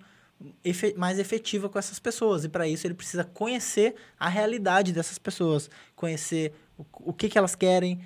efe- 0.64 0.94
mais 0.98 1.18
efetiva 1.20 1.70
com 1.70 1.80
essas 1.80 2.00
pessoas. 2.00 2.44
E 2.44 2.50
para 2.50 2.68
isso 2.68 2.86
ele 2.86 2.94
precisa 2.94 3.24
conhecer 3.24 3.96
a 4.20 4.28
realidade 4.30 4.92
dessas 4.92 5.18
pessoas, 5.18 5.70
conhecer 5.96 6.54
o, 6.78 6.86
o 7.02 7.14
que, 7.14 7.30
que 7.30 7.38
elas 7.38 7.56
querem, 7.56 8.00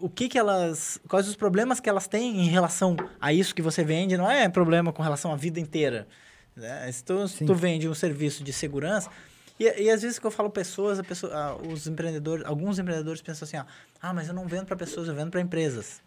o 0.00 0.08
que, 0.08 0.28
que 0.28 0.38
elas. 0.38 1.00
quais 1.08 1.28
os 1.28 1.36
problemas 1.36 1.80
que 1.80 1.88
elas 1.88 2.06
têm 2.08 2.40
em 2.40 2.48
relação 2.48 2.96
a 3.20 3.32
isso 3.32 3.54
que 3.54 3.62
você 3.62 3.84
vende. 3.84 4.16
Não 4.16 4.30
é 4.30 4.48
problema 4.48 4.92
com 4.92 5.02
relação 5.02 5.32
à 5.32 5.36
vida 5.36 5.60
inteira. 5.60 6.06
né? 6.54 6.90
Se 6.92 7.04
tu, 7.04 7.26
se 7.28 7.44
tu 7.44 7.54
vende 7.54 7.88
um 7.88 7.94
serviço 7.94 8.42
de 8.44 8.52
segurança. 8.52 9.10
E, 9.58 9.82
e 9.82 9.90
às 9.90 10.02
vezes 10.02 10.18
que 10.18 10.26
eu 10.26 10.30
falo 10.30 10.50
pessoas, 10.50 10.98
a 10.98 11.04
pessoa, 11.04 11.32
ah, 11.34 11.56
os 11.56 11.86
empreendedores, 11.86 12.44
alguns 12.44 12.78
empreendedores 12.78 13.22
pensam 13.22 13.46
assim, 13.46 13.56
ó, 13.56 13.64
ah, 14.00 14.12
mas 14.12 14.28
eu 14.28 14.34
não 14.34 14.46
vendo 14.46 14.66
para 14.66 14.76
pessoas, 14.76 15.08
eu 15.08 15.14
vendo 15.14 15.30
para 15.30 15.40
empresas. 15.40 16.00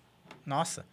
Nossa. 0.46 0.86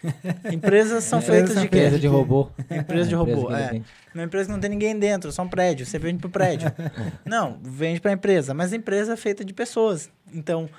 Empresas 0.52 1.02
são 1.02 1.20
feitas 1.20 1.60
de 1.60 1.68
quê? 1.68 1.78
Empresa 1.78 1.98
de 1.98 2.06
robô. 2.06 2.50
Empresa 2.70 3.08
de 3.08 3.16
robô, 3.16 3.48
que 3.48 3.54
é. 3.54 3.82
Uma 4.14 4.22
empresa 4.22 4.46
que 4.46 4.52
não 4.52 4.60
tem 4.60 4.70
ninguém 4.70 4.96
dentro, 4.96 5.32
só 5.32 5.42
um 5.42 5.48
prédio. 5.48 5.84
Você 5.84 5.98
vende 5.98 6.20
pro 6.20 6.30
prédio. 6.30 6.70
não, 7.26 7.58
vende 7.60 8.00
para 8.00 8.12
empresa. 8.12 8.54
Mas 8.54 8.72
a 8.72 8.76
empresa 8.76 9.14
é 9.14 9.16
feita 9.16 9.44
de 9.44 9.52
pessoas. 9.52 10.08
Então, 10.32 10.70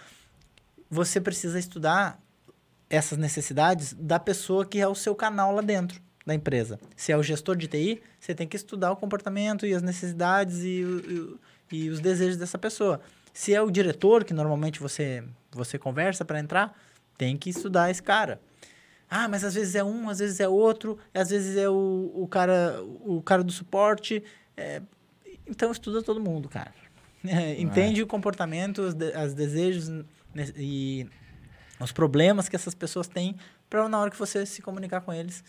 você 0.89 1.19
precisa 1.19 1.59
estudar 1.59 2.17
essas 2.89 3.17
necessidades 3.17 3.93
da 3.93 4.19
pessoa 4.19 4.65
que 4.65 4.79
é 4.79 4.87
o 4.87 4.95
seu 4.95 5.13
canal 5.13 5.53
lá 5.53 5.61
dentro 5.61 6.01
da 6.29 6.35
empresa. 6.35 6.79
Se 6.95 7.11
é 7.11 7.17
o 7.17 7.23
gestor 7.23 7.55
de 7.57 7.67
TI, 7.67 8.01
você 8.19 8.33
tem 8.33 8.47
que 8.47 8.55
estudar 8.55 8.91
o 8.91 8.95
comportamento 8.95 9.65
e 9.65 9.73
as 9.73 9.81
necessidades 9.81 10.59
e, 10.59 10.81
e- 10.83 11.35
e 11.71 11.89
os 11.89 11.99
desejos 11.99 12.37
dessa 12.37 12.57
pessoa. 12.57 13.01
Se 13.33 13.53
é 13.53 13.61
o 13.61 13.69
diretor, 13.69 14.23
que 14.23 14.33
normalmente 14.33 14.79
você, 14.79 15.23
você 15.51 15.77
conversa 15.77 16.23
para 16.25 16.39
entrar, 16.39 16.77
tem 17.17 17.35
que 17.37 17.49
estudar 17.49 17.89
esse 17.91 18.01
cara. 18.01 18.39
Ah, 19.09 19.27
mas 19.27 19.43
às 19.43 19.53
vezes 19.55 19.75
é 19.75 19.83
um, 19.83 20.07
às 20.09 20.19
vezes 20.19 20.39
é 20.39 20.47
outro, 20.47 20.97
às 21.13 21.29
vezes 21.29 21.57
é 21.57 21.67
o, 21.69 22.11
o, 22.15 22.27
cara, 22.27 22.79
o 23.01 23.21
cara 23.21 23.43
do 23.43 23.51
suporte. 23.51 24.23
é, 24.55 24.81
então 25.47 25.71
estuda 25.71 26.01
todo 26.03 26.19
mundo, 26.19 26.47
cara. 26.49 26.71
É, 27.27 27.59
entende 27.59 28.01
o 28.01 28.07
comportamento, 28.07 28.79
os, 28.81 28.93
de, 28.93 29.11
as 29.11 29.33
desejos 29.33 29.91
e 30.55 31.05
os 31.77 31.91
problemas 31.91 32.47
que 32.47 32.55
essas 32.55 32.73
pessoas 32.73 33.09
têm 33.09 33.35
para 33.69 33.89
na 33.89 33.99
hora 33.99 34.09
que 34.09 34.17
você 34.17 34.45
se 34.45 34.61
comunicar 34.61 35.01
com 35.01 35.11
eles. 35.11 35.43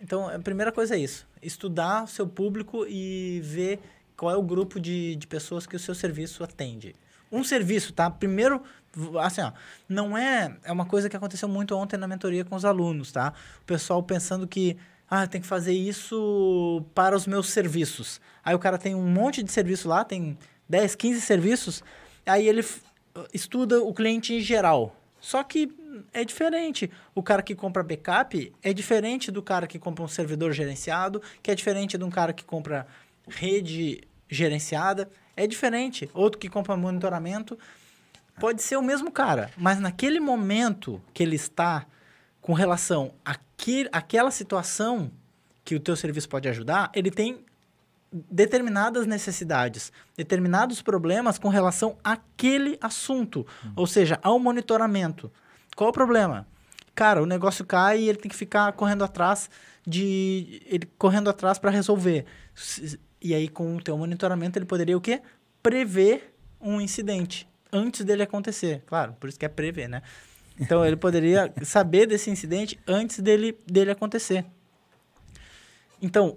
Então, 0.00 0.28
a 0.28 0.38
primeira 0.38 0.72
coisa 0.72 0.96
é 0.96 0.98
isso: 0.98 1.26
estudar 1.42 2.04
o 2.04 2.06
seu 2.06 2.26
público 2.26 2.86
e 2.86 3.40
ver 3.42 3.80
qual 4.16 4.32
é 4.32 4.36
o 4.36 4.42
grupo 4.42 4.78
de, 4.78 5.16
de 5.16 5.26
pessoas 5.26 5.66
que 5.66 5.76
o 5.76 5.78
seu 5.78 5.94
serviço 5.94 6.44
atende. 6.44 6.94
Um 7.30 7.42
serviço, 7.42 7.92
tá? 7.92 8.10
Primeiro, 8.10 8.62
assim, 9.20 9.40
ó, 9.40 9.52
não 9.88 10.16
é. 10.16 10.56
É 10.62 10.70
uma 10.70 10.84
coisa 10.84 11.08
que 11.08 11.16
aconteceu 11.16 11.48
muito 11.48 11.74
ontem 11.74 11.96
na 11.96 12.06
mentoria 12.06 12.44
com 12.44 12.54
os 12.54 12.64
alunos, 12.64 13.10
tá? 13.10 13.32
O 13.62 13.64
pessoal 13.64 14.02
pensando 14.02 14.46
que. 14.46 14.76
Ah, 15.08 15.26
tem 15.26 15.42
que 15.42 15.46
fazer 15.46 15.74
isso 15.74 16.82
para 16.94 17.14
os 17.14 17.26
meus 17.26 17.50
serviços. 17.50 18.18
Aí 18.42 18.54
o 18.54 18.58
cara 18.58 18.78
tem 18.78 18.94
um 18.94 19.06
monte 19.06 19.42
de 19.42 19.52
serviço 19.52 19.86
lá, 19.86 20.04
tem 20.04 20.38
10, 20.70 20.94
15 20.94 21.20
serviços. 21.20 21.84
Aí 22.24 22.48
ele 22.48 22.64
estuda 23.32 23.82
o 23.82 23.92
cliente 23.92 24.32
em 24.32 24.40
geral. 24.40 24.96
Só 25.20 25.42
que 25.42 25.70
é 26.12 26.24
diferente. 26.24 26.90
O 27.14 27.22
cara 27.22 27.42
que 27.42 27.54
compra 27.54 27.82
backup 27.82 28.52
é 28.62 28.72
diferente 28.72 29.30
do 29.30 29.42
cara 29.42 29.66
que 29.66 29.78
compra 29.78 30.04
um 30.04 30.08
servidor 30.08 30.52
gerenciado, 30.52 31.22
que 31.42 31.50
é 31.50 31.54
diferente 31.54 31.98
de 31.98 32.04
um 32.04 32.10
cara 32.10 32.32
que 32.32 32.44
compra 32.44 32.86
rede 33.28 34.02
gerenciada. 34.28 35.10
É 35.36 35.46
diferente. 35.46 36.10
Outro 36.12 36.38
que 36.38 36.48
compra 36.48 36.76
monitoramento. 36.76 37.58
Pode 38.40 38.62
ser 38.62 38.76
o 38.76 38.82
mesmo 38.82 39.10
cara, 39.10 39.50
mas 39.56 39.78
naquele 39.78 40.18
momento 40.18 41.02
que 41.12 41.22
ele 41.22 41.36
está 41.36 41.86
com 42.40 42.54
relação 42.54 43.12
àquele, 43.24 43.88
àquela 43.92 44.30
situação 44.30 45.12
que 45.64 45.74
o 45.74 45.80
teu 45.80 45.94
serviço 45.94 46.28
pode 46.28 46.48
ajudar, 46.48 46.90
ele 46.94 47.10
tem 47.10 47.44
determinadas 48.12 49.06
necessidades, 49.06 49.92
determinados 50.16 50.82
problemas 50.82 51.38
com 51.38 51.48
relação 51.48 51.96
àquele 52.04 52.76
assunto, 52.80 53.46
uhum. 53.64 53.72
ou 53.76 53.86
seja, 53.86 54.18
ao 54.22 54.38
monitoramento. 54.38 55.32
Qual 55.76 55.90
o 55.90 55.92
problema? 55.92 56.46
Cara, 56.94 57.22
o 57.22 57.26
negócio 57.26 57.64
cai 57.64 58.00
e 58.00 58.08
ele 58.08 58.18
tem 58.18 58.30
que 58.30 58.36
ficar 58.36 58.72
correndo 58.72 59.02
atrás 59.02 59.48
de 59.86 60.62
ele 60.66 60.86
correndo 60.98 61.28
atrás 61.30 61.58
para 61.58 61.70
resolver. 61.70 62.24
E 63.20 63.34
aí 63.34 63.48
com 63.48 63.76
o 63.76 63.82
teu 63.82 63.96
monitoramento 63.96 64.58
ele 64.58 64.66
poderia 64.66 64.96
o 64.96 65.00
quê? 65.00 65.22
Prever 65.62 66.34
um 66.60 66.80
incidente 66.80 67.48
antes 67.72 68.04
dele 68.04 68.22
acontecer. 68.22 68.82
Claro, 68.86 69.14
por 69.18 69.28
isso 69.28 69.38
que 69.38 69.46
é 69.46 69.48
prever, 69.48 69.88
né? 69.88 70.02
Então 70.60 70.84
ele 70.84 70.96
poderia 70.96 71.52
saber 71.64 72.06
desse 72.06 72.30
incidente 72.30 72.78
antes 72.86 73.20
dele 73.20 73.58
dele 73.66 73.90
acontecer. 73.90 74.44
Então, 76.00 76.36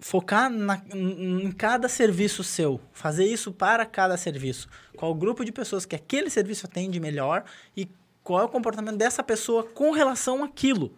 focar 0.00 0.50
na, 0.50 0.80
em 0.94 1.50
cada 1.52 1.88
serviço 1.88 2.42
seu, 2.42 2.80
fazer 2.92 3.26
isso 3.26 3.52
para 3.52 3.84
cada 3.84 4.16
serviço. 4.16 4.68
Qual 4.96 5.10
o 5.10 5.14
grupo 5.14 5.44
de 5.44 5.52
pessoas 5.52 5.84
que 5.84 5.94
aquele 5.94 6.30
serviço 6.30 6.66
atende 6.66 6.98
melhor 6.98 7.44
e 7.76 7.88
qual 8.28 8.42
é 8.42 8.44
o 8.44 8.48
comportamento 8.48 8.98
dessa 8.98 9.22
pessoa 9.22 9.64
com 9.64 9.90
relação 9.90 10.44
àquilo. 10.44 10.92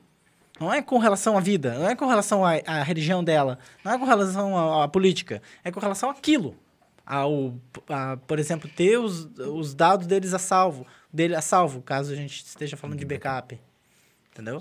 Não 0.59 0.75
é 0.75 0.83
com 0.83 0.99
relação 0.99 1.38
à 1.38 1.40
vida, 1.40 1.79
não 1.79 1.88
é 1.88 1.95
com 1.95 2.05
relação 2.07 2.45
à, 2.45 2.55
à 2.66 2.83
religião 2.83 3.23
dela, 3.23 3.57
não 3.85 3.93
é 3.93 3.99
com 3.99 4.05
relação 4.05 4.59
à, 4.59 4.85
à, 4.85 4.88
política, 4.88 5.40
é 5.62 5.71
com 5.71 5.79
relação 5.79 6.11
àquilo. 6.11 6.57
Ao, 7.07 7.55
a, 7.88 8.16
por 8.27 8.40
exemplo, 8.40 8.69
ter 8.69 8.99
os, 8.99 9.27
os 9.38 9.75
dados 9.75 10.09
deles 10.09 10.35
a 10.35 10.40
salvo, 10.40 10.85
dele 11.12 11.37
a 11.37 11.40
salvo, 11.40 11.81
caso 11.83 12.12
a 12.12 12.16
gente 12.16 12.45
esteja 12.45 12.77
falando 12.77 12.99
de 12.99 13.05
backup. 13.05 13.57
Entendeu? 14.33 14.61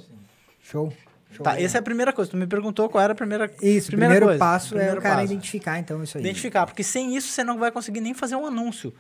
Show. 0.62 0.94
Show 1.32 1.44
tá, 1.44 1.60
essa 1.60 1.78
é 1.78 1.80
a 1.80 1.84
primeira 1.84 2.14
coisa. 2.14 2.30
Tu 2.30 2.38
me 2.38 2.46
perguntou 2.46 2.88
qual 2.88 3.04
era 3.04 3.14
a 3.14 3.16
primeira 3.16 3.52
Isso, 3.62 3.88
primeira 3.88 4.14
primeiro 4.14 4.26
coisa. 4.28 4.40
passo 4.40 4.70
primeiro 4.70 4.96
é 4.96 5.00
o 5.00 5.02
cara 5.02 5.16
passo. 5.16 5.26
identificar, 5.26 5.80
então, 5.80 6.04
isso 6.04 6.20
aí. 6.20 6.24
Identificar, 6.24 6.68
porque 6.68 6.84
sem 6.84 7.16
isso 7.18 7.30
você 7.30 7.44
não 7.44 7.58
vai 7.58 7.72
conseguir 7.72 8.00
nem 8.00 8.14
fazer 8.14 8.36
um 8.36 8.46
anúncio. 8.46 8.94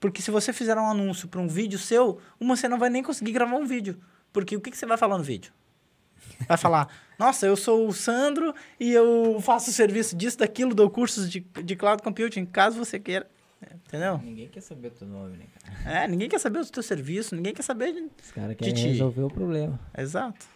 Porque 0.00 0.22
se 0.22 0.30
você 0.30 0.52
fizer 0.52 0.76
um 0.76 0.90
anúncio 0.90 1.28
para 1.28 1.40
um 1.40 1.46
vídeo 1.46 1.78
seu, 1.78 2.18
você 2.40 2.66
não 2.66 2.78
vai 2.78 2.88
nem 2.88 3.02
conseguir 3.02 3.32
gravar 3.32 3.56
um 3.56 3.66
vídeo. 3.66 4.00
Porque 4.32 4.56
o 4.56 4.60
que, 4.60 4.70
que 4.70 4.76
você 4.78 4.86
vai 4.86 4.96
falar 4.96 5.18
no 5.18 5.22
vídeo? 5.24 5.52
Vai 6.48 6.56
falar, 6.56 6.88
nossa, 7.18 7.46
eu 7.46 7.56
sou 7.56 7.86
o 7.86 7.92
Sandro 7.92 8.54
e 8.78 8.90
eu 8.90 9.38
faço 9.42 9.70
serviço 9.72 10.16
disso, 10.16 10.38
daquilo, 10.38 10.74
dou 10.74 10.88
cursos 10.88 11.30
de, 11.30 11.40
de 11.40 11.76
cloud 11.76 12.02
computing, 12.02 12.46
caso 12.46 12.78
você 12.78 12.98
queira. 12.98 13.28
Entendeu? 13.86 14.18
Ninguém 14.18 14.48
quer 14.48 14.62
saber 14.62 14.88
o 14.88 14.90
teu 14.92 15.06
nome, 15.06 15.36
né, 15.36 15.44
cara? 15.54 16.04
É, 16.04 16.08
ninguém 16.08 16.30
quer 16.30 16.38
saber 16.38 16.60
o 16.60 16.66
teu 16.66 16.82
serviço, 16.82 17.36
ninguém 17.36 17.52
quer 17.52 17.62
saber 17.62 17.92
de, 17.92 18.08
Os 18.22 18.32
caras 18.32 18.56
querem 18.56 18.74
resolver 18.74 19.22
o 19.22 19.28
problema. 19.28 19.78
Exato. 19.96 20.46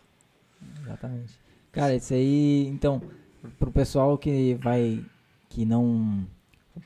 Exatamente. 0.80 1.38
Cara, 1.70 1.94
isso 1.94 2.14
aí, 2.14 2.66
então, 2.68 3.02
pro 3.58 3.70
pessoal 3.70 4.16
que 4.16 4.54
vai, 4.54 5.04
que 5.50 5.66
não... 5.66 6.26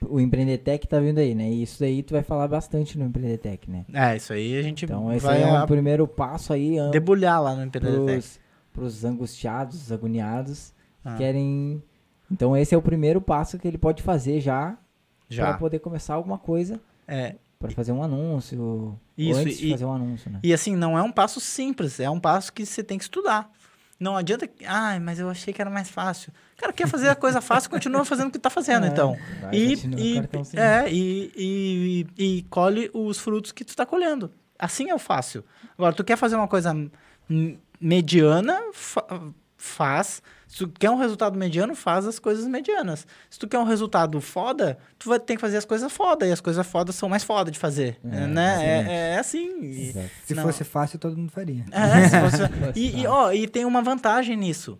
O 0.06 0.20
Empreendetec 0.20 0.86
tá 0.86 1.00
vindo 1.00 1.18
aí, 1.18 1.34
né? 1.34 1.50
E 1.50 1.62
isso 1.62 1.82
aí 1.82 2.02
tu 2.02 2.12
vai 2.12 2.22
falar 2.22 2.46
bastante 2.46 2.98
no 2.98 3.06
Empreendetec, 3.06 3.70
né? 3.70 3.86
É, 3.92 4.16
isso 4.16 4.32
aí 4.32 4.58
a 4.58 4.62
gente 4.62 4.84
então, 4.84 5.12
esse 5.12 5.24
vai 5.24 5.42
é 5.42 5.62
o 5.62 5.66
primeiro 5.66 6.06
passo 6.06 6.52
aí. 6.52 6.76
Debulhar 6.90 7.42
lá 7.42 7.54
no 7.54 7.64
Empreendetec. 7.64 8.04
Pros, 8.04 8.40
pros 8.72 9.04
angustiados, 9.04 9.90
agoniados, 9.90 10.74
ah. 11.04 11.12
que 11.12 11.18
querem... 11.18 11.82
Então 12.30 12.54
esse 12.54 12.74
é 12.74 12.78
o 12.78 12.82
primeiro 12.82 13.20
passo 13.20 13.58
que 13.58 13.66
ele 13.66 13.78
pode 13.78 14.02
fazer 14.02 14.40
já, 14.40 14.76
já. 15.28 15.46
para 15.46 15.58
poder 15.58 15.78
começar 15.78 16.14
alguma 16.14 16.38
coisa. 16.38 16.78
É. 17.06 17.36
Para 17.58 17.70
fazer 17.70 17.92
um 17.92 18.02
anúncio. 18.02 18.98
Isso, 19.16 19.40
antes 19.40 19.58
e, 19.58 19.62
de 19.62 19.70
fazer 19.70 19.84
um 19.86 19.92
anúncio, 19.92 20.30
né? 20.30 20.38
E 20.42 20.52
assim, 20.52 20.76
não 20.76 20.96
é 20.96 21.02
um 21.02 21.10
passo 21.10 21.40
simples, 21.40 21.98
é 21.98 22.08
um 22.08 22.20
passo 22.20 22.52
que 22.52 22.64
você 22.64 22.84
tem 22.84 22.98
que 22.98 23.04
estudar. 23.04 23.50
Não 23.98 24.16
adianta. 24.16 24.48
Ai, 24.66 25.00
mas 25.00 25.18
eu 25.18 25.28
achei 25.28 25.52
que 25.52 25.60
era 25.60 25.70
mais 25.70 25.90
fácil. 25.90 26.32
Cara, 26.56 26.72
quer 26.72 26.86
fazer 26.86 27.08
a 27.08 27.14
coisa 27.14 27.40
fácil, 27.40 27.70
continua 27.70 28.04
fazendo 28.04 28.28
o 28.28 28.30
que 28.30 28.36
está 28.36 28.50
fazendo, 28.50 28.86
é, 28.86 28.88
então. 28.88 29.16
E, 29.52 29.74
e, 29.74 30.18
é, 30.56 30.88
e, 30.90 31.32
e, 31.36 32.06
e, 32.16 32.42
colhe 32.44 32.90
os 32.94 33.18
frutos 33.18 33.50
que 33.52 33.64
tu 33.64 33.70
está 33.70 33.84
colhendo. 33.84 34.30
Assim 34.58 34.90
é 34.90 34.94
o 34.94 34.98
fácil. 34.98 35.44
Agora, 35.76 35.92
tu 35.92 36.04
quer 36.04 36.16
fazer 36.16 36.36
uma 36.36 36.48
coisa 36.48 36.74
mediana, 37.80 38.60
fa 38.72 39.04
faz. 39.56 40.22
Se 40.48 40.58
tu 40.58 40.68
quer 40.68 40.90
um 40.90 40.96
resultado 40.96 41.38
mediano, 41.38 41.74
faz 41.74 42.06
as 42.06 42.18
coisas 42.18 42.48
medianas. 42.48 43.06
Se 43.28 43.38
tu 43.38 43.46
quer 43.46 43.58
um 43.58 43.64
resultado 43.64 44.18
foda, 44.18 44.78
tu 44.98 45.10
vai 45.10 45.20
ter 45.20 45.34
que 45.34 45.40
fazer 45.40 45.58
as 45.58 45.66
coisas 45.66 45.92
foda. 45.92 46.26
E 46.26 46.32
as 46.32 46.40
coisas 46.40 46.66
fodas 46.66 46.94
são 46.94 47.06
mais 47.06 47.22
foda 47.22 47.50
de 47.50 47.58
fazer. 47.58 48.00
É, 48.02 48.26
né? 48.26 48.64
É, 48.64 49.12
é, 49.14 49.18
assim. 49.18 49.60
E, 49.62 49.94
se 50.24 50.34
não. 50.34 50.42
fosse 50.42 50.64
fácil, 50.64 50.98
todo 50.98 51.14
mundo 51.16 51.30
faria. 51.30 51.66
É, 51.70 52.08
se 52.08 52.20
fosse... 52.20 52.42
e, 52.74 53.02
e, 53.02 53.06
ó, 53.06 53.30
e 53.30 53.46
tem 53.46 53.66
uma 53.66 53.82
vantagem 53.82 54.38
nisso. 54.38 54.78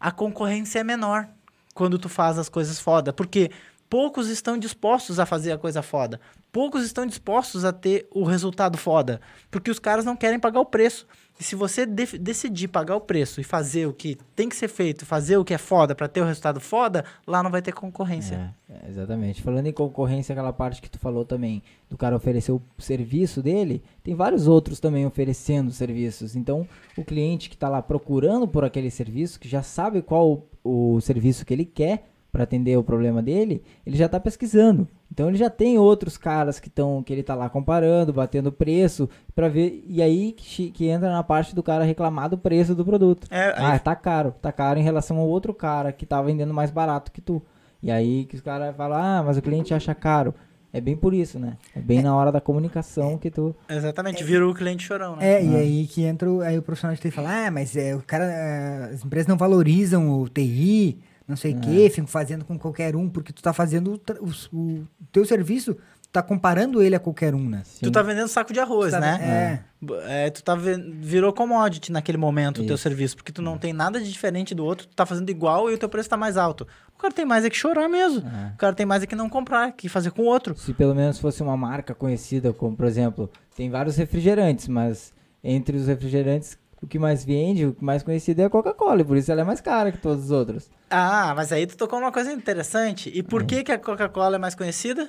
A 0.00 0.10
concorrência 0.10 0.78
é 0.78 0.84
menor 0.84 1.28
quando 1.74 1.98
tu 1.98 2.08
faz 2.08 2.38
as 2.38 2.48
coisas 2.48 2.80
foda. 2.80 3.12
Porque 3.12 3.50
poucos 3.94 4.28
estão 4.28 4.58
dispostos 4.58 5.20
a 5.20 5.24
fazer 5.24 5.52
a 5.52 5.56
coisa 5.56 5.80
foda. 5.80 6.20
Poucos 6.50 6.84
estão 6.84 7.06
dispostos 7.06 7.64
a 7.64 7.72
ter 7.72 8.08
o 8.12 8.24
resultado 8.24 8.76
foda. 8.76 9.20
Porque 9.52 9.70
os 9.70 9.78
caras 9.78 10.04
não 10.04 10.16
querem 10.16 10.40
pagar 10.40 10.58
o 10.58 10.66
preço. 10.66 11.06
E 11.38 11.44
se 11.44 11.54
você 11.54 11.86
de 11.86 12.18
decidir 12.18 12.66
pagar 12.66 12.96
o 12.96 13.00
preço 13.00 13.40
e 13.40 13.44
fazer 13.44 13.86
o 13.86 13.92
que 13.92 14.18
tem 14.34 14.48
que 14.48 14.56
ser 14.56 14.66
feito, 14.66 15.06
fazer 15.06 15.36
o 15.36 15.44
que 15.44 15.54
é 15.54 15.58
foda 15.58 15.94
para 15.94 16.08
ter 16.08 16.20
o 16.20 16.24
resultado 16.24 16.60
foda, 16.60 17.04
lá 17.24 17.40
não 17.40 17.52
vai 17.52 17.62
ter 17.62 17.70
concorrência. 17.70 18.52
É, 18.68 18.72
é, 18.74 18.90
exatamente. 18.90 19.40
Falando 19.40 19.68
em 19.68 19.72
concorrência, 19.72 20.32
aquela 20.32 20.52
parte 20.52 20.82
que 20.82 20.90
tu 20.90 20.98
falou 20.98 21.24
também, 21.24 21.62
do 21.88 21.96
cara 21.96 22.16
oferecer 22.16 22.50
o 22.50 22.60
serviço 22.78 23.40
dele, 23.40 23.80
tem 24.02 24.16
vários 24.16 24.48
outros 24.48 24.80
também 24.80 25.06
oferecendo 25.06 25.70
serviços. 25.70 26.34
Então, 26.34 26.66
o 26.96 27.04
cliente 27.04 27.48
que 27.48 27.54
está 27.54 27.68
lá 27.68 27.80
procurando 27.80 28.48
por 28.48 28.64
aquele 28.64 28.90
serviço, 28.90 29.38
que 29.38 29.48
já 29.48 29.62
sabe 29.62 30.02
qual 30.02 30.44
o, 30.64 30.96
o 30.96 31.00
serviço 31.00 31.46
que 31.46 31.54
ele 31.54 31.64
quer, 31.64 32.08
para 32.34 32.42
atender 32.42 32.76
o 32.76 32.82
problema 32.82 33.22
dele, 33.22 33.62
ele 33.86 33.96
já 33.96 34.06
está 34.06 34.18
pesquisando. 34.18 34.88
Então 35.08 35.28
ele 35.28 35.36
já 35.36 35.48
tem 35.48 35.78
outros 35.78 36.16
caras 36.16 36.58
que 36.58 36.66
estão 36.66 37.00
que 37.00 37.12
ele 37.12 37.20
está 37.20 37.36
lá 37.36 37.48
comparando, 37.48 38.12
batendo 38.12 38.50
preço 38.50 39.08
para 39.36 39.48
ver 39.48 39.84
e 39.86 40.02
aí 40.02 40.32
que, 40.32 40.72
que, 40.72 40.88
entra 40.88 41.12
na 41.12 41.22
parte 41.22 41.54
do 41.54 41.62
cara 41.62 41.84
reclamar 41.84 42.28
do 42.28 42.36
preço 42.36 42.74
do 42.74 42.84
produto. 42.84 43.28
É, 43.30 43.54
ah, 43.56 43.78
tá 43.78 43.94
caro, 43.94 44.34
tá 44.42 44.50
caro 44.50 44.80
em 44.80 44.82
relação 44.82 45.18
ao 45.18 45.28
outro 45.28 45.54
cara 45.54 45.92
que 45.92 46.04
tá 46.04 46.20
vendendo 46.20 46.52
mais 46.52 46.72
barato 46.72 47.12
que 47.12 47.20
tu. 47.20 47.40
E 47.80 47.88
aí 47.88 48.24
que 48.24 48.34
os 48.34 48.42
caras 48.42 48.74
falam: 48.74 48.98
"Ah, 48.98 49.22
mas 49.24 49.36
o 49.36 49.42
cliente 49.42 49.72
acha 49.72 49.94
caro". 49.94 50.34
É 50.72 50.80
bem 50.80 50.96
por 50.96 51.14
isso, 51.14 51.38
né? 51.38 51.56
É 51.72 51.80
bem 51.80 52.00
é. 52.00 52.02
na 52.02 52.16
hora 52.16 52.32
da 52.32 52.40
comunicação 52.40 53.16
que 53.16 53.30
tu. 53.30 53.54
Exatamente, 53.68 54.24
é. 54.24 54.26
virou 54.26 54.50
o 54.50 54.54
cliente 54.54 54.82
chorão, 54.82 55.14
né? 55.14 55.34
É, 55.34 55.36
ah. 55.36 55.40
e 55.40 55.56
aí 55.56 55.86
que 55.86 56.02
entra 56.02 56.28
aí 56.44 56.58
o 56.58 56.62
profissional 56.62 56.96
de 56.96 57.00
TI 57.00 57.12
fala: 57.12 57.46
"Ah, 57.46 57.50
mas 57.52 57.76
é, 57.76 57.94
o 57.94 58.02
cara, 58.02 58.24
eh, 58.24 58.90
as 58.92 59.04
empresas 59.04 59.28
não 59.28 59.36
valorizam 59.36 60.20
o 60.20 60.28
TI" 60.28 60.98
não 61.26 61.36
sei 61.36 61.54
o 61.54 61.56
é. 61.56 61.60
quê, 61.60 61.90
fico 61.90 62.06
fazendo 62.06 62.44
com 62.44 62.58
qualquer 62.58 62.94
um, 62.94 63.08
porque 63.08 63.32
tu 63.32 63.42
tá 63.42 63.52
fazendo 63.52 64.00
o, 64.20 64.56
o, 64.56 64.58
o 64.58 64.86
teu 65.10 65.24
serviço, 65.24 65.74
tu 65.74 66.08
tá 66.12 66.22
comparando 66.22 66.82
ele 66.82 66.94
a 66.94 67.00
qualquer 67.00 67.34
um, 67.34 67.48
né? 67.48 67.62
Sim. 67.64 67.80
Tu 67.82 67.90
tá 67.90 68.02
vendendo 68.02 68.28
saco 68.28 68.52
de 68.52 68.60
arroz, 68.60 68.92
tá, 68.92 69.00
né? 69.00 69.64
É. 70.06 70.26
é. 70.26 70.30
Tu 70.30 70.44
tá 70.44 70.54
virou 70.54 71.32
commodity 71.32 71.90
naquele 71.90 72.18
momento 72.18 72.56
Isso. 72.56 72.64
o 72.64 72.66
teu 72.66 72.76
serviço, 72.76 73.16
porque 73.16 73.32
tu 73.32 73.40
não 73.40 73.56
tem 73.56 73.72
nada 73.72 73.98
de 73.98 74.12
diferente 74.12 74.54
do 74.54 74.64
outro, 74.64 74.86
tu 74.86 74.94
tá 74.94 75.06
fazendo 75.06 75.30
igual 75.30 75.70
e 75.70 75.74
o 75.74 75.78
teu 75.78 75.88
preço 75.88 76.10
tá 76.10 76.16
mais 76.16 76.36
alto. 76.36 76.66
O 76.94 76.98
cara 76.98 77.12
tem 77.12 77.24
mais 77.24 77.44
é 77.44 77.50
que 77.50 77.56
chorar 77.56 77.88
mesmo. 77.88 78.26
É. 78.28 78.52
O 78.54 78.56
cara 78.58 78.74
tem 78.74 78.84
mais 78.84 79.02
é 79.02 79.06
que 79.06 79.16
não 79.16 79.28
comprar, 79.28 79.72
que 79.72 79.88
fazer 79.88 80.10
com 80.10 80.22
o 80.22 80.26
outro. 80.26 80.54
Se 80.56 80.74
pelo 80.74 80.94
menos 80.94 81.18
fosse 81.18 81.42
uma 81.42 81.56
marca 81.56 81.94
conhecida, 81.94 82.52
como 82.52 82.76
por 82.76 82.84
exemplo, 82.84 83.30
tem 83.56 83.70
vários 83.70 83.96
refrigerantes, 83.96 84.68
mas 84.68 85.12
entre 85.42 85.76
os 85.76 85.86
refrigerantes 85.86 86.58
o 86.84 86.86
que 86.86 86.98
mais 86.98 87.24
vende, 87.24 87.66
o 87.66 87.72
que 87.74 87.84
mais 87.84 88.02
conhecido 88.02 88.40
é 88.42 88.44
a 88.44 88.50
Coca-Cola, 88.50 89.00
e 89.00 89.04
por 89.04 89.16
isso 89.16 89.32
ela 89.32 89.40
é 89.40 89.44
mais 89.44 89.60
cara 89.60 89.90
que 89.90 89.98
todos 89.98 90.24
os 90.24 90.30
outros. 90.30 90.70
Ah, 90.90 91.32
mas 91.34 91.50
aí 91.52 91.66
tu 91.66 91.76
tocou 91.76 91.98
uma 91.98 92.12
coisa 92.12 92.32
interessante. 92.32 93.10
E 93.14 93.22
por 93.22 93.42
é. 93.42 93.44
que, 93.44 93.64
que 93.64 93.72
a 93.72 93.78
Coca-Cola 93.78 94.36
é 94.36 94.38
mais 94.38 94.54
conhecida? 94.54 95.08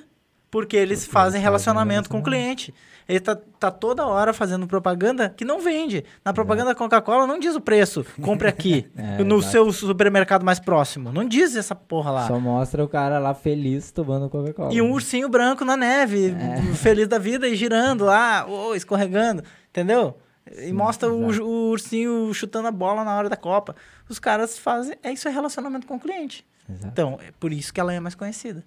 Porque 0.49 0.77
eles 0.77 1.05
fazem 1.05 1.11
fazem 1.25 1.41
relacionamento 1.41 2.09
com 2.09 2.19
o 2.19 2.23
cliente. 2.23 2.73
Ele 3.09 3.19
tá, 3.19 3.37
tá 3.59 3.69
toda 3.69 4.05
hora 4.07 4.33
fazendo 4.33 4.65
propaganda 4.65 5.29
que 5.29 5.43
não 5.43 5.59
vende. 5.59 6.03
Na 6.23 6.33
propaganda 6.33 6.69
da 6.69 6.75
Coca-Cola 6.75 7.27
não 7.27 7.37
diz 7.37 7.55
o 7.55 7.61
preço. 7.61 8.05
Compre 8.21 8.47
aqui, 8.47 8.87
É, 8.95 9.23
no 9.23 9.39
exato. 9.39 9.51
seu 9.51 9.71
supermercado 9.73 10.43
mais 10.43 10.59
próximo. 10.59 11.11
Não 11.11 11.25
diz 11.25 11.55
essa 11.55 11.75
porra 11.75 12.09
lá. 12.11 12.27
Só 12.27 12.39
mostra 12.39 12.83
o 12.83 12.87
cara 12.87 13.19
lá 13.19 13.33
feliz 13.33 13.91
tomando 13.91 14.29
Coca-Cola. 14.29 14.73
E 14.73 14.81
um 14.81 14.91
ursinho 14.91 15.27
branco 15.27 15.65
na 15.65 15.75
neve, 15.75 16.27
É. 16.29 16.73
feliz 16.73 17.07
da 17.07 17.19
vida 17.19 17.47
e 17.47 17.55
girando 17.55 18.05
lá, 18.05 18.47
ô, 18.47 18.73
escorregando, 18.73 19.43
entendeu? 19.69 20.15
E 20.51 20.67
Sim, 20.67 20.73
mostra 20.73 21.11
o, 21.11 21.27
o 21.41 21.69
ursinho 21.71 22.33
chutando 22.33 22.67
a 22.67 22.71
bola 22.71 23.03
na 23.03 23.17
hora 23.17 23.29
da 23.29 23.37
Copa. 23.37 23.75
Os 24.07 24.19
caras 24.19 24.57
fazem. 24.57 24.95
É 25.01 25.11
isso 25.11 25.27
é 25.27 25.31
relacionamento 25.31 25.87
com 25.87 25.95
o 25.95 25.99
cliente. 25.99 26.45
Exato. 26.69 26.87
Então, 26.87 27.19
é 27.21 27.31
por 27.39 27.51
isso 27.51 27.73
que 27.73 27.79
ela 27.79 27.93
é 27.93 27.99
mais 27.99 28.15
conhecida. 28.15 28.63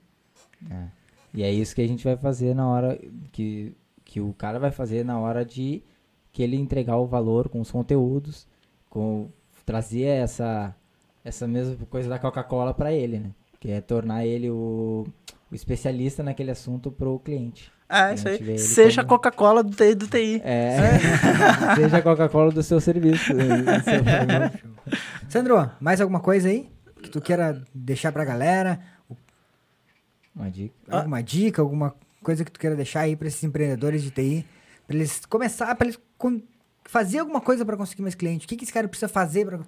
É. 0.71 0.85
E 1.35 1.43
é 1.43 1.53
isso 1.53 1.75
que 1.75 1.83
a 1.83 1.87
gente 1.87 2.03
vai 2.03 2.17
fazer 2.17 2.55
na 2.55 2.69
hora 2.69 2.99
que, 3.33 3.77
que 4.05 4.21
o 4.21 4.33
cara 4.33 4.59
vai 4.59 4.71
fazer 4.71 5.05
na 5.05 5.19
hora 5.19 5.45
de 5.45 5.83
que 6.33 6.43
ele 6.43 6.57
entregar 6.57 6.97
o 6.97 7.07
valor 7.07 7.49
com 7.49 7.61
os 7.61 7.71
conteúdos, 7.71 8.47
com 8.89 9.29
trazer 9.65 10.05
essa 10.05 10.75
essa 11.25 11.47
mesma 11.47 11.77
coisa 11.87 12.09
da 12.09 12.19
Coca-Cola 12.19 12.73
para 12.73 12.93
ele, 12.93 13.19
né? 13.19 13.31
Que 13.61 13.71
é 13.71 13.81
tornar 13.81 14.25
ele 14.25 14.49
o, 14.49 15.07
o 15.51 15.55
especialista 15.55 16.23
naquele 16.23 16.51
assunto 16.51 16.91
pro 16.91 17.19
cliente. 17.21 17.73
É, 17.89 18.15
isso 18.15 18.29
A 18.29 18.31
aí. 18.33 18.59
Seja 18.59 19.01
a 19.01 19.05
como- 19.05 19.17
Coca-Cola 19.19 19.63
do 19.65 19.75
TI 19.75 19.95
do 19.95 20.07
TI. 20.07 20.43
É, 20.45 20.77
seja 21.75 21.97
a 21.99 22.03
Coca-Cola 22.03 22.53
do 22.53 22.63
seu 22.63 22.81
serviço. 22.81 23.33
do 23.33 23.39
seu. 23.85 24.03
Sandro, 25.29 25.71
mais 25.81 26.01
alguma 26.01 26.21
coisa 26.21 26.49
aí 26.49 26.69
que 27.03 27.09
tu 27.09 27.21
queira 27.21 27.63
deixar 27.75 28.13
pra 28.13 28.25
galera? 28.25 28.79
Uma 30.35 30.51
dica. 30.51 30.75
Ah. 30.89 30.99
Alguma 30.99 31.23
dica, 31.23 31.63
alguma 31.63 31.95
coisa 32.23 32.45
que 32.45 32.53
tu 32.53 32.61
queira 32.61 32.77
deixar 32.77 33.01
aí 33.01 33.17
pra 33.17 33.29
esses 33.29 33.43
empreendedores 33.43 34.03
de 34.03 34.11
TI? 34.11 34.45
Pra 34.87 34.97
eles 34.97 35.25
começar, 35.27 35.75
pra 35.75 35.87
eles 35.87 35.99
fazer 36.85 37.19
alguma 37.19 37.41
coisa 37.41 37.65
pra 37.65 37.77
conseguir 37.77 38.03
mais 38.03 38.15
cliente? 38.15 38.47
O 38.47 38.49
que, 38.49 38.57
que 38.57 38.65
esse 38.65 38.73
cara 38.73 38.89
precisa 38.89 39.09
fazer 39.09 39.45
pra... 39.47 39.61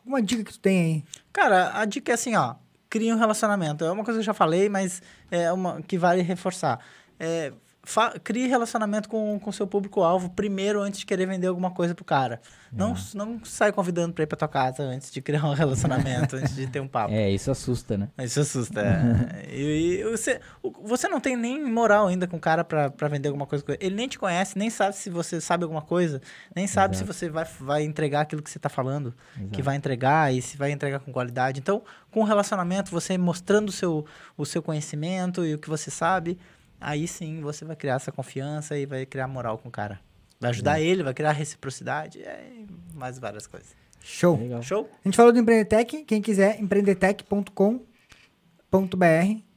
Alguma 0.00 0.22
dica 0.22 0.42
que 0.44 0.52
tu 0.52 0.58
tem 0.60 0.80
aí? 0.80 1.04
Cara, 1.32 1.78
a 1.78 1.84
dica 1.84 2.12
é 2.12 2.14
assim, 2.14 2.34
ó. 2.34 2.54
Cria 2.90 3.14
um 3.14 3.18
relacionamento. 3.18 3.84
É 3.84 3.90
uma 3.90 4.04
coisa 4.04 4.18
que 4.18 4.22
eu 4.22 4.26
já 4.26 4.34
falei, 4.34 4.68
mas 4.68 5.00
é 5.30 5.50
uma 5.52 5.80
que 5.80 5.96
vale 5.96 6.20
reforçar. 6.20 6.80
É, 7.18 7.52
fa- 7.82 8.14
crie 8.22 8.46
relacionamento 8.46 9.08
com 9.08 9.40
o 9.44 9.52
seu 9.52 9.66
público-alvo 9.66 10.30
primeiro 10.30 10.80
antes 10.80 11.00
de 11.00 11.06
querer 11.06 11.26
vender 11.26 11.46
alguma 11.46 11.70
coisa 11.70 11.94
pro 11.94 12.04
cara. 12.04 12.40
Não, 12.72 12.94
não 13.14 13.44
sai 13.44 13.72
convidando 13.72 14.12
pra 14.14 14.22
ir 14.22 14.26
pra 14.28 14.36
tua 14.36 14.46
casa 14.46 14.82
antes 14.84 15.10
de 15.10 15.20
criar 15.20 15.44
um 15.44 15.54
relacionamento, 15.54 16.36
antes 16.36 16.54
de 16.54 16.66
ter 16.68 16.78
um 16.80 16.86
papo. 16.86 17.12
É, 17.12 17.28
isso 17.28 17.50
assusta, 17.50 17.98
né? 17.98 18.08
Isso 18.18 18.38
assusta. 18.40 18.80
é. 18.80 19.46
e, 19.52 20.00
e 20.00 20.04
você, 20.04 20.40
você 20.84 21.08
não 21.08 21.18
tem 21.20 21.36
nem 21.36 21.64
moral 21.64 22.06
ainda 22.06 22.28
com 22.28 22.36
o 22.36 22.40
cara 22.40 22.62
pra, 22.62 22.88
pra 22.90 23.08
vender 23.08 23.28
alguma 23.28 23.46
coisa 23.46 23.64
ele. 23.80 23.94
Nem 23.96 24.06
te 24.08 24.18
conhece, 24.18 24.56
nem 24.56 24.70
sabe 24.70 24.94
se 24.96 25.10
você 25.10 25.40
sabe 25.40 25.64
alguma 25.64 25.82
coisa, 25.82 26.20
nem 26.54 26.66
sabe 26.66 26.94
Exato. 26.94 27.12
se 27.12 27.18
você 27.18 27.28
vai, 27.28 27.44
vai 27.60 27.82
entregar 27.82 28.20
aquilo 28.20 28.42
que 28.42 28.50
você 28.50 28.58
tá 28.58 28.68
falando, 28.68 29.12
que 29.34 29.42
Exato. 29.42 29.62
vai 29.64 29.76
entregar 29.76 30.32
e 30.34 30.40
se 30.40 30.56
vai 30.56 30.70
entregar 30.70 31.00
com 31.00 31.12
qualidade. 31.12 31.58
Então, 31.58 31.82
com 32.10 32.20
o 32.20 32.24
relacionamento, 32.24 32.90
você 32.92 33.18
mostrando 33.18 33.70
o 33.70 33.72
seu, 33.72 34.06
o 34.36 34.46
seu 34.46 34.62
conhecimento 34.62 35.44
e 35.44 35.54
o 35.54 35.58
que 35.58 35.68
você 35.68 35.90
sabe, 35.90 36.38
aí 36.80 37.06
sim 37.06 37.40
você 37.40 37.64
vai 37.64 37.76
criar 37.76 37.94
essa 37.94 38.10
confiança 38.10 38.76
e 38.78 38.86
vai 38.86 39.04
criar 39.06 39.28
moral 39.28 39.58
com 39.58 39.68
o 39.68 39.72
cara. 39.72 40.00
Vai 40.40 40.50
ajudar 40.50 40.80
ele, 40.80 41.02
vai 41.02 41.12
criar 41.12 41.32
reciprocidade, 41.32 42.22
é, 42.22 42.40
e 42.50 42.66
mais 42.96 43.18
várias 43.18 43.46
coisas. 43.46 43.76
Show. 44.02 44.38
Legal. 44.38 44.62
Show? 44.62 44.88
A 45.04 45.08
gente 45.08 45.16
falou 45.16 45.32
do 45.32 45.38
Empreendetec. 45.38 46.04
Quem 46.04 46.22
quiser, 46.22 46.58
empreendetec.com.br. 46.60 47.80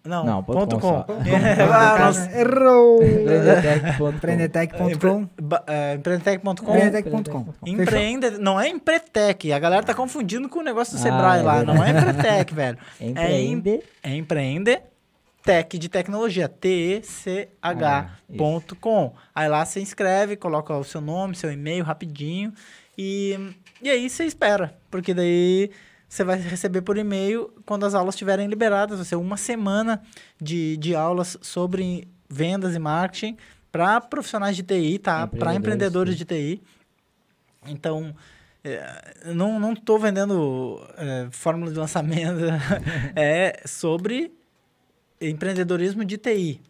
Não, 0.05 0.25
Não, 0.25 0.43
ponto 0.43 0.59
ponto 0.59 0.79
com 0.79 1.03
com. 1.03 1.13
Ah, 1.73 1.97
nossa. 1.97 2.37
Errou! 2.37 3.01
Empreendetec.com. 3.01 4.09
Empreendetec.com. 4.09 5.29
É, 5.65 5.93
Empreendetec.com. 5.93 7.53
Empreende... 7.65 8.31
Não 8.31 8.59
é 8.59 8.67
Empretec. 8.67 9.53
A 9.53 9.59
galera 9.59 9.81
tá 9.81 9.93
confundindo 9.93 10.49
com 10.49 10.59
o 10.59 10.63
negócio 10.63 10.97
do 10.97 10.99
Ah, 10.99 11.03
Sebrae 11.03 11.39
é 11.39 11.43
lá. 11.43 11.63
Não 11.63 11.81
é 11.81 11.91
Empretec, 11.91 12.53
velho. 12.53 12.77
Empreende. 12.99 13.81
É 14.03 14.13
Empreende 14.13 14.81
Tech 15.43 15.77
de 15.77 15.89
tecnologia. 15.89 16.47
T-E-C-H.com. 16.47 17.03
Aí 19.35 19.49
lá 19.49 19.65
você 19.65 19.81
inscreve, 19.81 20.35
coloca 20.37 20.75
o 20.75 20.83
seu 20.83 21.01
nome, 21.01 21.35
seu 21.35 21.51
e-mail 21.51 21.83
rapidinho. 21.83 22.53
E, 22.97 23.37
e 23.81 23.89
aí 23.89 24.09
você 24.09 24.23
espera. 24.23 24.75
Porque 24.89 25.13
daí 25.13 25.69
você 26.07 26.23
vai 26.23 26.39
receber 26.39 26.81
por 26.81 26.97
e-mail 26.97 27.53
quando 27.65 27.85
as 27.85 27.93
aulas 27.93 28.15
estiverem 28.15 28.47
liberadas. 28.47 28.99
Vai 28.99 29.05
ser 29.05 29.17
uma 29.17 29.35
semana 29.35 30.01
de, 30.41 30.77
de 30.77 30.95
aulas 30.95 31.37
sobre 31.41 32.07
vendas 32.29 32.73
e 32.75 32.79
marketing 32.79 33.37
para 33.71 33.99
profissionais 33.99 34.55
de 34.55 34.63
TI, 34.63 34.99
tá? 34.99 35.27
Para 35.27 35.55
Empreendedores, 35.55 36.15
empreendedores 36.15 36.17
de 36.17 36.25
TI. 36.25 36.61
Então, 37.67 38.15
é, 38.63 39.33
não, 39.33 39.59
não 39.59 39.75
tô 39.75 39.97
vendendo 39.97 40.81
é, 40.97 41.27
fórmula 41.31 41.71
de 41.71 41.77
lançamento. 41.77 42.39
é 43.15 43.61
sobre 43.65 44.31
empreendedorismo 45.29 46.03
de 46.05 46.17
TI. 46.17 46.61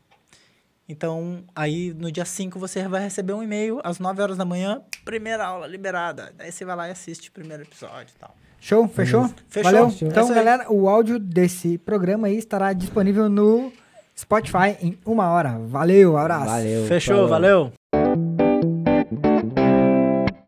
Então, 0.87 1.43
aí 1.55 1.93
no 1.93 2.11
dia 2.11 2.25
5 2.25 2.59
você 2.59 2.87
vai 2.87 3.01
receber 3.01 3.33
um 3.33 3.41
e-mail 3.41 3.79
às 3.83 3.99
9 3.99 4.21
horas 4.21 4.37
da 4.37 4.45
manhã, 4.45 4.81
primeira 5.05 5.45
aula 5.45 5.65
liberada. 5.65 6.33
Daí 6.37 6.51
você 6.51 6.65
vai 6.65 6.75
lá 6.75 6.87
e 6.87 6.91
assiste 6.91 7.29
o 7.29 7.31
primeiro 7.31 7.63
episódio 7.63 8.13
e 8.15 8.19
tal. 8.19 8.35
Show? 8.59 8.87
Fechou? 8.87 9.29
Fechou. 9.47 9.71
Valeu? 9.71 9.89
Fechou. 9.89 10.07
Então, 10.07 10.31
É 10.31 10.35
galera, 10.35 10.71
o 10.71 10.87
áudio 10.87 11.19
desse 11.19 11.77
programa 11.77 12.27
aí 12.27 12.37
estará 12.37 12.71
disponível 12.73 13.27
no 13.27 13.71
Spotify 14.17 14.77
em 14.81 14.97
uma 15.05 15.29
hora. 15.29 15.57
Valeu, 15.59 16.17
abraço. 16.17 16.45
Valeu. 16.45 16.85
Fechou, 16.85 17.15
falou. 17.15 17.29
valeu. 17.29 17.73